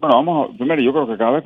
[0.00, 1.44] Bueno, vamos, a, primero yo creo que cada vez,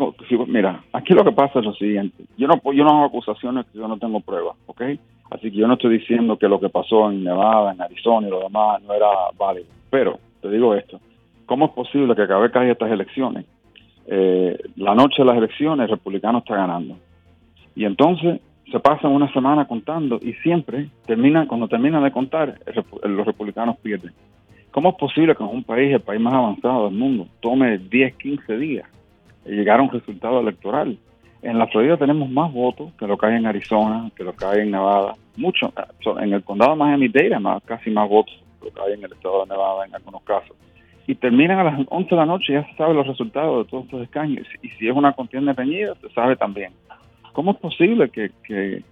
[0.48, 3.78] mira, aquí lo que pasa es lo siguiente, yo no, yo no hago acusaciones que
[3.78, 4.82] yo no tengo pruebas, ¿ok?
[5.30, 8.30] Así que yo no estoy diciendo que lo que pasó en Nevada, en Arizona y
[8.30, 11.01] lo demás no era válido, pero te digo esto,
[11.47, 13.44] ¿cómo es posible que que hay estas elecciones,
[14.06, 16.97] eh, la noche de las elecciones el republicano está ganando?
[17.74, 18.40] Y entonces
[18.70, 22.59] se pasan una semana contando y siempre termina, cuando terminan de contar,
[23.05, 24.12] los republicanos pierden.
[24.70, 28.16] ¿Cómo es posible que en un país, el país más avanzado del mundo, tome 10,
[28.16, 28.89] 15 días
[29.44, 30.98] llegar a un resultado electoral?
[31.43, 34.44] En la Florida tenemos más votos que lo que hay en Arizona, que lo que
[34.44, 35.14] hay en Nevada.
[35.36, 35.73] Mucho.
[36.18, 38.35] En el condado de Miami-Dade más, casi más votos
[38.66, 40.56] lo que hay en el estado de Nevada en algunos casos.
[41.06, 43.70] Y terminan a las 11 de la noche y ya se sabe los resultados de
[43.70, 44.47] todos estos escaños.
[44.62, 46.72] Y si es una contienda reñida, se sabe también.
[47.32, 48.82] ¿Cómo es posible que, que,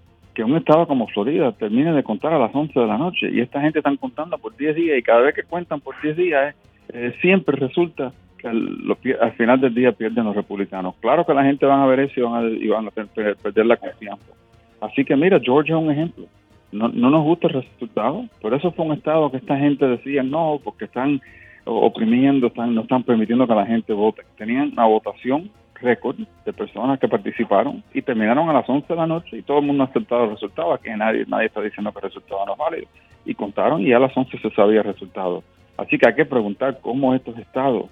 [0.45, 3.61] un estado como Florida termine de contar a las 11 de la noche y esta
[3.61, 6.55] gente están contando por 10 días y cada vez que cuentan por 10 días
[6.93, 10.95] eh, siempre resulta que al, final del día pierden los republicanos?
[11.01, 13.77] Claro que la gente van a ver eso y van a, van a perder la
[13.77, 14.33] confianza.
[14.81, 16.27] Así que mira, Georgia es un ejemplo.
[16.75, 20.23] No, no nos gusta el resultado, por eso fue un estado que esta gente decía
[20.23, 21.21] no, porque están
[21.65, 24.23] oprimiendo, están, no están permitiendo que la gente vote.
[24.37, 29.07] Tenían una votación récord de personas que participaron y terminaron a las 11 de la
[29.07, 30.73] noche y todo el mundo ha aceptado el resultado.
[30.73, 32.87] Aquí nadie, nadie está diciendo que el resultado no es válido.
[33.25, 35.43] Y contaron y a las 11 se sabía el resultado.
[35.77, 37.87] Así que hay que preguntar cómo estos estados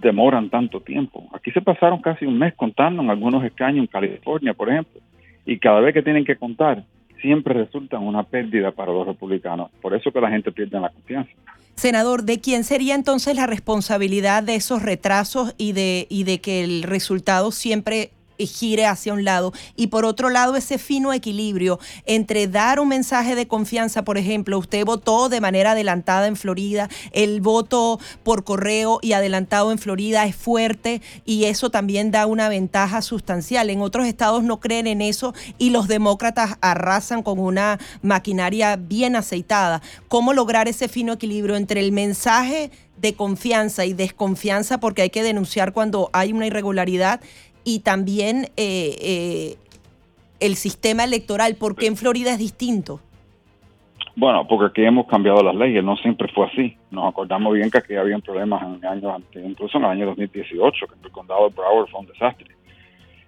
[0.00, 1.28] demoran tanto tiempo.
[1.32, 5.00] Aquí se pasaron casi un mes contando en algunos escaños en California, por ejemplo,
[5.46, 6.84] y cada vez que tienen que contar,
[7.24, 9.70] siempre resulta una pérdida para los republicanos.
[9.80, 11.32] Por eso que la gente pierde la confianza.
[11.74, 16.62] Senador, ¿de quién sería entonces la responsabilidad de esos retrasos y de, y de que
[16.62, 22.46] el resultado siempre gire hacia un lado y por otro lado ese fino equilibrio entre
[22.46, 27.40] dar un mensaje de confianza, por ejemplo, usted votó de manera adelantada en Florida, el
[27.40, 33.02] voto por correo y adelantado en Florida es fuerte y eso también da una ventaja
[33.02, 33.70] sustancial.
[33.70, 39.16] En otros estados no creen en eso y los demócratas arrasan con una maquinaria bien
[39.16, 39.82] aceitada.
[40.08, 45.22] ¿Cómo lograr ese fino equilibrio entre el mensaje de confianza y desconfianza porque hay que
[45.22, 47.20] denunciar cuando hay una irregularidad
[47.64, 49.56] y también eh, eh,
[50.40, 53.00] el sistema electoral, ¿por qué en Florida es distinto?
[54.16, 56.76] Bueno, porque aquí hemos cambiado las leyes, no siempre fue así.
[56.90, 60.86] Nos acordamos bien que aquí había problemas en años antes, incluso en el año 2018,
[60.86, 62.54] que el condado de Broward fue un desastre.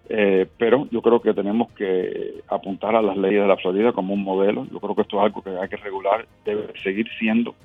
[0.09, 4.15] Eh, pero yo creo que tenemos que apuntar a las leyes de la Florida como
[4.15, 4.65] un modelo.
[4.71, 7.57] Yo creo que esto es algo que hay que regular, debe seguir siendo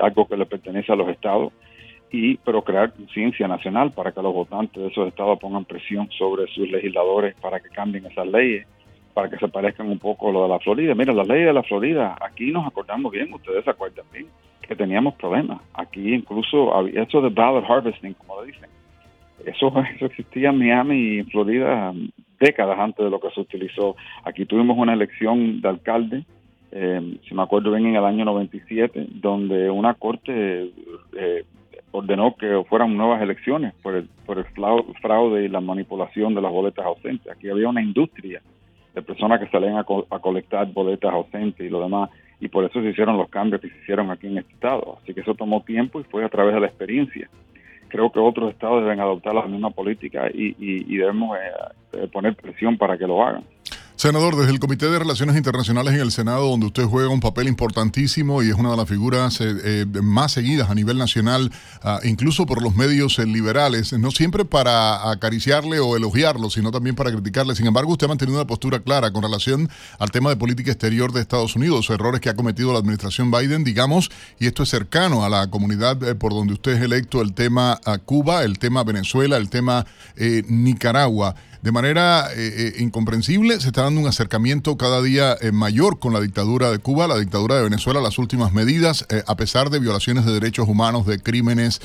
[0.00, 1.52] algo que le pertenece a los estados
[2.14, 6.46] y pero crear conciencia nacional para que los votantes de esos estados pongan presión sobre
[6.46, 8.68] sus legisladores para que cambien esas leyes,
[9.14, 10.94] para que se parezcan un poco a lo de la Florida.
[10.94, 14.28] Mira, las leyes de la Florida, aquí nos acordamos bien, ustedes se acuerdan bien,
[14.62, 15.60] que teníamos problemas.
[15.74, 18.70] Aquí incluso había eso de ballot harvesting, como le dicen.
[19.44, 21.92] Eso, eso existía en Miami y en Florida
[22.38, 23.96] décadas antes de lo que se utilizó.
[24.22, 26.24] Aquí tuvimos una elección de alcalde
[26.76, 30.72] eh, si me acuerdo bien, en el año 97, donde una corte
[31.16, 31.44] eh,
[31.94, 34.44] ordenó que fueran nuevas elecciones por el, por el
[35.00, 37.30] fraude y la manipulación de las boletas ausentes.
[37.30, 38.42] Aquí había una industria
[38.94, 42.10] de personas que salían a, a, colectar boletas ausentes y lo demás,
[42.40, 44.98] y por eso se hicieron los cambios que se hicieron aquí en este estado.
[45.00, 47.30] Así que eso tomó tiempo y fue a través de la experiencia.
[47.86, 51.38] Creo que otros estados deben adoptar la misma política y, y, debemos
[51.92, 53.44] eh, poner presión para que lo hagan.
[53.96, 57.46] Senador, desde el Comité de Relaciones Internacionales en el Senado, donde usted juega un papel
[57.46, 62.00] importantísimo y es una de las figuras eh, eh, más seguidas a nivel nacional, ah,
[62.02, 67.12] incluso por los medios eh, liberales, no siempre para acariciarle o elogiarlo, sino también para
[67.12, 67.54] criticarle.
[67.54, 71.12] Sin embargo, usted ha mantenido una postura clara con relación al tema de política exterior
[71.12, 74.10] de Estados Unidos, errores que ha cometido la administración Biden, digamos,
[74.40, 77.98] y esto es cercano a la comunidad por donde usted es electo, el tema a
[77.98, 82.28] Cuba, el tema Venezuela, el tema Nicaragua de manera
[82.78, 87.06] incomprensible se está dando un acercamiento cada día eh, mayor con la dictadura de Cuba,
[87.06, 91.18] la dictadura de Venezuela, las últimas medidas, a pesar de violaciones de derechos humanos, de
[91.22, 91.80] crímenes,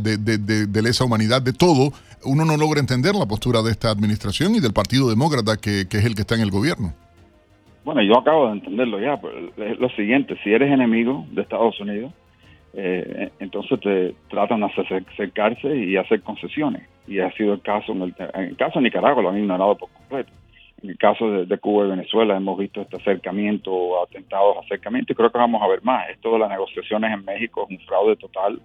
[0.00, 1.92] de, lesa humanidad, de todo,
[2.24, 6.04] uno no logra entender la postura de esta administración y del Partido Demócrata, que, es
[6.04, 6.92] el que está en el gobierno.
[7.84, 11.80] Bueno, yo acabo de entenderlo ya, pero es lo siguiente, si eres enemigo de Estados
[11.80, 12.12] Unidos,
[13.40, 18.56] entonces te tratan de acercarse y hacer concesiones y ha sido el caso, en el,
[18.56, 20.30] caso de Nicaragua lo han ignorado por completo.
[20.82, 25.30] En el caso de, Cuba y Venezuela hemos visto este acercamiento, atentados, acercamiento, y creo
[25.30, 26.08] que vamos a ver más.
[26.08, 28.60] Esto de las negociaciones en México es un fraude total.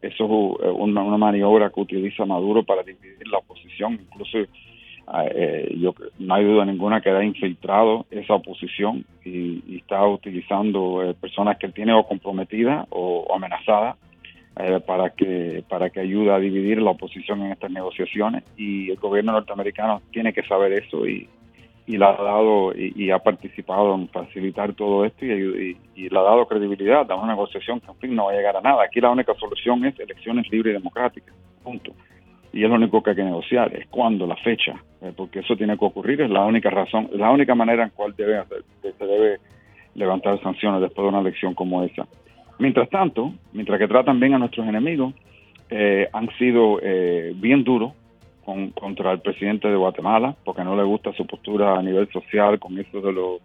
[0.00, 3.92] Eso es una, maniobra que utiliza Maduro para dividir la oposición.
[3.92, 11.02] Incluso eh, yo no hay duda ninguna que ha infiltrado esa oposición y, está utilizando
[11.04, 13.96] eh, personas que él tiene o comprometidas o amenazadas
[14.58, 18.96] eh, para que para que ayude a dividir la oposición en estas negociaciones y el
[18.96, 21.28] gobierno norteamericano tiene que saber eso y,
[21.86, 26.46] y le ha dado y, ha participado en facilitar todo esto y, le ha dado
[26.46, 28.84] credibilidad a una negociación que en fin no va a llegar a nada.
[28.84, 31.92] Aquí la única solución es elecciones libres y democráticas, punto.
[32.52, 35.56] Y es lo único que hay que negociar, es cuándo, la fecha, eh, porque eso
[35.56, 38.42] tiene que ocurrir, es la única razón, la única manera en cual debe
[38.82, 39.38] se debe
[39.94, 42.06] levantar sanciones después de una elección como esa.
[42.58, 45.14] Mientras tanto, mientras que tratan bien a nuestros enemigos,
[45.70, 47.92] eh, han sido eh, bien duros
[48.44, 52.78] contra el presidente de Guatemala, porque no le gusta su postura a nivel social con
[52.78, 53.38] eso de,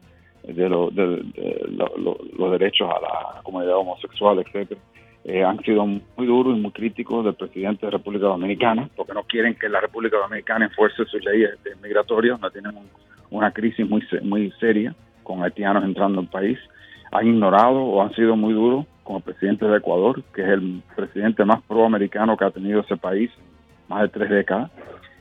[0.54, 4.80] de, los derechos a la comunidad homosexual, etcétera.
[5.24, 9.24] Eh, han sido muy duros y muy críticos del presidente de República Dominicana, porque no
[9.24, 11.52] quieren que la República Dominicana enfuerce sus leyes
[11.84, 12.74] migratorias, no tienen
[13.30, 16.58] una crisis muy, muy seria con haitianos entrando al país.
[17.12, 21.44] Han ignorado o han sido muy duros como presidente de Ecuador, que es el presidente
[21.44, 23.30] más proamericano que ha tenido ese país
[23.88, 24.72] más de tres décadas.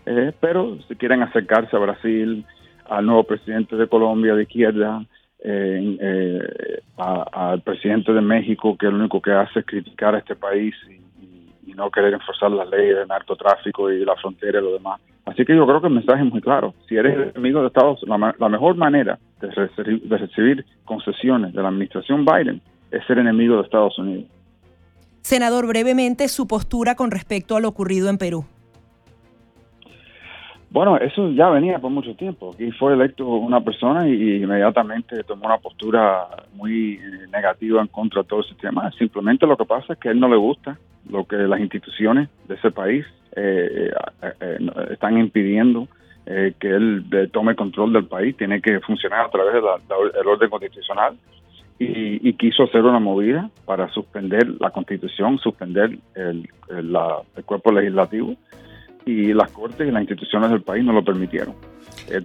[0.07, 2.45] Eh, pero si quieren acercarse a Brasil,
[2.89, 5.05] al nuevo presidente de Colombia de izquierda,
[5.41, 10.37] eh, eh, al presidente de México, que lo único que hace es criticar a este
[10.37, 10.97] país y,
[11.75, 14.99] no querer enforzar las leyes de narcotráfico y la frontera y lo demás.
[15.27, 16.73] Así que yo creo que el mensaje es muy claro.
[16.89, 19.51] Si eres enemigo de Estados Unidos, la, mejor manera de
[20.17, 24.25] recibir concesiones de la administración Biden es ser enemigo de Estados Unidos.
[25.21, 28.47] Senador, brevemente su postura con respecto a lo ocurrido en Perú.
[30.77, 32.51] Bueno, eso ya venía por mucho tiempo.
[32.53, 37.01] Aquí fue electo una persona y inmediatamente tomó una postura muy eh,
[37.33, 38.93] negativa en contra de todo el sistema.
[38.99, 40.79] Simplemente lo que pasa es que él no le gusta
[41.09, 43.91] lo que las instituciones de ese país eh,
[44.21, 44.59] eh,
[44.91, 45.89] están impidiendo
[46.27, 48.37] que él tome control del país.
[48.37, 51.17] Tiene que funcionar a través del orden constitucional
[51.79, 56.51] y, quiso hacer una movida para suspender la constitución, suspender el,
[57.47, 58.37] cuerpo legislativo
[59.07, 61.55] y las cortes y las instituciones del país no lo permitieron.
[62.09, 62.21] Eh,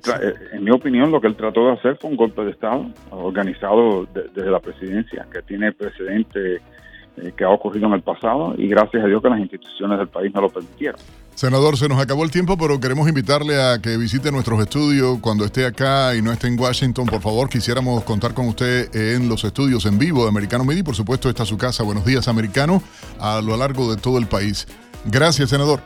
[0.52, 4.08] en mi opinión, lo que él trató de hacer fue un golpe de Estado organizado
[4.14, 9.04] desde la presidencia, que tiene precedente eh, que ha ocurrido en el pasado y gracias
[9.04, 11.00] a Dios que las instituciones del país no lo permitieron.
[11.36, 15.46] Senador, se nos acabó el tiempo, pero queremos invitarle a que visite nuestros estudios cuando
[15.46, 17.06] esté acá y no esté en Washington.
[17.06, 20.84] Por favor, quisiéramos contar con usted en los estudios en vivo de Americano Media.
[20.84, 21.84] Por supuesto, está su casa.
[21.84, 22.82] Buenos días, Americano,
[23.20, 24.68] a lo largo de todo el país.
[25.06, 25.80] Gracias, senador.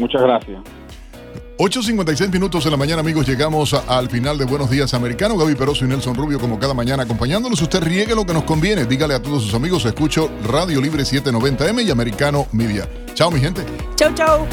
[0.00, 0.60] Muchas gracias.
[1.58, 3.26] 8.56 minutos de la mañana, amigos.
[3.28, 5.36] Llegamos al final de Buenos Días Americano.
[5.36, 7.60] Gaby Peroso y Nelson Rubio, como cada mañana, acompañándolos.
[7.60, 8.86] Usted riegue lo que nos conviene.
[8.86, 9.84] Dígale a todos sus amigos.
[9.84, 12.88] Escucho Radio Libre 790M y Americano Media.
[13.12, 13.62] Chao, mi gente.
[13.94, 14.46] Chao, chao.